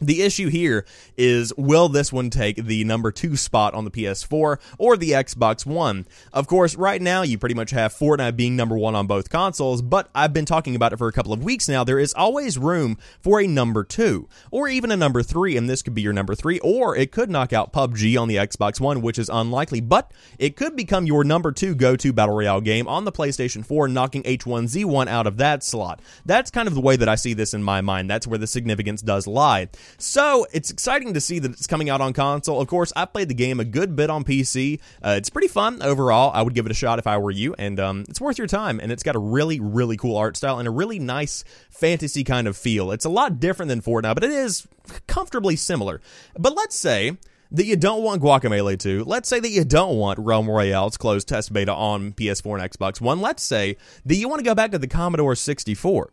The 0.00 0.22
issue 0.22 0.48
here 0.48 0.86
is 1.16 1.52
will 1.56 1.88
this 1.88 2.12
one 2.12 2.30
take 2.30 2.56
the 2.56 2.84
number 2.84 3.10
two 3.10 3.36
spot 3.36 3.74
on 3.74 3.84
the 3.84 3.90
PS4 3.90 4.58
or 4.78 4.96
the 4.96 5.10
Xbox 5.10 5.66
One? 5.66 6.06
Of 6.32 6.46
course, 6.46 6.76
right 6.76 7.02
now 7.02 7.22
you 7.22 7.36
pretty 7.36 7.56
much 7.56 7.72
have 7.72 7.92
Fortnite 7.92 8.36
being 8.36 8.54
number 8.54 8.78
one 8.78 8.94
on 8.94 9.08
both 9.08 9.28
consoles, 9.28 9.82
but 9.82 10.08
I've 10.14 10.32
been 10.32 10.44
talking 10.44 10.76
about 10.76 10.92
it 10.92 10.98
for 10.98 11.08
a 11.08 11.12
couple 11.12 11.32
of 11.32 11.42
weeks 11.42 11.68
now. 11.68 11.82
There 11.82 11.98
is 11.98 12.14
always 12.14 12.56
room 12.58 12.96
for 13.20 13.40
a 13.40 13.48
number 13.48 13.82
two 13.82 14.28
or 14.52 14.68
even 14.68 14.92
a 14.92 14.96
number 14.96 15.22
three, 15.22 15.56
and 15.56 15.68
this 15.68 15.82
could 15.82 15.94
be 15.94 16.02
your 16.02 16.12
number 16.12 16.36
three, 16.36 16.60
or 16.60 16.94
it 16.94 17.10
could 17.10 17.28
knock 17.28 17.52
out 17.52 17.72
PUBG 17.72 18.20
on 18.20 18.28
the 18.28 18.36
Xbox 18.36 18.80
One, 18.80 19.02
which 19.02 19.18
is 19.18 19.28
unlikely, 19.28 19.80
but 19.80 20.12
it 20.38 20.54
could 20.54 20.76
become 20.76 21.06
your 21.06 21.24
number 21.24 21.50
two 21.50 21.74
go 21.74 21.96
to 21.96 22.12
Battle 22.12 22.36
Royale 22.36 22.60
game 22.60 22.86
on 22.86 23.04
the 23.04 23.12
PlayStation 23.12 23.66
4, 23.66 23.88
knocking 23.88 24.22
H1Z1 24.22 25.08
out 25.08 25.26
of 25.26 25.38
that 25.38 25.64
slot. 25.64 26.00
That's 26.24 26.52
kind 26.52 26.68
of 26.68 26.74
the 26.74 26.80
way 26.80 26.94
that 26.94 27.08
I 27.08 27.16
see 27.16 27.34
this 27.34 27.52
in 27.52 27.64
my 27.64 27.80
mind. 27.80 28.08
That's 28.08 28.28
where 28.28 28.38
the 28.38 28.46
significance 28.46 29.02
does 29.02 29.26
lie. 29.26 29.68
So 29.96 30.46
it's 30.52 30.70
exciting 30.70 31.14
to 31.14 31.20
see 31.20 31.38
that 31.38 31.52
it's 31.52 31.66
coming 31.66 31.88
out 31.88 32.00
on 32.00 32.12
console. 32.12 32.60
Of 32.60 32.68
course, 32.68 32.92
I 32.94 33.04
played 33.04 33.28
the 33.28 33.34
game 33.34 33.60
a 33.60 33.64
good 33.64 33.96
bit 33.96 34.10
on 34.10 34.24
PC. 34.24 34.80
Uh, 35.02 35.14
it's 35.16 35.30
pretty 35.30 35.48
fun 35.48 35.82
overall. 35.82 36.30
I 36.34 36.42
would 36.42 36.54
give 36.54 36.66
it 36.66 36.72
a 36.72 36.74
shot 36.74 36.98
if 36.98 37.06
I 37.06 37.18
were 37.18 37.30
you, 37.30 37.54
and 37.58 37.80
um, 37.80 38.04
it's 38.08 38.20
worth 38.20 38.38
your 38.38 38.46
time. 38.46 38.80
And 38.80 38.92
it's 38.92 39.02
got 39.02 39.16
a 39.16 39.20
really, 39.20 39.60
really 39.60 39.96
cool 39.96 40.16
art 40.16 40.36
style 40.36 40.58
and 40.58 40.68
a 40.68 40.70
really 40.70 40.98
nice 40.98 41.44
fantasy 41.70 42.24
kind 42.24 42.46
of 42.46 42.56
feel. 42.56 42.92
It's 42.92 43.04
a 43.04 43.10
lot 43.10 43.40
different 43.40 43.68
than 43.68 43.80
Fortnite, 43.80 44.14
but 44.14 44.24
it 44.24 44.30
is 44.30 44.66
comfortably 45.06 45.56
similar. 45.56 46.00
But 46.38 46.54
let's 46.54 46.76
say 46.76 47.16
that 47.50 47.64
you 47.64 47.76
don't 47.76 48.02
want 48.02 48.22
Guacamelee 48.22 48.78
2. 48.78 49.04
Let's 49.04 49.28
say 49.28 49.40
that 49.40 49.48
you 49.48 49.64
don't 49.64 49.96
want 49.96 50.18
Realm 50.18 50.46
Royale's 50.46 50.96
closed 50.96 51.28
test 51.28 51.52
beta 51.52 51.72
on 51.72 52.12
PS4 52.12 52.60
and 52.60 52.70
Xbox 52.70 53.00
One. 53.00 53.20
Let's 53.20 53.42
say 53.42 53.76
that 54.04 54.16
you 54.16 54.28
want 54.28 54.40
to 54.40 54.44
go 54.44 54.54
back 54.54 54.72
to 54.72 54.78
the 54.78 54.86
Commodore 54.86 55.34
64. 55.34 56.10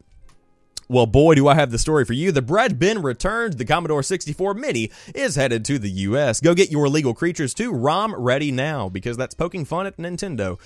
Well, 0.87 1.07
boy, 1.07 1.33
do 1.33 1.47
I 1.47 1.55
have 1.55 1.71
the 1.71 1.79
story 1.79 2.05
for 2.05 2.13
you. 2.13 2.31
The 2.31 2.43
bread 2.43 2.77
bin 2.77 3.01
returned. 3.01 3.57
The 3.57 3.65
Commodore 3.65 4.03
64 4.03 4.53
Mini 4.53 4.91
is 5.15 5.35
headed 5.35 5.65
to 5.65 5.79
the 5.79 5.89
U.S. 5.89 6.39
Go 6.39 6.53
get 6.53 6.69
your 6.71 6.87
legal 6.87 7.15
creatures 7.15 7.55
too. 7.55 7.71
ROM 7.71 8.13
ready 8.13 8.51
now 8.51 8.87
because 8.89 9.17
that's 9.17 9.33
poking 9.33 9.65
fun 9.65 9.87
at 9.87 9.97
Nintendo. 9.97 10.59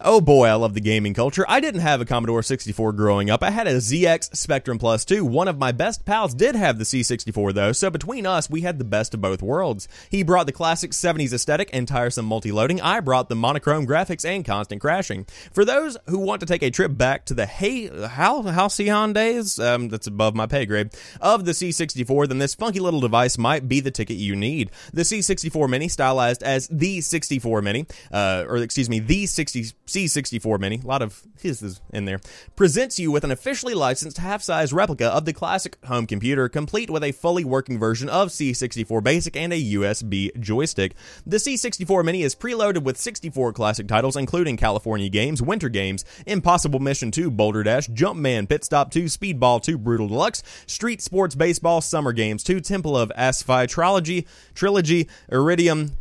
Oh 0.00 0.20
boy, 0.20 0.46
I 0.46 0.54
love 0.54 0.74
the 0.74 0.80
gaming 0.80 1.12
culture. 1.12 1.44
I 1.48 1.58
didn't 1.58 1.80
have 1.80 2.00
a 2.00 2.04
Commodore 2.04 2.44
64 2.44 2.92
growing 2.92 3.30
up. 3.30 3.42
I 3.42 3.50
had 3.50 3.66
a 3.66 3.78
ZX 3.78 4.36
Spectrum 4.36 4.78
Plus 4.78 5.04
2. 5.04 5.24
One 5.24 5.48
of 5.48 5.58
my 5.58 5.72
best 5.72 6.04
pals 6.04 6.34
did 6.34 6.54
have 6.54 6.78
the 6.78 6.84
C64 6.84 7.52
though, 7.52 7.72
so 7.72 7.90
between 7.90 8.24
us, 8.24 8.48
we 8.48 8.60
had 8.60 8.78
the 8.78 8.84
best 8.84 9.12
of 9.12 9.20
both 9.20 9.42
worlds. 9.42 9.88
He 10.08 10.22
brought 10.22 10.46
the 10.46 10.52
classic 10.52 10.92
70s 10.92 11.32
aesthetic 11.32 11.70
and 11.72 11.88
tiresome 11.88 12.26
multi-loading. 12.26 12.80
I 12.80 13.00
brought 13.00 13.28
the 13.28 13.34
monochrome 13.34 13.88
graphics 13.88 14.24
and 14.24 14.44
constant 14.44 14.80
crashing. 14.80 15.26
For 15.50 15.64
those 15.64 15.96
who 16.06 16.20
want 16.20 16.38
to 16.42 16.46
take 16.46 16.62
a 16.62 16.70
trip 16.70 16.96
back 16.96 17.24
to 17.24 17.34
the 17.34 17.46
hey, 17.46 17.88
Hal, 18.06 18.44
Halcyon 18.44 19.12
days, 19.14 19.58
um, 19.58 19.88
that's 19.88 20.06
above 20.06 20.36
my 20.36 20.46
pay 20.46 20.64
grade, 20.64 20.90
of 21.20 21.44
the 21.44 21.52
C64, 21.52 22.28
then 22.28 22.38
this 22.38 22.54
funky 22.54 22.78
little 22.78 23.00
device 23.00 23.36
might 23.36 23.68
be 23.68 23.80
the 23.80 23.90
ticket 23.90 24.16
you 24.16 24.36
need. 24.36 24.70
The 24.92 25.02
C64 25.02 25.68
Mini, 25.68 25.88
stylized 25.88 26.44
as 26.44 26.68
the 26.68 27.00
64 27.00 27.62
Mini, 27.62 27.86
uh, 28.12 28.44
or 28.46 28.58
excuse 28.58 28.88
me, 28.88 29.00
the 29.00 29.26
60 29.26 29.72
C64 29.88 30.60
Mini, 30.60 30.80
a 30.84 30.86
lot 30.86 31.02
of 31.02 31.22
his 31.40 31.62
is 31.62 31.80
in 31.92 32.04
there, 32.04 32.20
presents 32.56 32.98
you 32.98 33.10
with 33.10 33.24
an 33.24 33.30
officially 33.30 33.74
licensed 33.74 34.18
half-size 34.18 34.72
replica 34.72 35.06
of 35.06 35.24
the 35.24 35.32
classic 35.32 35.78
home 35.86 36.06
computer, 36.06 36.48
complete 36.48 36.90
with 36.90 37.02
a 37.02 37.12
fully 37.12 37.44
working 37.44 37.78
version 37.78 38.08
of 38.08 38.28
C64 38.28 39.02
Basic 39.02 39.36
and 39.36 39.52
a 39.52 39.62
USB 39.72 40.38
joystick. 40.38 40.94
The 41.26 41.38
C64 41.38 42.04
Mini 42.04 42.22
is 42.22 42.34
preloaded 42.34 42.82
with 42.82 42.98
64 42.98 43.52
classic 43.54 43.88
titles, 43.88 44.16
including 44.16 44.56
California 44.56 45.08
Games, 45.08 45.40
Winter 45.40 45.68
Games, 45.68 46.04
Impossible 46.26 46.80
Mission 46.80 47.10
2, 47.10 47.30
Boulder 47.30 47.62
Dash, 47.62 47.88
Jumpman, 47.88 48.48
Pit 48.48 48.64
Stop 48.64 48.90
2, 48.90 49.04
Speedball 49.04 49.62
2, 49.62 49.78
Brutal 49.78 50.08
Deluxe, 50.08 50.42
Street 50.66 51.00
Sports 51.00 51.34
Baseball, 51.34 51.80
Summer 51.80 52.12
Games 52.12 52.44
2, 52.44 52.60
Temple 52.60 52.96
of 52.96 53.10
Apshai 53.16 53.66
Trilogy, 53.66 54.26
Trilogy, 54.54 55.08
Iridium, 55.30 55.92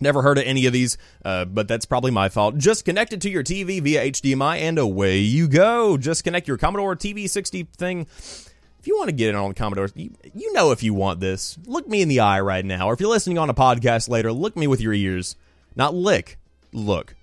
Never 0.00 0.22
heard 0.22 0.38
of 0.38 0.44
any 0.44 0.64
of 0.66 0.72
these, 0.72 0.96
uh, 1.24 1.44
but 1.44 1.68
that's 1.68 1.84
probably 1.84 2.10
my 2.10 2.30
fault. 2.30 2.56
Just 2.56 2.84
connect 2.84 3.12
it 3.12 3.20
to 3.22 3.30
your 3.30 3.42
TV 3.42 3.82
via 3.82 4.10
HDMI 4.10 4.58
and 4.60 4.78
away 4.78 5.18
you 5.18 5.46
go. 5.46 5.98
Just 5.98 6.24
connect 6.24 6.48
your 6.48 6.56
Commodore 6.56 6.96
TV 6.96 7.28
60 7.28 7.64
thing. 7.76 8.06
If 8.80 8.86
you 8.86 8.96
want 8.96 9.08
to 9.10 9.14
get 9.14 9.28
it 9.28 9.34
on 9.34 9.50
the 9.50 9.54
Commodore, 9.54 9.90
you, 9.94 10.14
you 10.34 10.54
know 10.54 10.70
if 10.70 10.82
you 10.82 10.94
want 10.94 11.20
this. 11.20 11.58
Look 11.66 11.86
me 11.86 12.00
in 12.00 12.08
the 12.08 12.20
eye 12.20 12.40
right 12.40 12.64
now. 12.64 12.86
Or 12.86 12.94
if 12.94 13.00
you're 13.00 13.10
listening 13.10 13.36
on 13.36 13.50
a 13.50 13.54
podcast 13.54 14.08
later, 14.08 14.32
look 14.32 14.56
me 14.56 14.66
with 14.66 14.80
your 14.80 14.94
ears. 14.94 15.36
Not 15.76 15.94
lick. 15.94 16.38
Look. 16.72 17.14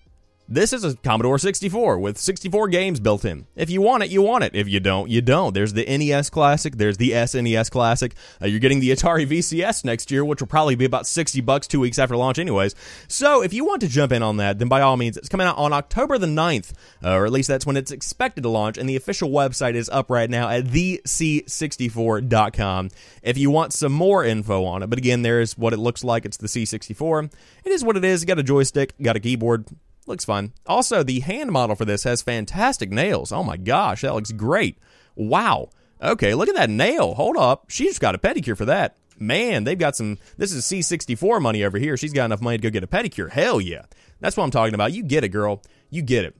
This 0.49 0.71
is 0.71 0.85
a 0.85 0.95
Commodore 0.95 1.37
64 1.37 1.99
with 1.99 2.17
64 2.17 2.69
games 2.69 3.01
built 3.01 3.25
in. 3.25 3.47
If 3.57 3.69
you 3.69 3.81
want 3.81 4.03
it, 4.03 4.11
you 4.11 4.21
want 4.21 4.45
it. 4.45 4.55
If 4.55 4.69
you 4.69 4.79
don't, 4.79 5.09
you 5.09 5.19
don't. 5.19 5.53
There's 5.53 5.73
the 5.73 5.83
NES 5.85 6.29
Classic, 6.29 6.77
there's 6.77 6.95
the 6.95 7.11
SNES 7.11 7.69
Classic. 7.69 8.15
Uh, 8.41 8.45
you're 8.45 8.61
getting 8.61 8.79
the 8.79 8.91
Atari 8.91 9.27
VCS 9.27 9.83
next 9.83 10.09
year, 10.09 10.23
which 10.23 10.39
will 10.39 10.47
probably 10.47 10.75
be 10.75 10.85
about 10.85 11.05
60 11.05 11.41
bucks 11.41 11.67
2 11.67 11.81
weeks 11.81 11.99
after 11.99 12.15
launch 12.15 12.39
anyways. 12.39 12.75
So, 13.09 13.43
if 13.43 13.53
you 13.53 13.65
want 13.65 13.81
to 13.81 13.89
jump 13.89 14.13
in 14.13 14.23
on 14.23 14.37
that, 14.37 14.57
then 14.57 14.69
by 14.69 14.79
all 14.79 14.95
means, 14.95 15.17
it's 15.17 15.27
coming 15.27 15.45
out 15.45 15.57
on 15.57 15.73
October 15.73 16.17
the 16.17 16.27
9th, 16.27 16.71
uh, 17.03 17.11
or 17.11 17.25
at 17.25 17.33
least 17.33 17.49
that's 17.49 17.65
when 17.65 17.75
it's 17.75 17.91
expected 17.91 18.43
to 18.43 18.49
launch, 18.49 18.77
and 18.77 18.87
the 18.87 18.95
official 18.95 19.29
website 19.29 19.75
is 19.75 19.89
up 19.89 20.09
right 20.09 20.29
now 20.29 20.47
at 20.47 20.63
thec64.com. 20.63 22.89
If 23.21 23.37
you 23.37 23.51
want 23.51 23.73
some 23.73 23.91
more 23.91 24.23
info 24.23 24.63
on 24.63 24.81
it, 24.81 24.89
but 24.89 24.97
again, 24.97 25.23
there's 25.23 25.57
what 25.57 25.73
it 25.73 25.77
looks 25.77 26.05
like. 26.05 26.23
It's 26.23 26.37
the 26.37 26.47
C64. 26.47 27.33
It 27.65 27.71
is 27.73 27.83
what 27.83 27.97
it 27.97 28.05
is. 28.05 28.21
You 28.21 28.27
got 28.27 28.39
a 28.39 28.43
joystick, 28.43 28.93
got 29.01 29.17
a 29.17 29.19
keyboard, 29.19 29.65
Looks 30.07 30.25
fun. 30.25 30.53
Also, 30.65 31.03
the 31.03 31.19
hand 31.19 31.51
model 31.51 31.75
for 31.75 31.83
this 31.85 32.03
has 32.05 32.21
fantastic 32.21 32.89
nails. 32.89 33.31
Oh 33.31 33.43
my 33.43 33.57
gosh, 33.57 34.01
that 34.01 34.15
looks 34.15 34.31
great. 34.31 34.77
Wow. 35.15 35.69
Okay, 36.01 36.33
look 36.33 36.47
at 36.47 36.55
that 36.55 36.69
nail. 36.69 37.15
Hold 37.15 37.35
up. 37.35 37.65
She's 37.69 37.99
got 37.99 38.15
a 38.15 38.17
pedicure 38.17 38.57
for 38.57 38.65
that. 38.65 38.95
Man, 39.19 39.65
they've 39.65 39.77
got 39.77 39.95
some. 39.95 40.17
This 40.37 40.53
is 40.53 40.63
C64 40.65 41.41
money 41.41 41.63
over 41.63 41.77
here. 41.77 41.97
She's 41.97 42.13
got 42.13 42.25
enough 42.25 42.41
money 42.41 42.57
to 42.57 42.61
go 42.61 42.69
get 42.69 42.83
a 42.83 42.87
pedicure. 42.87 43.29
Hell 43.29 43.59
yeah. 43.59 43.83
That's 44.21 44.37
what 44.37 44.45
I'm 44.45 44.51
talking 44.51 44.73
about. 44.73 44.93
You 44.93 45.03
get 45.03 45.23
it, 45.23 45.29
girl. 45.29 45.61
You 45.89 46.01
get 46.01 46.23
it. 46.23 46.35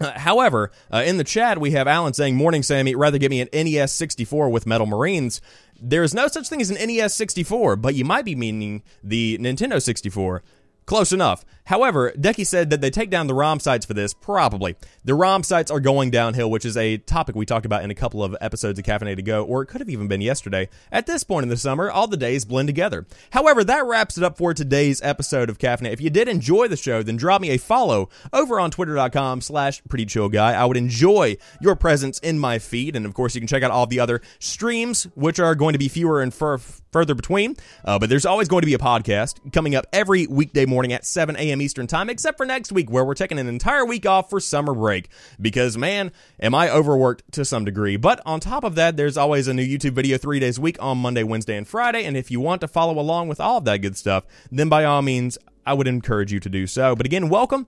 Uh, 0.00 0.18
however, 0.18 0.72
uh, 0.92 1.02
in 1.06 1.18
the 1.18 1.24
chat, 1.24 1.60
we 1.60 1.72
have 1.72 1.86
Alan 1.86 2.14
saying, 2.14 2.36
Morning, 2.36 2.62
Sammy, 2.62 2.94
rather 2.94 3.18
give 3.18 3.30
me 3.30 3.40
an 3.40 3.48
NES 3.52 3.92
64 3.92 4.48
with 4.48 4.66
Metal 4.66 4.86
Marines. 4.86 5.40
There 5.80 6.02
is 6.02 6.14
no 6.14 6.26
such 6.28 6.48
thing 6.48 6.60
as 6.60 6.70
an 6.70 6.84
NES 6.84 7.14
64, 7.14 7.76
but 7.76 7.94
you 7.94 8.04
might 8.04 8.24
be 8.24 8.34
meaning 8.34 8.82
the 9.02 9.38
Nintendo 9.38 9.80
64. 9.80 10.42
Close 10.86 11.12
enough. 11.12 11.44
However, 11.66 12.12
Decky 12.12 12.46
said 12.46 12.68
that 12.70 12.82
they 12.82 12.90
take 12.90 13.08
down 13.08 13.26
the 13.26 13.32
ROM 13.32 13.58
sites 13.58 13.86
for 13.86 13.94
this. 13.94 14.12
Probably. 14.12 14.76
The 15.02 15.14
ROM 15.14 15.42
sites 15.42 15.70
are 15.70 15.80
going 15.80 16.10
downhill, 16.10 16.50
which 16.50 16.66
is 16.66 16.76
a 16.76 16.98
topic 16.98 17.34
we 17.34 17.46
talked 17.46 17.64
about 17.64 17.82
in 17.82 17.90
a 17.90 17.94
couple 17.94 18.22
of 18.22 18.36
episodes 18.38 18.78
of 18.78 18.84
Caffeinated 18.84 19.16
to 19.16 19.22
Go, 19.22 19.44
or 19.44 19.62
it 19.62 19.66
could 19.66 19.80
have 19.80 19.88
even 19.88 20.06
been 20.06 20.20
yesterday. 20.20 20.68
At 20.92 21.06
this 21.06 21.24
point 21.24 21.44
in 21.44 21.48
the 21.48 21.56
summer, 21.56 21.90
all 21.90 22.06
the 22.06 22.18
days 22.18 22.44
blend 22.44 22.68
together. 22.68 23.06
However, 23.30 23.64
that 23.64 23.86
wraps 23.86 24.18
it 24.18 24.24
up 24.24 24.36
for 24.36 24.52
today's 24.52 25.00
episode 25.00 25.48
of 25.48 25.56
Caffeinate. 25.56 25.94
If 25.94 26.02
you 26.02 26.10
did 26.10 26.28
enjoy 26.28 26.68
the 26.68 26.76
show, 26.76 27.02
then 27.02 27.16
drop 27.16 27.40
me 27.40 27.50
a 27.50 27.58
follow 27.58 28.10
over 28.30 28.60
on 28.60 28.70
twitter.com 28.70 29.40
slash 29.40 29.82
pretty 29.88 30.04
chill 30.04 30.28
guy. 30.28 30.52
I 30.52 30.66
would 30.66 30.76
enjoy 30.76 31.38
your 31.62 31.76
presence 31.76 32.18
in 32.18 32.38
my 32.38 32.58
feed. 32.58 32.94
And 32.94 33.06
of 33.06 33.14
course, 33.14 33.34
you 33.34 33.40
can 33.40 33.48
check 33.48 33.62
out 33.62 33.70
all 33.70 33.86
the 33.86 34.00
other 34.00 34.20
streams, 34.38 35.04
which 35.14 35.40
are 35.40 35.54
going 35.54 35.72
to 35.72 35.78
be 35.78 35.88
fewer 35.88 36.20
and 36.20 36.34
fur- 36.34 36.58
further 36.94 37.14
between. 37.16 37.56
Uh, 37.84 37.98
but 37.98 38.08
there's 38.08 38.24
always 38.24 38.46
going 38.46 38.62
to 38.62 38.66
be 38.66 38.74
a 38.74 38.78
podcast 38.78 39.52
coming 39.52 39.74
up 39.74 39.84
every 39.92 40.28
weekday 40.28 40.64
morning 40.64 40.92
at 40.92 41.04
7 41.04 41.34
a.m. 41.34 41.60
Eastern 41.60 41.88
Time, 41.88 42.08
except 42.08 42.36
for 42.38 42.46
next 42.46 42.70
week, 42.70 42.88
where 42.88 43.04
we're 43.04 43.14
taking 43.14 43.40
an 43.40 43.48
entire 43.48 43.84
week 43.84 44.06
off 44.06 44.30
for 44.30 44.38
summer 44.38 44.72
break. 44.72 45.08
Because, 45.40 45.76
man, 45.76 46.12
am 46.38 46.54
I 46.54 46.70
overworked 46.70 47.32
to 47.32 47.44
some 47.44 47.64
degree. 47.64 47.96
But 47.96 48.20
on 48.24 48.38
top 48.38 48.62
of 48.62 48.76
that, 48.76 48.96
there's 48.96 49.16
always 49.16 49.48
a 49.48 49.54
new 49.54 49.66
YouTube 49.66 49.94
video 49.94 50.18
three 50.18 50.38
days 50.38 50.58
a 50.58 50.60
week 50.60 50.76
on 50.80 50.98
Monday, 50.98 51.24
Wednesday, 51.24 51.56
and 51.56 51.66
Friday. 51.66 52.04
And 52.04 52.16
if 52.16 52.30
you 52.30 52.38
want 52.38 52.60
to 52.60 52.68
follow 52.68 52.96
along 53.00 53.26
with 53.26 53.40
all 53.40 53.58
of 53.58 53.64
that 53.64 53.78
good 53.78 53.96
stuff, 53.96 54.24
then 54.52 54.68
by 54.68 54.84
all 54.84 55.02
means, 55.02 55.36
I 55.66 55.74
would 55.74 55.88
encourage 55.88 56.32
you 56.32 56.38
to 56.38 56.48
do 56.48 56.68
so. 56.68 56.94
But 56.94 57.06
again, 57.06 57.28
welcome. 57.28 57.66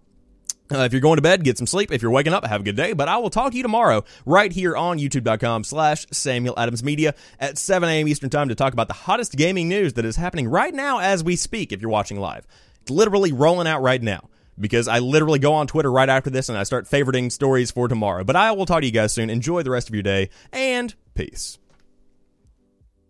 Uh, 0.73 0.79
if 0.79 0.93
you're 0.93 1.01
going 1.01 1.17
to 1.17 1.23
bed, 1.23 1.45
get 1.45 1.57
some 1.59 1.67
sleep. 1.67 1.93
If 1.93 2.03
you're 2.03 2.11
waking 2.11 2.33
up, 2.33 2.45
have 2.45 2.63
a 2.63 2.65
good 2.65 2.77
day. 2.77 2.93
But 2.93 3.09
I 3.09 3.19
will 3.19 3.31
talk 3.31 3.53
to 3.53 3.57
you 3.57 3.63
tomorrow 3.63 4.05
right 4.25 4.53
here 4.53 4.77
on 4.77 4.99
youtube.com 4.99 5.65
slash 5.65 6.07
Samuel 6.11 6.59
Adams 6.59 6.83
Media 6.83 7.15
at 7.39 7.59
7 7.59 7.89
a.m. 7.89 8.09
Eastern 8.09 8.31
Time 8.31 8.49
to 8.49 8.55
talk 8.55 8.73
about 8.73 8.89
the 8.89 8.95
hottest 8.95 9.37
gaming 9.37 9.69
news 9.69 9.93
that 9.95 10.05
is 10.05 10.17
happening 10.17 10.49
right 10.49 10.75
now 10.75 10.99
as 10.99 11.23
we 11.23 11.37
speak 11.37 11.73
if 11.73 11.81
you're 11.81 11.91
watching 11.91 12.19
live. 12.19 12.47
It's 12.83 12.91
literally 12.91 13.33
rolling 13.33 13.69
out 13.69 13.83
right 13.83 14.03
now 14.03 14.29
because 14.59 14.89
I 14.89 14.99
literally 14.99 15.39
go 15.39 15.55
on 15.55 15.67
Twitter 15.67 15.91
right 15.91 16.09
after 16.09 16.31
this 16.31 16.49
and 16.49 16.59
I 16.59 16.65
start 16.65 16.87
favoriting 16.87 17.31
stories 17.31 17.71
for 17.71 17.89
tomorrow. 17.89 18.25
But 18.25 18.37
I 18.37 18.53
will 18.53 18.67
talk 18.67 18.81
to 18.81 18.87
you 18.87 18.93
guys 18.93 19.13
soon. 19.13 19.31
Enjoy 19.31 19.63
the 19.63 19.71
rest 19.71 19.89
of 19.89 19.95
your 19.95 20.03
day 20.03 20.31
and 20.53 20.95
peace. 21.15 21.59